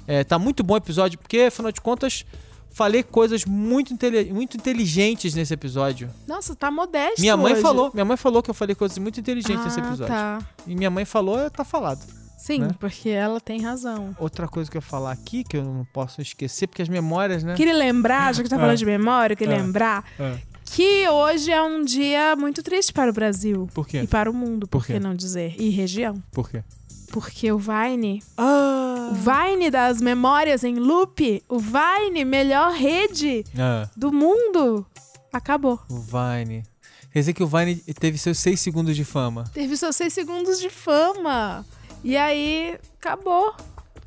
É, 0.08 0.24
tá 0.24 0.38
muito 0.38 0.64
bom 0.64 0.76
o 0.76 0.78
episódio, 0.78 1.18
porque, 1.18 1.40
afinal 1.42 1.72
de 1.72 1.82
contas, 1.82 2.26
falei 2.72 3.02
coisas 3.04 3.46
muito, 3.46 3.94
intele- 3.94 4.32
muito 4.34 4.56
inteligentes 4.58 5.34
nesse 5.34 5.54
episódio. 5.54 6.10
Nossa, 6.28 6.56
tá 6.56 6.70
modesto 6.70 7.22
Minha 7.22 7.36
mãe 7.38 7.54
hoje. 7.54 7.62
falou, 7.62 7.92
minha 7.94 8.06
mãe 8.06 8.18
falou 8.18 8.42
que 8.44 8.50
eu 8.50 8.54
falei 8.54 8.76
coisas 8.76 8.98
muito 9.00 9.20
inteligentes 9.20 9.64
nesse 9.66 9.80
Ah, 9.80 9.84
episódio. 9.84 10.14
tá. 10.14 10.40
E 10.68 10.76
minha 10.76 10.90
mãe 10.92 11.06
falou, 11.06 11.40
é, 11.40 11.50
tá 11.50 11.64
falado. 11.64 12.04
Sim, 12.38 12.60
Né? 12.60 12.70
porque 12.80 13.10
ela 13.10 13.42
tem 13.42 13.62
razão. 13.62 14.16
Outra 14.18 14.48
coisa 14.48 14.72
que 14.72 14.78
eu 14.78 14.82
falar 14.82 15.12
aqui, 15.12 15.44
que 15.44 15.58
eu 15.58 15.64
não 15.66 15.84
posso 15.92 16.22
esquecer, 16.22 16.68
porque 16.68 16.82
as 16.82 16.88
memórias, 16.88 17.44
né? 17.44 17.54
Queria 17.54 17.74
lembrar, 17.76 18.34
já 18.34 18.42
que 18.42 18.48
tá 18.48 18.56
falando 18.56 18.72
É. 18.74 18.78
de 18.78 18.86
memória, 18.86 19.34
eu 19.34 19.38
queria 19.38 19.56
É. 19.56 19.62
lembrar 19.62 20.06
É. 20.18 20.38
que 20.76 21.08
hoje 21.10 21.52
é 21.52 21.62
um 21.62 21.84
dia 21.84 22.36
muito 22.36 22.62
triste 22.64 22.94
para 22.94 23.10
o 23.10 23.14
Brasil. 23.14 23.68
Por 23.74 23.88
quê? 23.88 24.02
E 24.02 24.08
para 24.08 24.30
o 24.30 24.34
mundo, 24.34 24.68
Por 24.68 24.80
por 24.82 24.88
que 24.88 25.00
não 25.00 25.16
dizer? 25.16 25.56
E 25.60 25.70
região. 25.70 26.22
Por 26.32 26.50
quê? 26.50 26.64
Porque 27.12 27.52
o 27.52 27.58
Vine, 27.58 28.22
Ah! 28.38 29.10
o 29.12 29.16
Vine 29.16 29.72
das 29.72 30.00
memórias 30.00 30.64
em 30.64 30.76
loop, 30.76 31.44
o 31.50 31.58
Vine, 31.60 32.24
melhor 32.24 32.72
rede 32.74 33.44
Ah, 33.58 33.90
do 33.98 34.12
mundo, 34.12 34.86
acabou. 35.34 35.80
o 35.90 35.98
Vine. 36.00 36.64
Quer 37.12 37.20
dizer 37.20 37.34
que 37.34 37.42
o 37.42 37.48
Vine 37.48 37.76
teve 38.00 38.20
seus 38.20 38.38
seis 38.38 38.60
segundos 38.62 38.96
de 38.96 39.04
fama. 39.04 39.46
Teve 39.54 39.76
só 39.76 39.92
seis 39.92 40.14
segundos 40.14 40.60
de 40.60 40.70
fama. 40.70 41.66
E 42.04 42.16
aí, 42.16 42.78
acabou. 43.02 43.56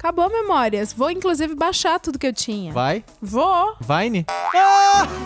Acabou 0.03 0.29
memórias. 0.29 0.93
Vou, 0.93 1.11
inclusive, 1.13 1.55
baixar 1.55 2.01
tudo 2.01 2.19
que 2.19 2.27
eu 2.27 2.33
tinha. 2.33 2.73
Vai? 2.73 3.05
Vou. 3.21 3.77
Vine? 3.81 4.27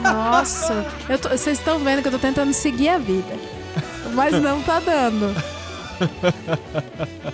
Nossa. 0.03 0.85
tô- 1.23 1.31
Vocês 1.31 1.59
estão 1.59 1.79
vendo 1.79 2.03
que 2.03 2.09
eu 2.09 2.13
tô 2.13 2.19
tentando 2.19 2.53
seguir 2.53 2.91
a 2.91 2.99
vida. 2.99 3.33
Mas 4.13 4.35
não 4.41 4.63
tá 4.63 4.79
dando. 4.81 5.35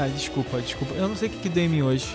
Ah, 0.00 0.06
desculpa, 0.06 0.60
desculpa. 0.60 0.94
Eu 0.94 1.08
não 1.08 1.16
sei 1.16 1.28
o 1.28 1.32
que, 1.32 1.38
que 1.38 1.48
deu 1.48 1.64
em 1.64 1.68
mim 1.68 1.82
hoje. 1.82 2.06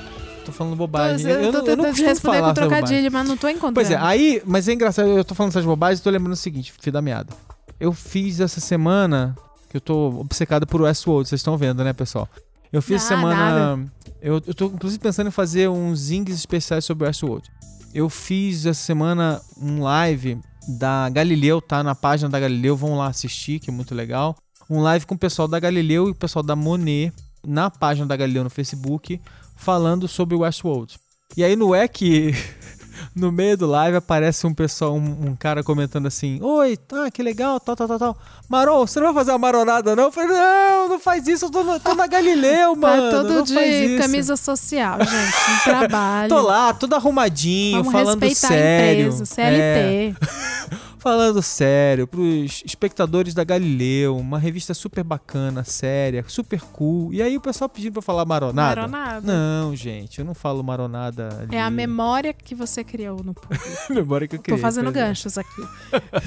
Tô 0.45 0.53
falando 0.53 0.71
Tô, 0.73 0.77
bobagem. 0.77 1.29
eu, 1.29 1.41
eu, 1.41 1.51
tô 1.51 1.57
não- 1.59 1.67
eu 1.67 1.75
não 1.75 1.83
tentando 1.85 2.05
responder 2.07 2.37
falar 2.37 2.47
com 2.49 2.53
trocadilho, 2.53 3.11
mas 3.11 3.27
não 3.27 3.35
tô 3.35 3.49
encontrando. 3.49 3.73
Pois 3.73 3.91
é, 3.91 3.97
aí, 3.97 4.41
mas 4.45 4.69
é 4.69 4.73
engraçado, 4.73 5.09
eu 5.09 5.25
tô 5.25 5.35
falando 5.35 5.51
essas 5.51 5.65
bobagens 5.65 5.99
e 5.99 6.03
tô 6.03 6.09
lembrando 6.09 6.31
o 6.31 6.37
seguinte, 6.37 6.71
fio 6.79 6.93
da 6.93 7.01
meada. 7.01 7.33
Eu 7.81 7.91
fiz 7.91 8.39
essa 8.39 8.61
semana, 8.61 9.35
que 9.69 9.75
eu 9.75 9.81
tô 9.81 10.19
obcecado 10.21 10.65
por 10.65 10.81
Westworld, 10.81 11.27
vocês 11.27 11.39
estão 11.39 11.57
vendo, 11.57 11.83
né, 11.83 11.91
pessoal? 11.91 12.29
Eu 12.73 12.81
fiz 12.81 13.03
Ah, 13.03 13.07
semana. 13.07 13.85
Eu, 14.19 14.41
eu 14.47 14.53
tô 14.53 14.65
inclusive 14.65 14.99
pensando 14.99 15.27
em 15.27 15.31
fazer 15.31 15.69
uns 15.69 15.99
zings 15.99 16.33
especiais 16.35 16.83
sobre 16.83 17.05
Westworld. 17.05 17.47
Eu 17.93 18.09
fiz 18.09 18.65
essa 18.65 18.81
semana 18.81 19.39
um 19.61 19.83
live 19.83 20.39
da 20.67 21.07
Galileu, 21.09 21.61
tá 21.61 21.83
na 21.83 21.93
página 21.93 22.29
da 22.29 22.39
Galileu, 22.39 22.75
vão 22.75 22.97
lá 22.97 23.07
assistir, 23.07 23.59
que 23.59 23.69
é 23.69 23.73
muito 23.73 23.93
legal. 23.93 24.35
Um 24.67 24.81
live 24.81 25.05
com 25.05 25.13
o 25.13 25.17
pessoal 25.17 25.47
da 25.47 25.59
Galileu 25.59 26.07
e 26.07 26.11
o 26.11 26.15
pessoal 26.15 26.41
da 26.41 26.55
Monet 26.55 27.13
na 27.45 27.69
página 27.69 28.07
da 28.07 28.15
Galileu 28.15 28.43
no 28.43 28.49
Facebook, 28.49 29.21
falando 29.55 30.07
sobre 30.07 30.35
Westworld. 30.35 30.97
E 31.37 31.43
aí 31.43 31.55
no 31.55 31.75
é 31.75 31.87
que 31.87 32.31
no 33.15 33.31
meio 33.31 33.57
do 33.57 33.67
live 33.67 33.97
aparece 33.97 34.45
um 34.47 34.53
pessoal, 34.53 34.93
um, 34.95 35.29
um 35.29 35.35
cara 35.35 35.63
comentando 35.63 36.07
assim: 36.07 36.39
Oi, 36.41 36.77
tá, 36.77 37.09
que 37.11 37.21
legal, 37.23 37.59
tal, 37.59 37.75
tal, 37.75 37.87
tal, 37.87 37.99
tal. 37.99 38.17
Marol, 38.49 38.85
você 38.85 38.99
não 38.99 39.07
vai 39.07 39.15
fazer 39.15 39.31
uma 39.31 39.39
maronada, 39.39 39.95
não? 39.95 40.03
Eu 40.05 40.11
falei, 40.11 40.29
não, 40.37 40.89
não 40.89 40.99
faz 40.99 41.27
isso, 41.27 41.45
eu 41.45 41.49
tô, 41.49 41.63
no- 41.63 41.79
tô 41.79 41.95
na 41.95 42.05
Galileu, 42.07 42.75
mano. 42.75 43.11
Tá 43.11 43.21
todo 43.23 43.43
de 43.43 43.53
isso." 43.59 44.01
camisa 44.01 44.35
social, 44.35 44.99
gente. 44.99 45.51
No 45.57 45.63
trabalho. 45.63 46.29
Tô 46.29 46.41
lá, 46.41 46.73
todo 46.73 46.93
arrumadinho, 46.93 47.83
Vamos 47.83 47.91
falando 47.91 48.19
respeitar 48.21 48.47
sério. 48.53 49.05
a 49.05 49.07
empresa, 49.07 49.23
É, 49.41 50.13
CLT. 50.15 50.15
falando 51.03 51.41
sério 51.41 52.07
pros 52.07 52.63
espectadores 52.65 53.33
da 53.33 53.43
Galileu, 53.43 54.15
uma 54.15 54.39
revista 54.39 54.73
super 54.73 55.03
bacana, 55.03 55.65
séria, 55.65 56.23
super 56.29 56.61
cool. 56.61 57.13
E 57.13 57.21
aí 57.21 57.35
o 57.35 57.41
pessoal 57.41 57.67
pedindo 57.67 57.91
pra 57.91 58.01
falar 58.01 58.23
maronada. 58.23 58.87
Maronada. 58.87 59.27
Não, 59.27 59.75
gente, 59.75 60.19
eu 60.19 60.25
não 60.25 60.33
falo 60.33 60.63
maronada 60.63 61.41
ali. 61.41 61.53
É 61.53 61.61
a 61.61 61.69
memória 61.69 62.31
que 62.31 62.55
você 62.55 62.85
criou 62.85 63.21
no 63.21 63.33
público. 63.33 63.65
memória 63.91 64.29
que 64.29 64.37
eu 64.37 64.39
criei. 64.39 64.57
Tô 64.57 64.61
fazendo 64.61 64.87
é. 64.89 64.91
ganchos 64.93 65.37
aqui. 65.37 65.61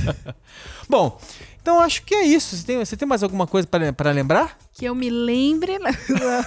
Bom, 0.86 1.18
então 1.62 1.80
acho 1.80 2.02
que 2.02 2.14
é 2.14 2.26
isso. 2.26 2.54
Você 2.54 2.66
tem, 2.66 2.78
você 2.78 2.96
tem 2.98 3.08
mais 3.08 3.22
alguma 3.22 3.46
coisa 3.46 3.66
pra 3.96 4.10
lembrar? 4.10 4.58
Que 4.74 4.84
eu 4.84 4.94
me 4.94 5.08
lembre. 5.08 5.78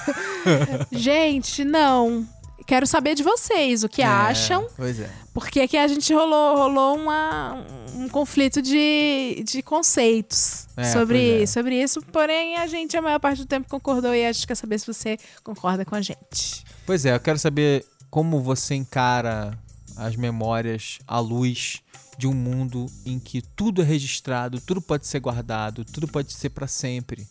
gente, 0.93 1.65
não. 1.65 2.27
Quero 2.69 2.86
saber 2.86 3.15
de 3.15 3.23
vocês 3.23 3.84
o 3.84 3.89
que 3.89 4.03
É, 4.03 4.05
acham. 4.05 4.67
Pois 4.77 4.99
é. 4.99 5.10
Porque 5.34 5.60
aqui 5.60 5.75
a 5.75 5.88
gente 5.88 6.13
rolou, 6.13 6.55
rolou 6.55 6.97
uma, 6.97 7.65
um 7.95 8.08
conflito 8.08 8.62
de, 8.62 9.43
de 9.43 9.63
conceitos 9.63 10.67
É, 10.77 10.84
sobre, 10.84 11.41
é. 11.41 11.45
sobre 11.47 11.82
isso. 11.82 11.99
Porém, 12.12 12.58
a 12.58 12.67
gente, 12.67 12.95
a 12.95 13.01
maior 13.01 13.19
parte 13.19 13.39
do 13.39 13.47
tempo, 13.47 13.67
concordou 13.67 14.13
e 14.13 14.23
a 14.23 14.32
gente 14.32 14.45
quer 14.45 14.53
saber 14.53 14.79
se 14.79 14.86
você 14.86 15.17
concorda 15.43 15.84
com 15.84 15.95
a 15.95 16.01
gente. 16.01 16.63
Pois 16.86 17.05
é, 17.08 17.15
eu 17.15 17.19
quero 17.19 17.39
saber 17.39 17.84
como 18.08 18.39
você 18.39 18.75
encara 18.75 19.58
as 19.97 20.15
memórias 20.15 20.99
à 21.08 21.19
luz 21.19 21.82
de 22.19 22.27
um 22.27 22.34
mundo 22.36 22.86
em 23.03 23.17
que 23.17 23.41
tudo 23.41 23.82
é 23.82 23.86
registrado, 23.86 24.62
tudo 24.62 24.79
pode 24.79 25.08
ser 25.08 25.19
guardado, 25.19 25.84
tudo 25.84 26.08
pode 26.08 26.34
ser 26.34 26.49
pra 26.51 26.67
sempre. 26.67 27.27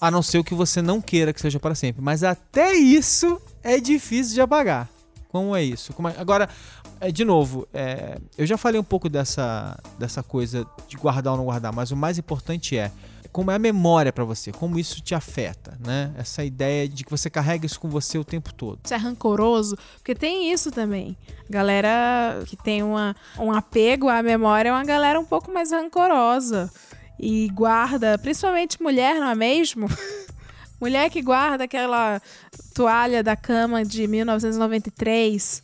A 0.00 0.10
não 0.10 0.22
ser 0.22 0.38
o 0.38 0.44
que 0.44 0.54
você 0.54 0.82
não 0.82 1.00
queira 1.00 1.32
que 1.32 1.40
seja 1.40 1.58
para 1.58 1.74
sempre. 1.74 2.02
Mas 2.02 2.22
até 2.22 2.74
isso 2.74 3.40
é 3.62 3.80
difícil 3.80 4.34
de 4.34 4.40
apagar. 4.40 4.88
Como 5.28 5.54
é 5.54 5.62
isso? 5.62 5.92
Como 5.92 6.08
é... 6.08 6.14
Agora, 6.18 6.48
é, 7.00 7.10
de 7.10 7.24
novo, 7.24 7.68
é, 7.72 8.18
eu 8.38 8.46
já 8.46 8.56
falei 8.56 8.80
um 8.80 8.84
pouco 8.84 9.08
dessa, 9.08 9.78
dessa 9.98 10.22
coisa 10.22 10.66
de 10.88 10.96
guardar 10.96 11.32
ou 11.32 11.38
não 11.38 11.44
guardar, 11.44 11.72
mas 11.72 11.90
o 11.90 11.96
mais 11.96 12.18
importante 12.18 12.76
é 12.76 12.90
como 13.36 13.50
é 13.50 13.54
a 13.54 13.58
memória 13.58 14.10
para 14.10 14.24
você, 14.24 14.50
como 14.50 14.78
isso 14.78 14.98
te 15.02 15.14
afeta, 15.14 15.76
né? 15.84 16.10
Essa 16.16 16.42
ideia 16.42 16.88
de 16.88 17.04
que 17.04 17.10
você 17.10 17.28
carrega 17.28 17.66
isso 17.66 17.78
com 17.78 17.86
você 17.86 18.16
o 18.16 18.24
tempo 18.24 18.54
todo. 18.54 18.78
Você 18.82 18.94
é 18.94 18.96
rancoroso, 18.96 19.76
porque 19.96 20.14
tem 20.14 20.50
isso 20.50 20.70
também. 20.70 21.14
Galera 21.50 22.42
que 22.46 22.56
tem 22.56 22.82
uma, 22.82 23.14
um 23.38 23.52
apego 23.52 24.08
à 24.08 24.22
memória 24.22 24.70
é 24.70 24.72
uma 24.72 24.84
galera 24.84 25.20
um 25.20 25.24
pouco 25.24 25.52
mais 25.52 25.70
rancorosa 25.70 26.72
e 27.18 27.48
guarda, 27.48 28.18
principalmente 28.18 28.82
mulher, 28.82 29.18
não 29.20 29.28
é 29.28 29.34
mesmo? 29.34 29.88
mulher 30.80 31.10
que 31.10 31.22
guarda 31.22 31.64
aquela 31.64 32.20
toalha 32.74 33.22
da 33.22 33.34
cama 33.34 33.84
de 33.84 34.06
1993 34.06 35.62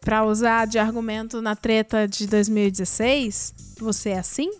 para 0.00 0.24
usar 0.24 0.66
de 0.66 0.78
argumento 0.78 1.40
na 1.40 1.54
treta 1.54 2.08
de 2.08 2.26
2016. 2.26 3.54
Você 3.78 4.10
é 4.10 4.18
assim? 4.18 4.50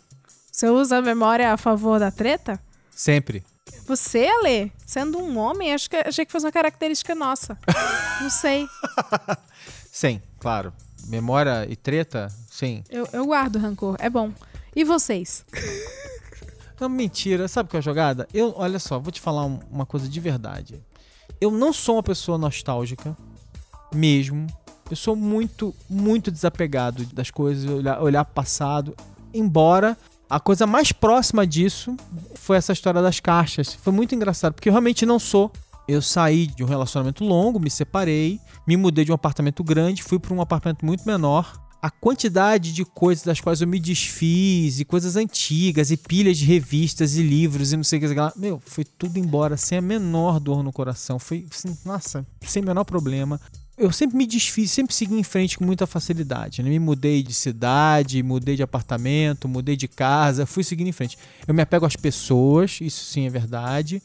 Você 0.53 0.69
usa 0.69 0.99
a 0.99 1.03
memória 1.03 1.53
a 1.53 1.57
favor 1.57 1.99
da 1.99 2.11
treta? 2.11 2.61
Sempre. 2.91 3.43
Você, 3.87 4.27
Ale, 4.27 4.73
sendo 4.87 5.19
um 5.19 5.39
homem, 5.39 5.73
acho 5.73 5.89
que 5.89 5.97
achei 5.97 6.25
que 6.25 6.31
fosse 6.31 6.47
uma 6.47 6.53
característica 6.53 7.15
nossa. 7.15 7.59
Não 8.21 8.31
sei. 8.31 8.69
sim, 9.91 10.21
claro. 10.39 10.73
Memória 11.07 11.67
e 11.69 11.75
treta, 11.75 12.29
sim. 12.51 12.85
Eu, 12.89 13.09
eu 13.13 13.25
guardo 13.25 13.59
rancor, 13.59 13.97
é 13.99 14.09
bom. 14.11 14.33
E 14.77 14.85
vocês? 14.85 15.45
Não, 16.81 16.89
mentira. 16.89 17.47
Sabe 17.47 17.69
qual 17.69 17.79
é 17.79 17.81
a 17.81 17.83
jogada? 17.83 18.27
Eu, 18.33 18.55
olha 18.57 18.79
só, 18.79 18.99
vou 18.99 19.13
te 19.13 19.21
falar 19.21 19.45
uma 19.45 19.85
coisa 19.85 20.09
de 20.09 20.19
verdade. 20.19 20.83
Eu 21.41 21.51
não 21.51 21.73
sou 21.73 21.97
uma 21.97 22.03
pessoa 22.03 22.39
nostálgica, 22.39 23.17
mesmo. 23.95 24.47
Eu 24.91 24.97
sou 24.97 25.15
muito, 25.15 25.75
muito 25.89 26.31
desapegado 26.31 27.05
das 27.07 27.31
coisas, 27.31 27.71
olhar, 27.71 28.03
olhar 28.03 28.25
passado. 28.25 28.97
Embora 29.33 29.97
a 30.29 30.41
coisa 30.41 30.67
mais 30.67 30.91
próxima 30.91 31.47
disso 31.47 31.97
foi 32.35 32.57
essa 32.57 32.73
história 32.73 33.03
das 33.03 33.21
caixas. 33.21 33.75
Foi 33.75 33.93
muito 33.93 34.15
engraçado, 34.15 34.55
porque 34.55 34.69
eu 34.69 34.73
realmente 34.73 35.05
não 35.05 35.19
sou. 35.19 35.53
Eu 35.87 36.01
saí 36.01 36.47
de 36.47 36.63
um 36.63 36.67
relacionamento 36.67 37.25
longo, 37.25 37.59
me 37.59 37.71
separei, 37.71 38.41
me 38.67 38.77
mudei 38.77 39.05
de 39.05 39.11
um 39.11 39.15
apartamento 39.15 39.63
grande, 39.65 40.03
fui 40.03 40.19
para 40.19 40.33
um 40.33 40.41
apartamento 40.41 40.85
muito 40.85 41.05
menor. 41.05 41.53
A 41.81 41.91
quantidade 41.91 42.73
de 42.73 42.85
coisas 42.85 43.25
das 43.25 43.41
quais 43.41 43.61
eu 43.61 43.67
me 43.67 43.81
desfiz, 43.81 44.81
e 44.81 44.85
coisas 44.85 45.17
antigas, 45.17 45.91
e 45.91 45.97
pilhas 45.97 46.37
de 46.37 46.45
revistas 46.45 47.17
e 47.17 47.23
livros 47.23 47.73
e 47.73 47.77
não 47.77 47.85
sei 47.85 47.99
o 47.99 48.03
que 48.03 48.15
lá. 48.15 48.33
Meu, 48.37 48.61
foi 48.65 48.85
tudo 48.85 49.19
embora 49.19 49.57
sem 49.57 49.79
a 49.79 49.81
menor 49.81 50.39
dor 50.39 50.63
no 50.63 50.73
coração. 50.73 51.19
Foi, 51.19 51.47
assim, 51.51 51.77
nossa, 51.85 52.27
sem 52.43 52.63
o 52.63 52.67
menor 52.67 52.85
problema 52.85 53.41
eu 53.81 53.91
sempre 53.91 54.15
me 54.15 54.27
desfiz, 54.27 54.71
sempre 54.71 54.95
segui 54.95 55.19
em 55.19 55.23
frente 55.23 55.57
com 55.57 55.65
muita 55.65 55.87
facilidade. 55.87 56.63
Né? 56.63 56.69
Me 56.69 56.79
mudei 56.79 57.23
de 57.23 57.33
cidade, 57.33 58.23
mudei 58.23 58.55
de 58.55 58.63
apartamento, 58.63 59.49
mudei 59.49 59.75
de 59.75 59.89
casa, 59.89 60.45
fui 60.45 60.63
seguindo 60.63 60.89
em 60.89 60.93
frente. 60.93 61.17
Eu 61.49 61.55
me 61.55 61.63
apego 61.63 61.87
às 61.87 61.97
pessoas, 61.97 62.79
isso 62.83 63.07
sim 63.07 63.27
é 63.27 63.31
verdade. 63.31 64.03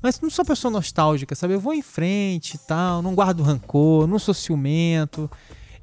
Mas 0.00 0.20
não 0.20 0.30
sou 0.30 0.44
pessoa 0.44 0.70
nostálgica, 0.70 1.34
sabe? 1.34 1.54
Eu 1.54 1.60
vou 1.60 1.74
em 1.74 1.82
frente 1.82 2.54
e 2.54 2.58
tal, 2.58 3.02
não 3.02 3.16
guardo 3.16 3.42
rancor, 3.42 4.06
não 4.06 4.18
sou 4.18 4.32
ciumento. 4.32 5.28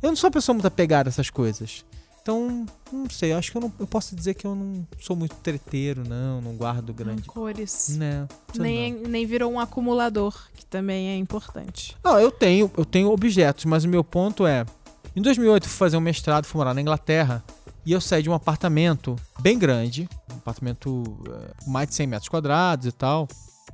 Eu 0.04 0.10
não 0.10 0.18
sou 0.18 0.28
uma 0.28 0.34
pessoa 0.34 0.54
muito 0.54 0.68
apegada 0.68 1.08
a 1.08 1.12
essas 1.12 1.30
coisas. 1.30 1.86
Então, 2.22 2.66
não 2.92 3.10
sei, 3.10 3.32
acho 3.32 3.52
que 3.52 3.58
eu 3.58 3.62
não 3.62 3.74
eu 3.80 3.88
posso 3.88 4.16
dizer 4.16 4.34
que 4.34 4.46
eu 4.46 4.54
não 4.54 4.86
sou 5.00 5.16
muito 5.16 5.34
treteiro, 5.36 6.08
não, 6.08 6.42
não 6.42 6.56
guardo 6.56 6.94
grande. 6.94 7.24
Cores. 7.24 7.98
Né, 7.98 8.28
nem, 8.58 8.94
não. 8.94 9.10
nem 9.10 9.26
virou 9.26 9.52
um 9.52 9.60
acumulador, 9.60 10.34
que 10.56 10.66
também 10.66 11.10
é 11.10 11.18
importante. 11.18 11.98
Não, 12.04 12.20
eu 12.20 12.32
tenho, 12.32 12.70
eu 12.78 12.84
tenho 12.86 13.12
objetos, 13.12 13.64
mas 13.64 13.86
o 13.86 13.90
meu 13.90 14.04
ponto 14.04 14.46
é, 14.46 14.66
em 15.16 15.22
2008 15.22 15.68
fui 15.68 15.78
fazer 15.78 15.98
um 15.98 16.02
mestrado, 16.02 16.46
fui 16.46 16.60
morar 16.60 16.74
na 16.74 16.82
Inglaterra, 16.82 17.44
e 17.86 17.92
eu 17.92 18.00
saí 18.00 18.24
de 18.24 18.30
um 18.30 18.34
apartamento 18.34 19.16
bem 19.42 19.58
grande, 19.58 20.08
um 20.32 20.38
apartamento 20.38 21.18
é, 21.30 21.70
mais 21.70 21.88
de 21.90 21.96
100 21.96 22.08
metros 22.08 22.30
quadrados 22.30 22.88
e 22.88 22.92
tal. 22.92 23.28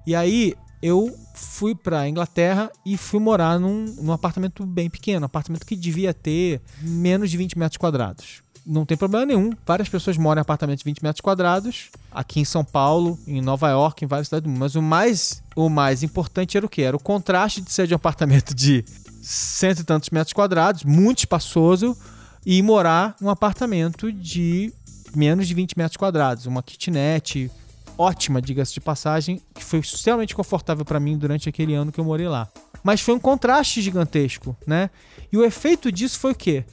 E 0.06 0.16
aí 0.16 0.56
eu 0.82 1.18
fui 1.34 1.76
para 1.76 2.08
Inglaterra 2.08 2.72
e 2.86 2.98
fui 2.98 3.20
morar 3.20 3.60
num, 3.60 3.86
num 4.02 4.12
apartamento 4.12 4.66
bem 4.66 4.90
pequeno, 4.90 5.24
um 5.24 5.26
apartamento 5.26 5.66
que 5.66 5.76
devia 5.76 6.14
ter 6.14 6.62
menos 6.82 7.30
de 7.30 7.38
20 7.38 7.58
metros 7.58 7.78
quadrados. 7.78 8.42
Não 8.66 8.86
tem 8.86 8.98
problema 8.98 9.26
nenhum. 9.26 9.52
Várias 9.66 9.90
pessoas 9.90 10.18
moram 10.18 10.40
em 10.40 10.44
apartamentos 10.44 10.84
de 10.84 10.90
20 10.90 11.02
metros 11.02 11.22
quadrados, 11.22 11.90
aqui 12.12 12.40
em 12.40 12.46
São 12.46 12.64
Paulo, 12.64 13.18
em 13.26 13.42
Nova 13.42 13.70
York, 13.70 14.04
em 14.04 14.08
várias 14.08 14.28
cidades 14.28 14.44
do 14.44 14.50
mundo. 14.50 14.60
Mas 14.60 14.76
o 14.76 14.82
mais, 14.82 15.44
o 15.56 15.70
mais 15.70 16.04
importante 16.04 16.56
era 16.56 16.66
o 16.66 16.70
que? 16.70 16.82
Era 16.82 16.96
o 16.96 17.00
contraste 17.00 17.62
de 17.62 17.72
ser 17.72 17.88
de 17.88 17.94
um 17.94 17.96
apartamento 17.96 18.54
de 18.54 18.86
cento 19.22 19.80
e 19.80 19.84
tantos 19.84 20.10
metros 20.12 20.34
quadrados, 20.34 20.84
muito 20.84 21.20
espaçoso, 21.20 21.98
e 22.46 22.62
morar 22.62 23.16
num 23.20 23.30
apartamento 23.30 24.12
de 24.12 24.74
menos 25.16 25.48
de 25.48 25.54
20 25.54 25.78
metros 25.78 25.98
quadrados, 25.98 26.46
uma 26.46 26.64
kitnet, 26.64 27.52
ótima, 28.00 28.42
diga-se 28.42 28.74
de 28.74 28.80
passagem, 28.80 29.42
que 29.54 29.64
foi 29.64 29.80
extremamente 29.80 30.34
confortável 30.34 30.86
para 30.86 31.02
mim 31.02 31.18
durante 31.18 31.50
aquele 31.50 31.74
ano 31.74 31.92
que 31.92 32.00
eu 32.00 32.06
morei 32.06 32.30
lá. 32.30 32.48
Mas 32.82 33.02
foi 33.02 33.14
um 33.14 33.20
contraste 33.20 33.82
gigantesco, 33.82 34.56
né? 34.66 34.90
E 35.30 35.38
o 35.38 35.44
efeito 35.44 35.92
disso 35.92 36.18
foi 36.18 36.32
o 36.32 36.36
quê? 36.36 36.64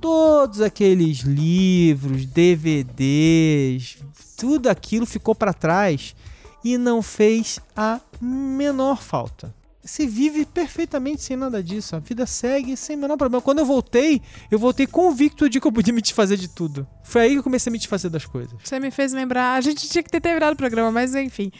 Todos 0.00 0.60
aqueles 0.60 1.20
livros, 1.20 2.26
DVDs, 2.26 3.98
tudo 4.36 4.68
aquilo 4.68 5.06
ficou 5.06 5.36
para 5.36 5.54
trás 5.54 6.16
e 6.64 6.76
não 6.76 7.00
fez 7.00 7.60
a 7.76 8.00
menor 8.20 9.00
falta. 9.00 9.54
Você 9.84 10.06
vive 10.06 10.46
perfeitamente 10.46 11.22
sem 11.22 11.36
nada 11.36 11.60
disso. 11.60 11.96
A 11.96 11.98
vida 11.98 12.24
segue 12.24 12.76
sem 12.76 12.94
o 12.94 13.00
menor 13.00 13.16
problema. 13.16 13.42
Quando 13.42 13.58
eu 13.58 13.66
voltei, 13.66 14.22
eu 14.48 14.56
voltei 14.56 14.86
convicto 14.86 15.48
de 15.50 15.60
que 15.60 15.66
eu 15.66 15.72
podia 15.72 15.92
me 15.92 16.00
desfazer 16.00 16.36
de 16.36 16.46
tudo. 16.46 16.86
Foi 17.02 17.22
aí 17.22 17.30
que 17.30 17.38
eu 17.38 17.42
comecei 17.42 17.68
a 17.68 17.72
me 17.72 17.78
desfazer 17.78 18.08
das 18.08 18.24
coisas. 18.24 18.54
Você 18.62 18.78
me 18.78 18.92
fez 18.92 19.12
lembrar. 19.12 19.54
A 19.54 19.60
gente 19.60 19.88
tinha 19.88 20.02
que 20.02 20.10
ter 20.10 20.20
terminado 20.20 20.54
o 20.54 20.56
programa, 20.56 20.92
mas 20.92 21.16
enfim. 21.16 21.50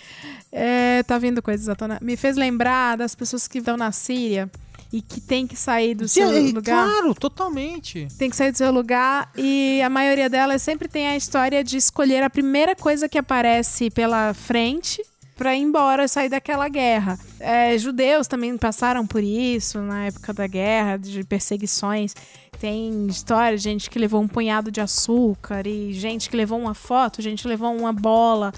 É, 0.52 1.02
tá 1.02 1.18
vindo 1.18 1.42
coisas 1.42 1.68
à 1.68 1.74
tona. 1.74 1.98
Me 2.00 2.16
fez 2.16 2.36
lembrar 2.36 2.96
das 2.96 3.12
pessoas 3.14 3.48
que 3.48 3.58
estão 3.58 3.76
na 3.76 3.90
Síria 3.90 4.48
e 4.92 5.02
que 5.02 5.20
tem 5.20 5.44
que 5.44 5.56
sair 5.56 5.94
do 5.94 6.06
seu 6.06 6.32
Sim, 6.32 6.52
lugar. 6.52 6.86
Claro, 6.86 7.14
totalmente. 7.14 8.06
Tem 8.18 8.30
que 8.30 8.36
sair 8.36 8.52
do 8.52 8.58
seu 8.58 8.70
lugar 8.70 9.32
e 9.36 9.82
a 9.82 9.88
maioria 9.88 10.30
delas 10.30 10.62
sempre 10.62 10.86
tem 10.86 11.08
a 11.08 11.16
história 11.16 11.64
de 11.64 11.76
escolher 11.76 12.22
a 12.22 12.30
primeira 12.30 12.76
coisa 12.76 13.08
que 13.08 13.18
aparece 13.18 13.90
pela 13.90 14.32
frente 14.32 15.02
para 15.42 15.56
ir 15.56 15.62
embora, 15.62 16.06
sair 16.06 16.28
daquela 16.28 16.68
guerra. 16.68 17.18
É, 17.40 17.76
judeus 17.76 18.28
também 18.28 18.56
passaram 18.56 19.04
por 19.04 19.24
isso 19.24 19.80
na 19.80 20.04
época 20.04 20.32
da 20.32 20.46
guerra, 20.46 20.96
de 20.96 21.24
perseguições. 21.24 22.14
Tem 22.60 23.08
história 23.08 23.58
de 23.58 23.64
gente 23.64 23.90
que 23.90 23.98
levou 23.98 24.22
um 24.22 24.28
punhado 24.28 24.70
de 24.70 24.80
açúcar 24.80 25.66
e 25.66 25.92
gente 25.94 26.30
que 26.30 26.36
levou 26.36 26.60
uma 26.60 26.74
foto, 26.74 27.20
gente 27.20 27.42
que 27.42 27.48
levou 27.48 27.76
uma 27.76 27.92
bola, 27.92 28.52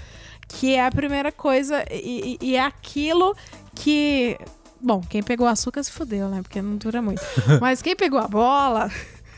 que 0.47 0.75
é 0.75 0.85
a 0.85 0.91
primeira 0.91 1.31
coisa 1.31 1.83
e, 1.89 2.37
e 2.39 2.55
é 2.55 2.61
aquilo 2.61 3.35
que 3.73 4.37
Bom, 4.79 5.01
quem 5.09 5.23
pegou 5.23 5.47
açúcar 5.47 5.81
se 5.81 5.91
fudeu, 5.91 6.29
né? 6.29 6.43
Porque 6.43 6.61
não 6.61 6.75
dura 6.75 7.01
muito. 7.01 7.21
Mas 7.59 7.81
quem 7.81 7.95
pegou 7.95 8.19
a 8.19 8.27
bola 8.27 8.91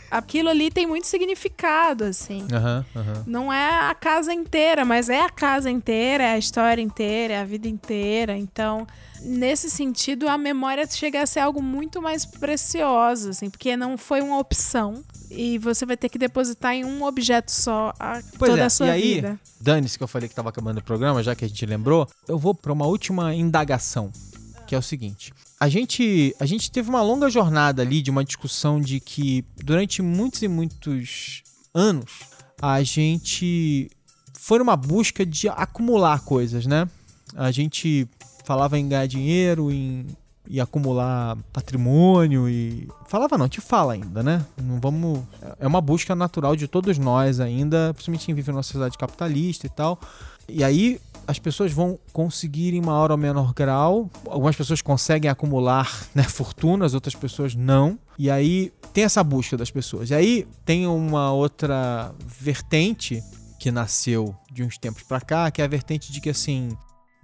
aquilo 0.09 0.49
ali 0.49 0.71
tem 0.71 0.87
muito 0.87 1.07
significado, 1.07 2.05
assim. 2.05 2.41
Uhum, 2.43 3.01
uhum. 3.01 3.23
Não 3.25 3.53
é 3.53 3.89
a 3.89 3.95
casa 3.95 4.33
inteira, 4.33 4.85
mas 4.85 5.09
é 5.09 5.21
a 5.21 5.29
casa 5.29 5.69
inteira, 5.69 6.23
é 6.23 6.33
a 6.33 6.37
história 6.37 6.81
inteira, 6.81 7.33
é 7.33 7.41
a 7.41 7.45
vida 7.45 7.67
inteira. 7.67 8.37
Então, 8.37 8.87
nesse 9.21 9.69
sentido, 9.69 10.27
a 10.27 10.37
memória 10.37 10.85
chega 10.87 11.21
a 11.21 11.25
ser 11.25 11.39
algo 11.39 11.61
muito 11.61 12.01
mais 12.01 12.25
precioso, 12.25 13.29
assim, 13.29 13.49
porque 13.49 13.75
não 13.75 13.97
foi 13.97 14.21
uma 14.21 14.39
opção. 14.39 15.03
E 15.29 15.57
você 15.57 15.85
vai 15.85 15.97
ter 15.97 16.07
que 16.07 16.17
depositar 16.17 16.73
em 16.73 16.85
um 16.85 17.03
objeto 17.03 17.51
só 17.51 17.93
a, 17.99 18.21
toda 18.39 18.59
é, 18.59 18.63
a 18.63 18.69
sua 18.69 18.87
e 18.87 18.89
aí, 18.91 19.13
vida. 19.15 19.39
Dane-se 19.59 19.97
que 19.97 20.03
eu 20.03 20.07
falei 20.07 20.29
que 20.29 20.33
estava 20.33 20.49
acabando 20.49 20.77
o 20.77 20.83
programa, 20.83 21.21
já 21.21 21.35
que 21.35 21.43
a 21.43 21.47
gente 21.47 21.65
lembrou, 21.65 22.07
eu 22.27 22.37
vou 22.37 22.55
para 22.55 22.71
uma 22.71 22.85
última 22.85 23.35
indagação, 23.35 24.09
que 24.65 24.73
é 24.73 24.77
o 24.77 24.81
seguinte 24.81 25.33
a 25.59 25.69
gente, 25.69 26.35
a 26.39 26.45
gente 26.45 26.71
teve 26.71 26.89
uma 26.89 27.01
longa 27.01 27.29
jornada 27.29 27.81
ali 27.81 28.01
de 28.01 28.11
uma 28.11 28.23
discussão 28.23 28.79
de 28.79 28.99
que 28.99 29.43
durante 29.57 30.01
muitos 30.01 30.41
e 30.43 30.47
muitos 30.47 31.43
anos 31.73 32.11
a 32.61 32.81
gente 32.83 33.89
foi 34.33 34.59
numa 34.59 34.75
busca 34.75 35.25
de 35.25 35.49
acumular 35.49 36.21
coisas, 36.21 36.65
né? 36.65 36.87
A 37.35 37.51
gente 37.51 38.07
falava 38.45 38.77
em 38.77 38.87
ganhar 38.87 39.07
dinheiro, 39.07 39.71
em 39.71 40.05
e 40.49 40.61
acumular 40.61 41.37
patrimônio 41.51 42.47
e 42.47 42.87
falava 43.07 43.37
não, 43.37 43.49
te 43.49 43.59
fala 43.59 43.93
ainda, 43.93 44.23
né? 44.23 44.45
Não 44.61 44.79
vamos 44.79 45.23
é 45.59 45.67
uma 45.67 45.81
busca 45.81 46.15
natural 46.15 46.55
de 46.55 46.67
todos 46.67 46.97
nós 46.97 47.39
ainda, 47.39 47.93
principalmente 47.93 48.25
quem 48.25 48.35
vive 48.35 48.51
numa 48.51 48.63
sociedade 48.63 48.97
capitalista 48.97 49.67
e 49.67 49.69
tal. 49.69 49.99
E 50.47 50.63
aí 50.63 50.99
as 51.27 51.37
pessoas 51.37 51.73
vão 51.73 51.99
conseguir 52.13 52.73
em 52.73 52.81
maior 52.81 53.11
ou 53.11 53.17
menor 53.17 53.53
grau. 53.53 54.09
Algumas 54.25 54.55
pessoas 54.55 54.81
conseguem 54.81 55.29
acumular 55.29 56.07
né, 56.15 56.23
fortunas, 56.23 56.93
outras 56.93 57.13
pessoas 57.13 57.53
não. 57.53 57.99
E 58.17 58.31
aí 58.31 58.71
tem 58.93 59.03
essa 59.03 59.23
busca 59.23 59.57
das 59.57 59.69
pessoas. 59.69 60.09
E 60.09 60.15
aí 60.15 60.47
tem 60.65 60.87
uma 60.87 61.31
outra 61.33 62.13
vertente 62.25 63.21
que 63.59 63.69
nasceu 63.71 64.33
de 64.51 64.63
uns 64.63 64.77
tempos 64.77 65.03
para 65.03 65.19
cá, 65.19 65.51
que 65.51 65.61
é 65.61 65.65
a 65.65 65.67
vertente 65.67 66.11
de 66.11 66.21
que 66.21 66.29
assim 66.29 66.69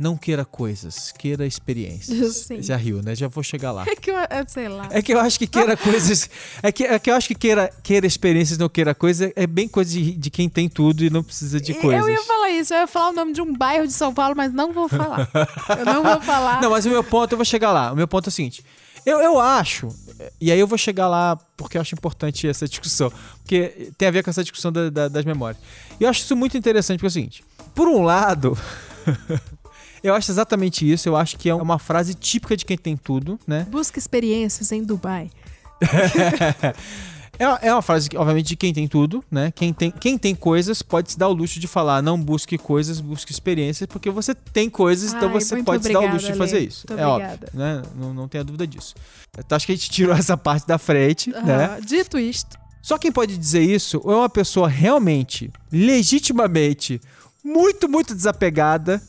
não 0.04 0.18
queira 0.18 0.43
coisas, 0.43 1.12
queira 1.18 1.45
experiências. 1.47 2.36
Sim. 2.45 2.62
Já 2.62 2.76
riu, 2.76 3.01
né? 3.01 3.16
Já 3.16 3.28
vou 3.28 3.43
chegar 3.43 3.72
lá. 3.72 3.86
É 3.88 3.95
que 3.95 4.12
eu, 4.12 4.16
eu 4.16 4.45
sei 4.47 4.68
lá. 4.68 4.88
É 4.91 5.01
que 5.01 5.14
eu 5.14 5.20
acho 5.20 5.39
que 5.39 5.47
queira 5.47 5.78
coisas. 5.78 6.30
É 6.62 6.72
que, 6.72 6.84
é 6.84 6.99
que 6.99 7.10
eu 7.10 7.16
acho 7.16 7.28
que 7.30 7.36
queira, 7.36 7.72
queira 7.82 8.06
experiências, 8.06 8.58
não 8.58 8.68
queira 8.70 8.93
coisa. 8.93 9.32
É 9.36 9.47
bem 9.47 9.68
coisa 9.68 9.91
de, 9.91 10.12
de 10.14 10.30
quem 10.30 10.49
tem 10.49 10.68
tudo 10.70 11.04
e 11.04 11.10
não 11.10 11.24
precisa 11.24 11.60
de 11.60 11.74
coisas. 11.76 12.01
Eu 12.06 12.14
ia 12.14 12.22
falar 12.24 12.49
isso, 12.51 12.74
eu 12.74 12.80
ia 12.80 12.88
falar 12.88 13.10
o 13.10 13.14
nome 13.14 13.34
de 13.34 13.41
um 13.41 13.54
bairro 13.56 13.88
de 13.88 13.93
São 13.93 14.14
Paulo, 14.14 14.36
mas 14.36 14.54
não 14.54 14.74
vou 14.74 14.88
falar. 14.89 15.30
eu 15.80 15.86
não 15.86 16.04
vou 16.04 16.22
falar. 16.22 16.62
Não, 16.62 16.70
mas 16.70 16.86
o 16.86 16.89
meu 16.89 17.04
ponto, 17.04 17.32
eu 17.32 17.38
vou 17.38 17.45
chegar 17.45 17.72
lá. 17.72 17.91
O 17.91 17.95
meu 17.95 18.08
ponto 18.08 18.28
é 18.28 18.30
o 18.30 18.32
seguinte. 18.32 18.64
Eu, 19.06 19.20
eu 19.20 19.38
acho, 19.38 19.89
e 20.39 20.49
aí 20.49 20.58
eu 20.58 20.66
vou 20.66 20.78
chegar 20.78 21.10
lá 21.10 21.36
porque 21.58 21.76
eu 21.78 21.82
acho 21.82 21.93
importante 21.93 22.47
essa 22.47 22.66
discussão. 22.68 23.12
Porque 23.41 23.91
tem 23.97 24.08
a 24.08 24.12
ver 24.12 24.24
com 24.24 24.30
essa 24.30 24.41
discussão 24.43 24.72
da- 24.72 24.89
da- 24.89 25.08
das 25.10 25.26
memórias. 25.26 25.62
E 25.99 26.04
eu 26.06 26.10
acho 26.10 26.22
isso 26.22 26.36
muito 26.38 26.58
interessante 26.58 26.99
porque 26.99 27.08
é 27.08 27.10
o 27.10 27.12
seguinte. 27.12 27.43
Por 27.76 27.88
um 27.89 28.01
lado, 28.04 28.58
eu 30.04 30.14
acho 30.14 30.32
exatamente 30.32 30.89
isso. 30.89 31.08
Eu 31.08 31.16
acho 31.16 31.38
que 31.38 31.49
é 31.49 31.56
uma 31.56 31.80
frase 31.80 32.14
típica 32.14 32.58
de 32.58 32.66
quem 32.66 32.78
tem 32.78 32.97
tudo, 32.97 33.39
né? 33.47 33.66
Busca 33.70 33.97
experiências 33.97 34.72
em 34.72 34.84
Dubai. 34.84 35.30
É, 37.39 37.68
é 37.68 37.74
uma 37.74 37.82
frase, 37.82 38.10
obviamente, 38.16 38.49
de 38.49 38.56
quem 38.56 38.72
tem 38.72 38.88
tudo, 38.88 39.24
né? 39.30 39.51
Quem 39.56 39.74
tem, 39.74 39.89
quem 39.89 40.18
tem 40.20 40.36
coisas 40.36 40.84
pode 40.84 41.12
se 41.12 41.18
dar 41.18 41.28
o 41.28 41.34
luxo 41.34 41.60
de 41.60 41.68
falar, 41.68 42.01
não 42.01 42.20
busque 42.20 42.60
coisas, 42.60 42.99
busque 43.01 43.32
experiências, 43.32 43.88
porque 43.88 44.10
você 44.12 44.36
tem 44.36 44.70
coisas, 44.70 45.14
então 45.14 45.30
Ai, 45.30 45.34
você 45.34 45.56
muito 45.56 45.66
pode 45.66 45.84
se 45.84 45.91
dar 45.91 45.99
o 45.99 46.04
luxo 46.04 46.28
obrigada, 46.28 46.34
de 46.34 46.38
fazer 46.38 46.58
Ale. 46.58 46.68
isso. 46.68 46.86
Muito 46.88 47.01
é 47.01 47.08
óbvio, 47.08 47.34
obrigada. 47.34 47.51
né? 47.56 47.82
Não, 47.95 48.14
não 48.14 48.28
tenha 48.28 48.43
dúvida 48.43 48.68
disso. 48.68 48.93
Então 49.36 49.56
acho 49.56 49.66
que 49.66 49.72
a 49.72 49.76
gente 49.76 49.89
tirou 49.89 50.14
essa 50.16 50.38
parte 50.38 50.68
da 50.68 50.78
frente, 50.78 51.32
né? 51.32 51.66
Ah, 51.76 51.80
dito 51.84 52.20
isto, 52.20 52.56
Só 52.84 52.99
quem 52.99 53.12
pode 53.12 53.36
dizer 53.36 53.64
isso 53.64 53.99
é 54.06 54.16
uma 54.16 54.30
pessoa 54.30 54.68
realmente, 54.68 55.51
legitimamente, 55.72 57.01
muito, 57.43 57.89
muito 57.89 58.14
desapegada, 58.14 59.01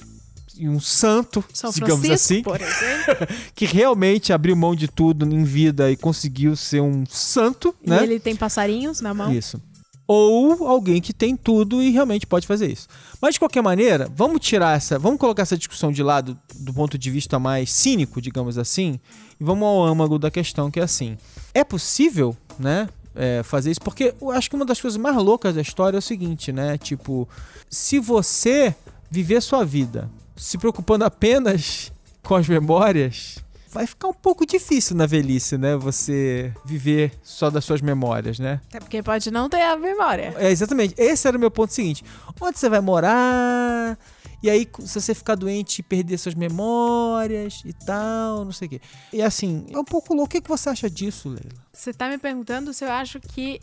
e 0.56 0.68
um 0.68 0.80
santo, 0.80 1.44
São 1.52 1.70
digamos 1.70 2.06
Francisco, 2.06 2.52
assim, 2.52 2.58
por 2.58 2.60
exemplo. 2.60 3.36
que 3.54 3.64
realmente 3.64 4.32
abriu 4.32 4.54
mão 4.56 4.74
de 4.74 4.88
tudo 4.88 5.24
em 5.24 5.44
vida 5.44 5.90
e 5.90 5.96
conseguiu 5.96 6.56
ser 6.56 6.80
um 6.80 7.04
santo, 7.06 7.74
E 7.82 7.90
né? 7.90 8.02
ele 8.02 8.20
tem 8.20 8.36
passarinhos 8.36 9.00
na 9.00 9.12
mão. 9.14 9.32
Isso. 9.32 9.60
Ou 10.06 10.66
alguém 10.68 11.00
que 11.00 11.14
tem 11.14 11.34
tudo 11.34 11.82
e 11.82 11.90
realmente 11.90 12.26
pode 12.26 12.46
fazer 12.46 12.70
isso. 12.70 12.86
Mas 13.22 13.34
de 13.34 13.38
qualquer 13.40 13.62
maneira, 13.62 14.08
vamos 14.14 14.40
tirar 14.40 14.76
essa, 14.76 14.98
vamos 14.98 15.18
colocar 15.18 15.42
essa 15.42 15.56
discussão 15.56 15.90
de 15.90 16.02
lado 16.02 16.38
do 16.56 16.74
ponto 16.74 16.98
de 16.98 17.10
vista 17.10 17.38
mais 17.38 17.70
cínico, 17.70 18.20
digamos 18.20 18.58
assim, 18.58 19.00
e 19.40 19.44
vamos 19.44 19.66
ao 19.66 19.82
âmago 19.82 20.18
da 20.18 20.30
questão 20.30 20.70
que 20.70 20.78
é 20.78 20.82
assim: 20.82 21.16
é 21.54 21.64
possível, 21.64 22.36
né? 22.58 22.88
é, 23.14 23.42
fazer 23.42 23.70
isso 23.70 23.80
porque 23.80 24.14
eu 24.20 24.30
acho 24.30 24.50
que 24.50 24.56
uma 24.56 24.64
das 24.64 24.80
coisas 24.80 24.96
mais 24.96 25.16
loucas 25.16 25.54
da 25.54 25.60
história 25.60 25.96
é 25.96 26.00
o 26.00 26.02
seguinte, 26.02 26.52
né? 26.52 26.76
Tipo, 26.76 27.28
se 27.70 27.98
você 27.98 28.74
viver 29.10 29.40
sua 29.40 29.64
vida 29.64 30.10
se 30.36 30.58
preocupando 30.58 31.04
apenas 31.04 31.92
com 32.22 32.34
as 32.34 32.48
memórias, 32.48 33.38
vai 33.74 33.86
ficar 33.86 34.08
um 34.08 34.14
pouco 34.14 34.46
difícil 34.46 34.96
na 34.96 35.04
velhice, 35.04 35.58
né? 35.58 35.76
Você 35.76 36.52
viver 36.64 37.12
só 37.22 37.50
das 37.50 37.64
suas 37.64 37.80
memórias, 37.80 38.38
né? 38.38 38.60
Até 38.68 38.78
porque 38.78 39.02
pode 39.02 39.30
não 39.30 39.48
ter 39.48 39.62
a 39.62 39.76
memória. 39.76 40.34
É, 40.38 40.50
exatamente. 40.50 40.94
Esse 40.96 41.26
era 41.26 41.36
o 41.36 41.40
meu 41.40 41.50
ponto 41.50 41.72
seguinte. 41.72 42.04
Onde 42.40 42.58
você 42.58 42.68
vai 42.68 42.80
morar? 42.80 43.98
E 44.42 44.50
aí, 44.50 44.68
se 44.80 45.00
você 45.00 45.14
ficar 45.14 45.34
doente 45.34 45.78
e 45.78 45.82
perder 45.82 46.18
suas 46.18 46.34
memórias 46.34 47.62
e 47.64 47.72
tal, 47.72 48.44
não 48.44 48.52
sei 48.52 48.66
o 48.66 48.70
quê. 48.72 48.80
E 49.12 49.22
assim, 49.22 49.66
é 49.70 49.78
um 49.78 49.84
pouco 49.84 50.14
louco. 50.14 50.36
O 50.36 50.40
que 50.40 50.48
você 50.48 50.68
acha 50.68 50.88
disso, 50.88 51.30
Leila? 51.30 51.48
Você 51.72 51.92
tá 51.92 52.08
me 52.08 52.18
perguntando 52.18 52.72
se 52.72 52.84
eu 52.84 52.90
acho 52.90 53.18
que 53.18 53.60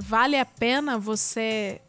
vale 0.00 0.38
a 0.38 0.46
pena 0.46 0.98
você. 0.98 1.80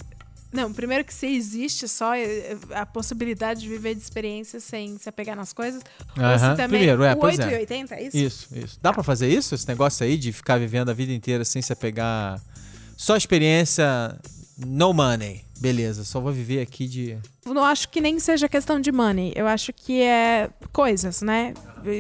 Não, 0.51 0.73
primeiro 0.73 1.03
que 1.03 1.13
se 1.13 1.27
existe 1.27 1.87
só 1.87 2.15
eh, 2.15 2.57
a 2.71 2.85
possibilidade 2.85 3.61
de 3.61 3.69
viver 3.69 3.93
de 3.93 4.01
experiências 4.01 4.63
sem 4.63 4.97
se 4.97 5.07
apegar 5.07 5.35
nas 5.35 5.53
coisas. 5.53 5.81
Se 5.81 6.55
também. 6.55 6.67
Primeiro, 6.67 7.03
é, 7.03 7.13
o 7.13 7.17
pois 7.17 7.37
8 7.37 7.49
é. 7.49 7.53
e 7.53 7.59
80, 7.59 7.95
é 7.95 8.03
isso? 8.03 8.17
Isso, 8.17 8.47
isso. 8.55 8.79
Dá 8.81 8.91
pra 8.91 9.03
fazer 9.03 9.29
isso? 9.29 9.53
Esse 9.53 9.67
negócio 9.67 10.03
aí 10.03 10.17
de 10.17 10.31
ficar 10.31 10.57
vivendo 10.57 10.89
a 10.89 10.93
vida 10.93 11.13
inteira 11.13 11.45
sem 11.45 11.61
se 11.61 11.71
apegar. 11.71 12.41
Só 12.97 13.15
experiência, 13.15 14.17
no 14.65 14.93
money. 14.93 15.43
Beleza, 15.59 16.03
só 16.03 16.19
vou 16.19 16.31
viver 16.31 16.61
aqui 16.61 16.87
de. 16.87 17.17
Eu 17.45 17.53
não 17.53 17.63
acho 17.63 17.89
que 17.89 17.99
nem 17.99 18.19
seja 18.19 18.47
questão 18.47 18.79
de 18.79 18.91
money. 18.91 19.33
Eu 19.35 19.47
acho 19.47 19.73
que 19.73 20.01
é 20.01 20.49
coisas, 20.71 21.21
né? 21.21 21.53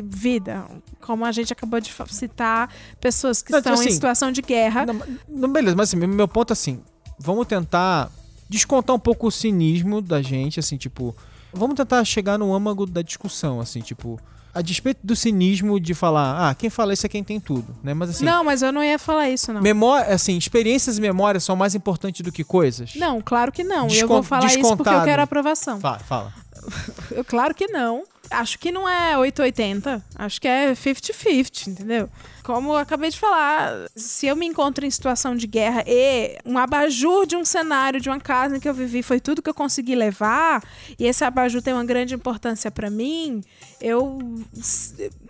Vida. 0.05 0.65
Como 1.01 1.25
a 1.25 1.31
gente 1.31 1.51
acabou 1.51 1.79
de 1.79 1.93
citar, 2.09 2.73
pessoas 3.01 3.41
que 3.41 3.51
Não, 3.51 3.59
estão 3.59 3.73
tipo 3.73 3.83
em 3.83 3.87
assim, 3.87 3.95
situação 3.95 4.31
de 4.31 4.41
guerra. 4.41 4.85
Não, 4.85 5.01
não, 5.27 5.51
beleza, 5.51 5.75
mas 5.75 5.89
assim, 5.89 5.97
meu 5.97 6.27
ponto 6.27 6.51
é 6.51 6.53
assim, 6.53 6.81
vamos 7.19 7.47
tentar 7.47 8.09
descontar 8.49 8.95
um 8.95 8.99
pouco 8.99 9.27
o 9.27 9.31
cinismo 9.31 10.01
da 10.01 10.21
gente, 10.21 10.59
assim, 10.59 10.75
tipo, 10.75 11.15
vamos 11.53 11.75
tentar 11.75 12.03
chegar 12.03 12.37
no 12.37 12.53
âmago 12.53 12.85
da 12.85 13.01
discussão, 13.01 13.59
assim, 13.61 13.79
tipo, 13.79 14.19
a 14.53 14.61
despeito 14.61 15.01
do 15.03 15.15
cinismo 15.15 15.79
de 15.79 15.93
falar, 15.93 16.49
ah, 16.49 16.55
quem 16.55 16.69
fala 16.69 16.91
isso 16.91 17.05
é 17.05 17.09
quem 17.09 17.23
tem 17.23 17.39
tudo, 17.39 17.75
né? 17.83 17.93
Mas 17.93 18.09
assim, 18.09 18.25
não, 18.25 18.43
mas 18.43 18.61
eu 18.63 18.71
não 18.71 18.83
ia 18.83 18.97
falar 18.97 19.29
isso, 19.29 19.53
não. 19.53 19.61
memória, 19.61 20.11
assim, 20.13 20.35
experiências 20.37 20.97
e 20.97 21.01
memórias 21.01 21.43
são 21.43 21.55
mais 21.55 21.75
importantes 21.75 22.21
do 22.21 22.31
que 22.31 22.43
coisas? 22.43 22.95
Não, 22.95 23.21
claro 23.21 23.51
que 23.51 23.63
não. 23.63 23.83
eu 23.83 23.87
Descon- 23.87 24.07
vou 24.07 24.23
falar 24.23 24.47
isso 24.47 24.75
porque 24.75 24.93
eu 24.93 25.03
quero 25.03 25.21
aprovação. 25.21 25.79
Fala, 25.79 25.99
fala. 25.99 26.33
Eu, 27.11 27.23
claro 27.23 27.55
que 27.55 27.67
não. 27.67 28.03
Acho 28.29 28.59
que 28.59 28.69
não 28.69 28.87
é 28.87 29.17
880. 29.17 30.03
Acho 30.15 30.41
que 30.41 30.47
é 30.47 30.73
50-50, 30.73 31.67
entendeu? 31.67 32.09
Como 32.43 32.71
eu 32.71 32.77
acabei 32.77 33.09
de 33.09 33.19
falar, 33.19 33.87
se 33.95 34.27
eu 34.27 34.35
me 34.35 34.45
encontro 34.45 34.85
em 34.85 34.89
situação 34.91 35.35
de 35.35 35.45
guerra 35.47 35.83
e 35.87 36.37
um 36.45 36.57
abajur 36.57 37.25
de 37.25 37.35
um 37.35 37.45
cenário, 37.45 37.99
de 38.01 38.09
uma 38.09 38.19
casa 38.19 38.57
em 38.57 38.59
que 38.59 38.67
eu 38.67 38.73
vivi, 38.73 39.03
foi 39.03 39.19
tudo 39.19 39.41
que 39.41 39.49
eu 39.49 39.53
consegui 39.53 39.95
levar, 39.95 40.63
e 40.97 41.05
esse 41.05 41.23
abajur 41.23 41.61
tem 41.61 41.73
uma 41.73 41.85
grande 41.85 42.15
importância 42.15 42.71
pra 42.71 42.89
mim, 42.89 43.41
eu. 43.81 44.17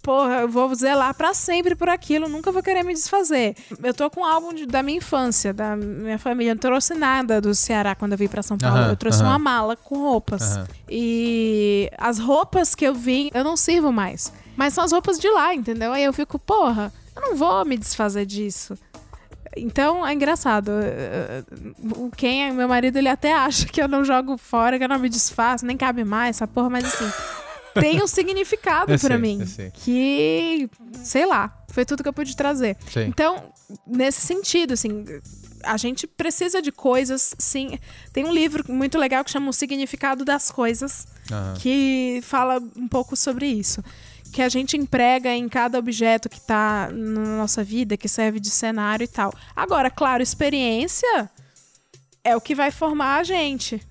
Porra, 0.02 0.42
eu 0.42 0.50
vou 0.50 0.74
zelar 0.74 1.14
pra 1.14 1.34
sempre 1.34 1.76
por 1.76 1.90
aquilo, 1.90 2.30
nunca 2.30 2.52
vou 2.52 2.64
querer 2.64 2.84
me 2.84 2.94
desfazer. 2.94 3.56
Eu 3.84 3.94
tô 3.94 4.10
com 4.10 4.22
um 4.22 4.26
álbum 4.26 4.54
de- 4.54 4.66
da 4.66 4.82
minha 4.82 4.98
infância, 4.98 5.54
da 5.54 5.76
minha 5.76 6.18
família. 6.18 6.52
Eu 6.52 6.56
não 6.56 6.60
trouxe 6.60 6.94
nada 6.94 7.42
do 7.42 7.54
Ceará 7.54 7.96
quando 7.96 8.14
eu 8.14 8.18
vim 8.18 8.28
pra 8.28 8.42
São 8.42 8.58
Paulo. 8.58 8.78
Aham, 8.78 8.90
eu 8.90 8.96
trouxe 8.96 9.22
aham. 9.22 9.32
uma 9.32 9.40
mala 9.40 9.76
com 9.76 9.98
roupas. 10.00 10.56
Aham. 10.58 10.68
E 10.90 11.90
as 11.98 12.18
roupas 12.18 12.74
que 12.76 12.86
eu 12.86 12.94
vim, 12.94 13.30
eu 13.34 13.44
não 13.44 13.56
sirvo 13.58 13.92
mais. 13.92 14.32
Mas 14.60 14.74
são 14.74 14.84
as 14.84 14.92
roupas 14.92 15.18
de 15.18 15.30
lá, 15.30 15.56
entendeu? 15.56 15.94
Aí 15.94 16.04
eu 16.04 16.12
fico, 16.12 16.38
porra, 16.38 16.92
eu 17.16 17.22
não 17.22 17.36
vou 17.38 17.64
me 17.64 17.78
desfazer 17.78 18.26
disso. 18.26 18.78
Então 19.56 20.06
é 20.06 20.14
engraçado. 20.14 20.70
eh, 20.84 21.44
O 21.96 22.12
Ken, 22.12 22.52
meu 22.52 22.68
marido, 22.68 22.98
ele 22.98 23.08
até 23.08 23.34
acha 23.34 23.66
que 23.66 23.82
eu 23.82 23.88
não 23.88 24.04
jogo 24.04 24.38
fora, 24.38 24.78
que 24.78 24.84
eu 24.84 24.90
não 24.90 25.00
me 25.00 25.08
desfaço, 25.08 25.66
nem 25.66 25.78
cabe 25.78 26.04
mais, 26.04 26.36
essa 26.36 26.46
porra, 26.46 26.70
mas 26.70 26.84
assim. 26.84 27.10
tem 27.80 28.04
um 28.04 28.08
significado 28.08 28.96
sei, 29.00 29.18
mim. 29.18 29.46
sei. 29.46 29.72
Que, 29.72 30.70
sei 31.06 31.26
lá, 31.26 31.58
foi 31.70 31.86
tudo 31.86 32.04
que 32.04 32.10
eu 32.10 32.14
pude 32.14 32.36
trazer. 32.36 32.76
Sei. 32.92 33.06
Então, 33.06 33.42
nesse 33.88 34.20
sentido, 34.20 34.74
assim, 34.74 35.06
a 35.64 35.78
gente 35.78 36.06
precisa 36.06 36.62
de 36.62 36.72
coisas, 36.72 37.34
sim. 37.40 37.80
Tem 38.12 38.26
um 38.26 38.34
livro 38.34 38.66
muito 38.68 38.98
legal 38.98 39.24
que 39.24 39.32
chama 39.32 39.50
O 39.50 39.54
Significado 39.54 40.26
das 40.26 40.52
Coisas, 40.52 41.08
Aham. 41.32 41.54
que 41.60 42.20
fala 42.24 42.62
um 42.76 42.90
pouco 42.90 43.16
sobre 43.16 43.46
isso. 43.48 43.82
Que 44.32 44.42
a 44.42 44.50
gente 44.50 44.78
emprega 44.78 45.34
em 45.34 45.50
cada 45.50 45.78
objeto 45.78 46.30
que 46.30 46.38
está 46.38 46.90
na 46.92 47.38
nossa 47.38 47.64
vida, 47.64 47.98
que 47.98 48.08
serve 48.08 48.40
de 48.40 48.50
cenário 48.50 49.04
e 49.04 49.08
tal. 49.08 49.34
Agora, 49.56 49.90
claro, 49.90 50.22
experiência 50.22 51.30
é 52.24 52.36
o 52.36 52.42
que 52.42 52.54
vai 52.54 52.72
formar 52.72 53.20
a 53.20 53.24
gente. 53.24 53.82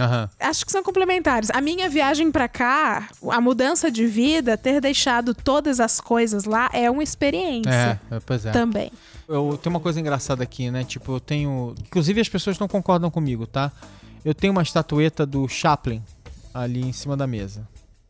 Aham. 0.00 0.28
Acho 0.40 0.66
que 0.66 0.72
são 0.72 0.82
complementares. 0.82 1.50
A 1.50 1.60
minha 1.60 1.88
viagem 1.88 2.30
pra 2.30 2.48
cá, 2.48 3.08
a 3.30 3.40
mudança 3.40 3.90
de 3.90 4.06
vida, 4.06 4.56
ter 4.56 4.80
deixado 4.80 5.34
todas 5.34 5.78
as 5.80 6.00
coisas 6.00 6.44
lá 6.44 6.68
é 6.72 6.90
uma 6.90 7.02
experiência 7.02 8.00
É, 8.10 8.16
é, 8.16 8.20
pois 8.20 8.44
é. 8.46 8.50
também. 8.50 8.90
Eu 9.28 9.58
tenho 9.62 9.74
uma 9.74 9.80
coisa 9.80 10.00
engraçada 10.00 10.42
aqui, 10.42 10.70
né? 10.70 10.84
Tipo, 10.84 11.16
eu 11.16 11.20
tenho. 11.20 11.74
Inclusive 11.80 12.20
as 12.20 12.28
pessoas 12.28 12.58
não 12.58 12.68
concordam 12.68 13.10
comigo, 13.10 13.46
tá? 13.46 13.70
Eu 14.24 14.34
tenho 14.34 14.52
uma 14.52 14.62
estatueta 14.62 15.24
do 15.26 15.46
Chaplin 15.48 16.02
ali 16.52 16.82
em 16.82 16.92
cima 16.92 17.16
da 17.16 17.26
mesa. 17.26 17.66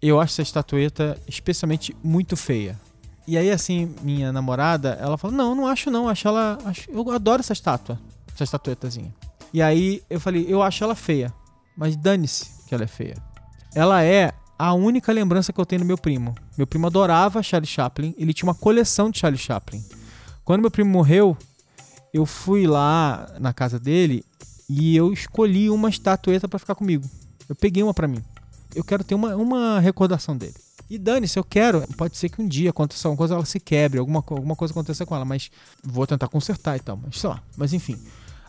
Eu 0.06 0.20
acho 0.20 0.34
essa 0.34 0.42
estatueta 0.42 1.20
especialmente 1.26 1.96
muito 2.02 2.36
feia. 2.36 2.78
E 3.26 3.36
aí, 3.36 3.50
assim, 3.50 3.92
minha 4.02 4.32
namorada, 4.32 4.96
ela 5.00 5.18
falou: 5.18 5.36
Não, 5.36 5.54
não 5.54 5.66
acho 5.66 5.90
não. 5.90 6.08
Acho 6.08 6.28
ela. 6.28 6.58
Acho... 6.64 6.88
Eu 6.90 7.10
adoro 7.10 7.40
essa 7.40 7.52
estátua. 7.52 7.98
Essa 8.32 8.44
estatuetazinha. 8.44 9.12
E 9.52 9.60
aí 9.60 10.02
eu 10.08 10.20
falei: 10.20 10.46
Eu 10.48 10.62
acho 10.62 10.84
ela 10.84 10.94
feia. 10.94 11.32
Mas 11.76 11.96
dane-se 11.96 12.46
que 12.68 12.74
ela 12.74 12.84
é 12.84 12.86
feia. 12.86 13.16
Ela 13.74 14.02
é 14.04 14.32
a 14.56 14.72
única 14.72 15.12
lembrança 15.12 15.52
que 15.52 15.60
eu 15.60 15.66
tenho 15.66 15.82
do 15.82 15.86
meu 15.86 15.98
primo. 15.98 16.34
Meu 16.56 16.66
primo 16.66 16.86
adorava 16.86 17.42
Charlie 17.42 17.68
Chaplin. 17.68 18.14
Ele 18.16 18.32
tinha 18.32 18.48
uma 18.48 18.54
coleção 18.54 19.10
de 19.10 19.18
Charlie 19.18 19.38
Chaplin. 19.38 19.84
Quando 20.44 20.60
meu 20.60 20.70
primo 20.70 20.88
morreu, 20.88 21.36
eu 22.14 22.24
fui 22.24 22.66
lá 22.66 23.26
na 23.40 23.52
casa 23.52 23.78
dele 23.78 24.24
e 24.70 24.96
eu 24.96 25.12
escolhi 25.12 25.68
uma 25.68 25.88
estatueta 25.88 26.48
pra 26.48 26.58
ficar 26.58 26.76
comigo. 26.76 27.04
Eu 27.48 27.56
peguei 27.56 27.82
uma 27.82 27.92
pra 27.92 28.08
mim. 28.08 28.22
Eu 28.76 28.84
quero 28.84 29.02
ter 29.02 29.14
uma, 29.14 29.34
uma 29.34 29.80
recordação 29.80 30.36
dele. 30.36 30.54
E 30.88 30.98
dane-se, 30.98 31.38
eu 31.38 31.44
quero. 31.44 31.82
Pode 31.96 32.16
ser 32.16 32.28
que 32.28 32.40
um 32.40 32.46
dia 32.46 32.70
aconteça 32.70 33.08
alguma 33.08 33.18
coisa, 33.18 33.34
ela 33.34 33.44
se 33.44 33.58
quebre, 33.58 33.98
alguma, 33.98 34.22
alguma 34.28 34.54
coisa 34.54 34.72
aconteça 34.72 35.06
com 35.06 35.16
ela, 35.16 35.24
mas 35.24 35.50
vou 35.82 36.06
tentar 36.06 36.28
consertar 36.28 36.76
e 36.76 36.80
tal. 36.80 36.98
Mas 37.02 37.18
sei 37.18 37.30
lá. 37.30 37.42
Mas 37.56 37.72
enfim. 37.72 37.98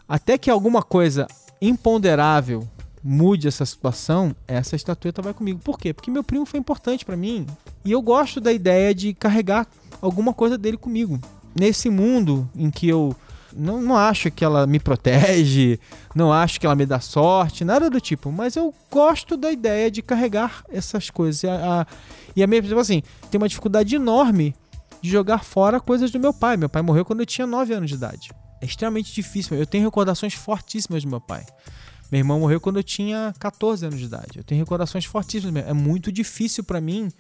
Até 0.08 0.38
que 0.38 0.50
alguma 0.50 0.84
coisa 0.84 1.28
imponderável 1.62 2.68
mude 3.04 3.48
essa 3.48 3.66
situação, 3.66 4.36
essa 4.48 4.76
estatueta 4.76 5.22
vai 5.22 5.34
comigo. 5.34 5.60
Por 5.64 5.80
quê? 5.80 5.94
Porque 5.94 6.12
meu 6.12 6.24
primo 6.24 6.46
foi 6.46 6.60
importante 6.60 7.06
para 7.06 7.16
mim 7.16 7.48
e 7.86 7.92
eu 7.92 8.02
gosto 8.02 8.42
da 8.42 8.52
ideia 8.52 8.94
de 8.94 9.14
carregar 9.14 9.66
alguma 10.02 10.34
coisa 10.34 10.58
dele 10.58 10.78
comigo. 10.78 11.20
Nesse 11.56 11.90
mundo 11.90 12.48
em 12.54 12.70
que 12.70 12.88
eu 12.88 13.16
não, 13.58 13.82
não 13.82 13.98
acho 13.98 14.30
que 14.30 14.46
ela 14.46 14.68
me 14.68 14.80
protege, 14.80 15.80
não 16.16 16.32
acho 16.32 16.60
que 16.60 16.66
ela 16.66 16.76
me 16.76 16.86
dá 16.86 17.00
sorte, 17.00 17.66
nada 17.66 17.90
do 17.90 18.00
tipo, 18.00 18.32
mas 18.32 18.56
eu 18.56 18.74
gosto 18.92 19.36
da 19.36 19.52
ideia 19.52 19.90
de 19.90 20.02
carregar 20.02 20.64
essas 20.70 21.10
coisas. 21.10 21.44
E 21.44 21.48
a, 21.48 21.82
a, 21.82 21.88
e 22.36 22.44
a 22.44 22.48
minha, 22.48 22.62
tipo 22.62 22.80
assim, 22.80 23.02
tem 23.32 23.40
uma 23.40 23.50
dificuldade 23.50 23.96
enorme 23.96 24.56
de 25.02 25.10
jogar 25.10 25.44
fora 25.44 25.80
coisas 25.80 26.12
do 26.12 26.20
meu 26.20 26.34
pai. 26.34 26.58
Meu 26.58 26.70
pai 26.70 26.82
morreu 26.82 27.04
quando 27.04 27.22
eu 27.22 27.26
tinha 27.26 27.48
9 27.48 27.74
anos 27.74 27.90
de 27.90 27.96
idade. 27.96 28.32
É 28.62 28.66
extremamente 28.66 29.14
difícil. 29.14 29.58
Eu 29.58 29.66
tenho 29.66 29.84
recordações 29.84 30.34
fortíssimas 30.34 31.04
do 31.04 31.10
meu 31.10 31.22
pai. 31.22 31.46
Meu 32.12 32.20
irmão 32.20 32.40
morreu 32.40 32.60
quando 32.60 32.78
eu 32.78 32.84
tinha 32.84 33.34
14 33.38 33.86
anos 33.86 34.00
de 34.00 34.06
idade. 34.06 34.38
Eu 34.38 34.44
tenho 34.44 34.62
recordações 34.62 35.06
fortíssimas. 35.06 35.66
É 35.68 35.74
muito 35.74 36.12
difícil 36.12 36.64
para 36.64 36.80
mim 36.80 37.12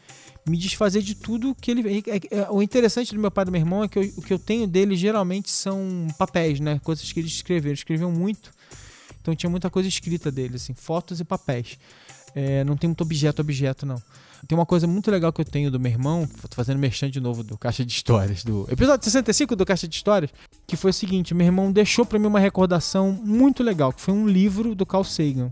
me 0.47 0.57
desfazer 0.57 1.01
de 1.01 1.13
tudo 1.13 1.53
que 1.55 1.71
ele. 1.71 2.03
É, 2.07 2.15
é, 2.15 2.39
é, 2.39 2.49
o 2.49 2.61
interessante 2.61 3.13
do 3.13 3.19
meu 3.19 3.29
pai 3.29 3.43
e 3.43 3.45
do 3.45 3.51
meu 3.51 3.59
irmão 3.59 3.83
é 3.83 3.88
que 3.88 3.99
eu, 3.99 4.13
o 4.15 4.21
que 4.21 4.33
eu 4.33 4.39
tenho 4.39 4.65
dele 4.65 4.95
geralmente 4.95 5.51
são 5.51 6.07
papéis, 6.17 6.59
né? 6.59 6.79
Coisas 6.83 7.11
que 7.11 7.19
eles 7.19 7.31
escreveram. 7.31 7.71
Eles 7.71 7.79
escreviam 7.79 8.11
muito. 8.11 8.51
Então 9.21 9.35
tinha 9.35 9.49
muita 9.49 9.69
coisa 9.69 9.89
escrita 9.89 10.31
dele, 10.31 10.55
assim, 10.55 10.73
fotos 10.73 11.19
e 11.19 11.25
papéis. 11.25 11.77
É, 12.33 12.63
não 12.63 12.77
tem 12.77 12.88
muito 12.88 13.01
objeto, 13.01 13.41
objeto, 13.41 13.85
não. 13.85 14.01
Tem 14.45 14.57
uma 14.57 14.65
coisa 14.65 14.85
muito 14.85 15.09
legal 15.09 15.31
que 15.31 15.41
eu 15.41 15.45
tenho 15.45 15.71
do 15.71 15.79
meu 15.79 15.91
irmão, 15.91 16.27
tô 16.27 16.55
fazendo 16.55 16.77
merchan 16.77 17.09
de 17.09 17.19
novo 17.19 17.43
do 17.43 17.57
Caixa 17.57 17.85
de 17.85 17.91
Histórias, 17.91 18.43
do 18.43 18.67
episódio 18.69 19.03
65 19.03 19.55
do 19.55 19.65
Caixa 19.65 19.88
de 19.88 19.95
Histórias, 19.95 20.31
que 20.67 20.75
foi 20.75 20.91
o 20.91 20.93
seguinte: 20.93 21.33
meu 21.33 21.47
irmão 21.47 21.71
deixou 21.71 22.05
para 22.05 22.19
mim 22.19 22.27
uma 22.27 22.39
recordação 22.39 23.11
muito 23.23 23.63
legal, 23.63 23.93
que 23.93 24.01
foi 24.01 24.13
um 24.13 24.27
livro 24.27 24.75
do 24.75 24.85
Carl 24.85 25.03
Sagan. 25.03 25.51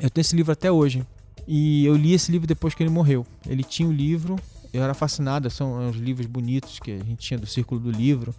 Eu 0.00 0.10
tenho 0.10 0.22
esse 0.22 0.36
livro 0.36 0.52
até 0.52 0.70
hoje. 0.70 1.04
E 1.50 1.86
eu 1.86 1.96
li 1.96 2.12
esse 2.12 2.30
livro 2.30 2.46
depois 2.46 2.74
que 2.74 2.82
ele 2.82 2.90
morreu. 2.90 3.26
Ele 3.46 3.64
tinha 3.64 3.88
o 3.88 3.92
livro, 3.92 4.36
eu 4.78 4.84
era 4.84 4.94
fascinado, 4.94 5.50
são 5.50 5.88
uns 5.88 5.96
livros 5.96 6.26
bonitos 6.26 6.78
que 6.78 6.92
a 6.92 6.98
gente 6.98 7.16
tinha 7.16 7.38
do 7.38 7.46
Círculo 7.46 7.80
do 7.80 7.90
Livro. 7.90 8.34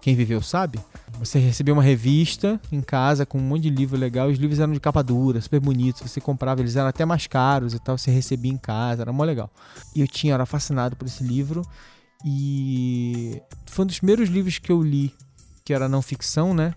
Quem 0.00 0.16
viveu 0.16 0.42
sabe. 0.42 0.80
Você 1.20 1.38
recebia 1.38 1.72
uma 1.72 1.82
revista 1.82 2.60
em 2.72 2.80
casa 2.80 3.24
com 3.24 3.38
um 3.38 3.42
monte 3.42 3.62
de 3.62 3.70
livro 3.70 3.96
legal. 3.96 4.28
Os 4.28 4.36
livros 4.36 4.58
eram 4.58 4.72
de 4.72 4.80
capa 4.80 5.00
dura, 5.00 5.40
super 5.40 5.60
bonitos. 5.60 6.02
Você 6.02 6.20
comprava, 6.20 6.60
eles 6.60 6.74
eram 6.74 6.88
até 6.88 7.04
mais 7.04 7.28
caros 7.28 7.72
e 7.72 7.78
tal. 7.78 7.96
Você 7.96 8.10
recebia 8.10 8.50
em 8.50 8.56
casa, 8.56 9.02
era 9.02 9.12
mó 9.12 9.22
legal. 9.22 9.48
E 9.94 10.00
eu 10.00 10.08
tinha, 10.08 10.32
eu 10.32 10.34
era 10.34 10.44
fascinado 10.44 10.96
por 10.96 11.06
esse 11.06 11.22
livro. 11.22 11.62
E 12.24 13.40
foi 13.66 13.84
um 13.84 13.86
dos 13.86 13.98
primeiros 13.98 14.28
livros 14.28 14.58
que 14.58 14.72
eu 14.72 14.82
li, 14.82 15.14
que 15.64 15.72
era 15.72 15.88
não 15.88 16.02
ficção, 16.02 16.52
né? 16.52 16.74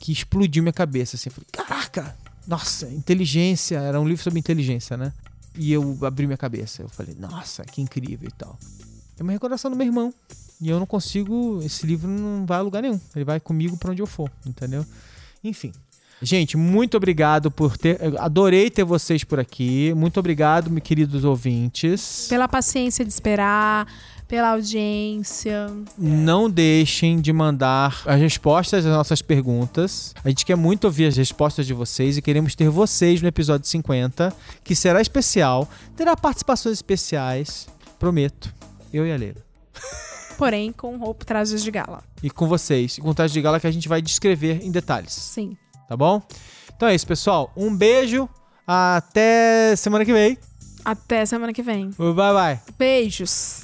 Que 0.00 0.10
explodiu 0.10 0.62
minha 0.62 0.72
cabeça. 0.72 1.16
Assim, 1.16 1.28
eu 1.28 1.34
falei, 1.34 1.48
caraca, 1.52 2.16
nossa, 2.46 2.88
inteligência. 2.88 3.78
Era 3.78 4.00
um 4.00 4.08
livro 4.08 4.22
sobre 4.22 4.38
inteligência, 4.38 4.96
né? 4.96 5.12
E 5.56 5.72
eu 5.72 5.98
abri 6.02 6.26
minha 6.26 6.36
cabeça. 6.36 6.82
Eu 6.82 6.88
falei, 6.88 7.14
nossa, 7.18 7.64
que 7.64 7.80
incrível 7.80 8.28
e 8.28 8.32
tal. 8.32 8.58
É 9.18 9.22
uma 9.22 9.32
recordação 9.32 9.70
do 9.70 9.76
meu 9.76 9.86
irmão. 9.86 10.12
E 10.60 10.68
eu 10.68 10.78
não 10.78 10.86
consigo. 10.86 11.60
Esse 11.62 11.86
livro 11.86 12.08
não 12.08 12.46
vai 12.46 12.58
a 12.58 12.62
lugar 12.62 12.82
nenhum. 12.82 13.00
Ele 13.14 13.24
vai 13.24 13.40
comigo 13.40 13.76
para 13.76 13.90
onde 13.90 14.02
eu 14.02 14.06
for, 14.06 14.30
entendeu? 14.44 14.84
Enfim. 15.42 15.72
Gente, 16.22 16.56
muito 16.56 16.96
obrigado 16.96 17.50
por 17.50 17.76
ter. 17.76 17.98
Adorei 18.18 18.70
ter 18.70 18.84
vocês 18.84 19.22
por 19.22 19.38
aqui. 19.38 19.92
Muito 19.94 20.18
obrigado, 20.18 20.70
meus 20.70 20.82
queridos 20.82 21.24
ouvintes. 21.24 22.26
Pela 22.28 22.48
paciência 22.48 23.04
de 23.04 23.12
esperar, 23.12 23.86
pela 24.28 24.50
audiência. 24.50 25.66
Não 25.96 26.50
deixem 26.50 27.20
de 27.20 27.32
mandar 27.32 28.02
as 28.06 28.20
respostas 28.20 28.84
às 28.84 28.92
nossas 28.92 29.22
perguntas. 29.22 30.14
A 30.24 30.28
gente 30.28 30.44
quer 30.44 30.56
muito 30.56 30.84
ouvir 30.84 31.06
as 31.06 31.16
respostas 31.16 31.66
de 31.66 31.74
vocês 31.74 32.16
e 32.16 32.22
queremos 32.22 32.54
ter 32.54 32.68
vocês 32.68 33.22
no 33.22 33.28
episódio 33.28 33.66
50, 33.66 34.32
que 34.64 34.74
será 34.74 35.00
especial. 35.00 35.68
Terá 35.96 36.16
participações 36.16 36.74
especiais. 36.74 37.68
Prometo. 37.98 38.52
Eu 38.92 39.06
e 39.06 39.12
a 39.12 39.16
Leila 39.16 39.40
porém 40.36 40.72
com 40.72 40.96
roupa 40.96 41.24
trajes 41.24 41.62
de 41.62 41.70
gala. 41.70 42.02
E 42.22 42.30
com 42.30 42.46
vocês, 42.46 42.98
com 42.98 43.12
trajes 43.14 43.32
de 43.32 43.40
gala 43.40 43.58
que 43.58 43.66
a 43.66 43.70
gente 43.70 43.88
vai 43.88 44.02
descrever 44.02 44.60
em 44.62 44.70
detalhes. 44.70 45.12
Sim. 45.12 45.56
Tá 45.88 45.96
bom? 45.96 46.22
Então 46.76 46.88
é 46.88 46.94
isso, 46.94 47.06
pessoal. 47.06 47.52
Um 47.56 47.74
beijo. 47.74 48.28
Até 48.66 49.74
semana 49.76 50.04
que 50.04 50.12
vem. 50.12 50.36
Até 50.84 51.24
semana 51.24 51.52
que 51.52 51.62
vem. 51.62 51.90
Bye 51.98 52.14
bye. 52.14 52.60
Beijos. 52.78 53.60